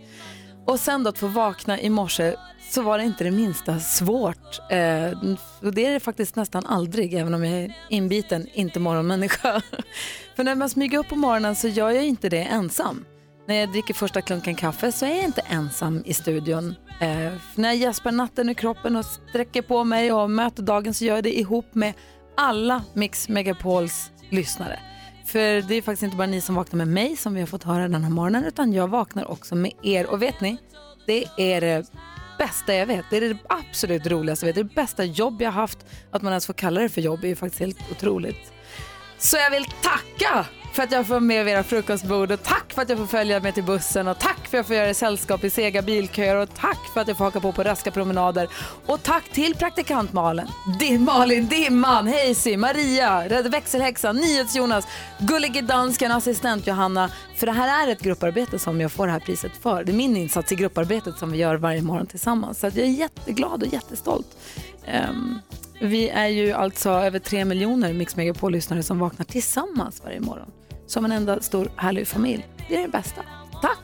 Och 0.65 0.79
sen 0.79 1.03
då 1.03 1.09
att 1.09 1.17
få 1.17 1.27
vakna 1.27 1.81
i 1.81 1.89
morse 1.89 2.35
så 2.71 2.81
var 2.81 2.97
det 2.97 3.03
inte 3.03 3.23
det 3.23 3.31
minsta 3.31 3.79
svårt. 3.79 4.59
Eh, 4.69 5.11
och 5.61 5.73
det 5.73 5.85
är 5.85 5.93
det 5.93 5.99
faktiskt 5.99 6.35
nästan 6.35 6.65
aldrig, 6.65 7.13
även 7.13 7.33
om 7.33 7.43
jag 7.43 7.63
är 7.63 7.77
inbiten 7.89 8.47
inte 8.53 8.79
morgonmänniska. 8.79 9.61
För 10.35 10.43
när 10.43 10.55
man 10.55 10.69
smyger 10.69 10.97
upp 10.97 11.09
på 11.09 11.15
morgonen 11.15 11.55
så 11.55 11.67
gör 11.67 11.89
jag 11.89 12.05
inte 12.05 12.29
det 12.29 12.43
ensam. 12.43 13.05
När 13.49 13.55
jag 13.55 13.71
dricker 13.71 13.93
första 13.93 14.21
klunken 14.21 14.55
kaffe 14.55 14.91
så 14.91 15.05
är 15.05 15.15
jag 15.15 15.23
inte 15.23 15.41
ensam 15.41 16.03
i 16.05 16.13
studion. 16.13 16.75
Eh, 17.01 17.33
när 17.55 17.69
jag 17.69 17.75
gäspar 17.75 18.11
natten 18.11 18.49
ur 18.49 18.53
kroppen 18.53 18.95
och 18.95 19.05
sträcker 19.05 19.61
på 19.61 19.83
mig 19.83 20.13
och 20.13 20.31
möter 20.31 20.63
dagen 20.63 20.93
så 20.93 21.05
gör 21.05 21.15
jag 21.15 21.23
det 21.23 21.39
ihop 21.39 21.75
med 21.75 21.93
alla 22.37 22.83
Mix 22.93 23.29
Megapols 23.29 24.11
lyssnare. 24.29 24.79
För 25.25 25.61
det 25.61 25.75
är 25.75 25.81
faktiskt 25.81 26.03
inte 26.03 26.17
bara 26.17 26.27
ni 26.27 26.41
som 26.41 26.55
vaknar 26.55 26.77
med 26.77 26.87
mig 26.87 27.17
som 27.17 27.33
vi 27.33 27.39
har 27.39 27.47
fått 27.47 27.63
höra 27.63 27.87
den 27.87 28.03
här 28.03 28.11
morgonen 28.11 28.43
utan 28.45 28.73
jag 28.73 28.87
vaknar 28.87 29.31
också 29.31 29.55
med 29.55 29.71
er. 29.83 30.05
Och 30.05 30.21
vet 30.21 30.41
ni, 30.41 30.57
det 31.05 31.25
är 31.37 31.61
det 31.61 31.91
bästa 32.37 32.75
jag 32.75 32.85
vet. 32.85 33.05
Det 33.09 33.17
är 33.17 33.21
det 33.21 33.37
absolut 33.49 34.07
roligaste 34.07 34.45
jag 34.45 34.47
vet. 34.47 34.55
Det 34.55 34.61
är 34.61 34.63
det 34.63 34.81
bästa 34.81 35.03
jobb 35.03 35.41
jag 35.41 35.51
har 35.51 35.61
haft. 35.61 35.85
Att 36.11 36.21
man 36.21 36.31
ens 36.33 36.45
får 36.45 36.53
kalla 36.53 36.81
det 36.81 36.89
för 36.89 37.01
jobb 37.01 37.23
är 37.23 37.27
ju 37.27 37.35
faktiskt 37.35 37.59
helt 37.59 37.91
otroligt. 37.91 38.53
Så 39.17 39.37
jag 39.37 39.51
vill 39.51 39.65
tacka 39.65 40.45
för 40.79 40.83
att 40.83 40.91
jag 40.91 41.07
får 41.07 41.13
vara 41.13 41.19
med 41.19 41.45
vid 41.45 41.53
era 41.53 41.63
frukostbord 41.63 42.31
och 42.31 42.43
tack 42.43 42.73
för 42.73 42.81
att 42.81 42.89
jag 42.89 42.97
får 42.97 43.05
följa 43.05 43.39
med 43.39 43.53
till 43.53 43.63
bussen 43.63 44.07
och 44.07 44.19
tack 44.19 44.37
för 44.37 44.47
att 44.47 44.53
jag 44.53 44.65
får 44.65 44.75
göra 44.75 44.93
sällskap 44.93 45.43
i 45.43 45.49
sega 45.49 45.81
bilköer 45.81 46.35
och 46.35 46.53
tack 46.55 46.77
för 46.93 47.01
att 47.01 47.07
jag 47.07 47.17
får 47.17 47.25
haka 47.25 47.39
på 47.39 47.51
på 47.51 47.63
raska 47.63 47.91
promenader 47.91 48.49
och 48.85 49.03
tack 49.03 49.29
till 49.29 49.55
praktikant 49.55 50.13
Malin, 50.13 50.47
Dim, 50.79 51.03
Malin 51.03 51.47
Dimman, 51.47 52.07
Hazy, 52.07 52.57
Maria, 52.57 53.29
Rädd 53.29 53.51
växelhäxan, 53.51 54.15
NyhetsJonas, 54.15 54.87
Gullige 55.19 55.61
dansken, 55.61 56.11
assistent 56.11 56.67
Johanna. 56.67 57.09
För 57.35 57.45
det 57.45 57.51
här 57.51 57.87
är 57.87 57.91
ett 57.91 58.01
grupparbete 58.01 58.59
som 58.59 58.81
jag 58.81 58.91
får 58.91 59.05
det 59.05 59.11
här 59.11 59.19
priset 59.19 59.57
för. 59.61 59.83
Det 59.83 59.91
är 59.91 59.95
min 59.95 60.17
insats 60.17 60.51
i 60.51 60.55
grupparbetet 60.55 61.17
som 61.17 61.31
vi 61.31 61.37
gör 61.37 61.55
varje 61.55 61.81
morgon 61.81 62.07
tillsammans. 62.07 62.59
Så 62.59 62.67
att 62.67 62.75
jag 62.75 62.85
är 62.85 62.91
jätteglad 62.91 63.63
och 63.63 63.73
jättestolt. 63.73 64.37
Um, 65.09 65.41
vi 65.81 66.09
är 66.09 66.27
ju 66.27 66.51
alltså 66.51 66.89
över 66.89 67.19
tre 67.19 67.45
miljoner 67.45 67.93
Mix 67.93 68.15
Megapol-lyssnare 68.15 68.83
som 68.83 68.99
vaknar 68.99 69.25
tillsammans 69.25 70.01
varje 70.03 70.19
morgon. 70.19 70.51
Som 70.89 71.05
en 71.05 71.11
enda 71.11 71.41
stor 71.41 71.71
härlig 71.75 72.07
familj. 72.07 72.47
Det 72.69 72.75
är 72.75 72.81
det 72.81 72.87
bästa. 72.87 73.21
Tack! 73.61 73.79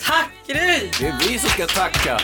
Tack 0.00 0.32
Gry! 0.46 0.90
Det 1.00 1.06
är 1.06 1.28
vi 1.28 1.38
som 1.38 1.50
ska 1.50 1.66
tacka. 1.66 2.18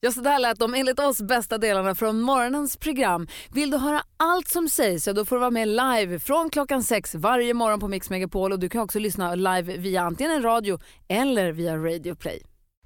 Ja, 0.00 0.12
så 0.12 0.20
där 0.20 0.38
lät 0.38 0.58
de 0.58 0.74
enligt 0.74 0.98
oss 0.98 1.22
bästa 1.22 1.58
delarna 1.58 1.94
från 1.94 2.20
morgonens 2.20 2.76
program. 2.76 3.28
Vill 3.54 3.70
du 3.70 3.76
höra 3.76 4.02
allt 4.16 4.48
som 4.48 4.68
sägs 4.68 5.04
så 5.04 5.12
då 5.12 5.24
får 5.24 5.36
du 5.36 5.40
vara 5.40 5.50
med 5.50 5.68
live 5.68 6.18
från 6.18 6.50
klockan 6.50 6.82
sex 6.82 7.14
varje 7.14 7.54
morgon 7.54 7.80
på 7.80 7.88
Mix 7.88 8.10
Megapol 8.10 8.52
och 8.52 8.58
du 8.58 8.68
kan 8.68 8.80
också 8.80 8.98
lyssna 8.98 9.34
live 9.34 9.76
via 9.76 10.02
antingen 10.02 10.32
en 10.32 10.42
radio 10.42 10.78
eller 11.08 11.52
via 11.52 11.76
Radio 11.76 12.14
Play. 12.14 12.49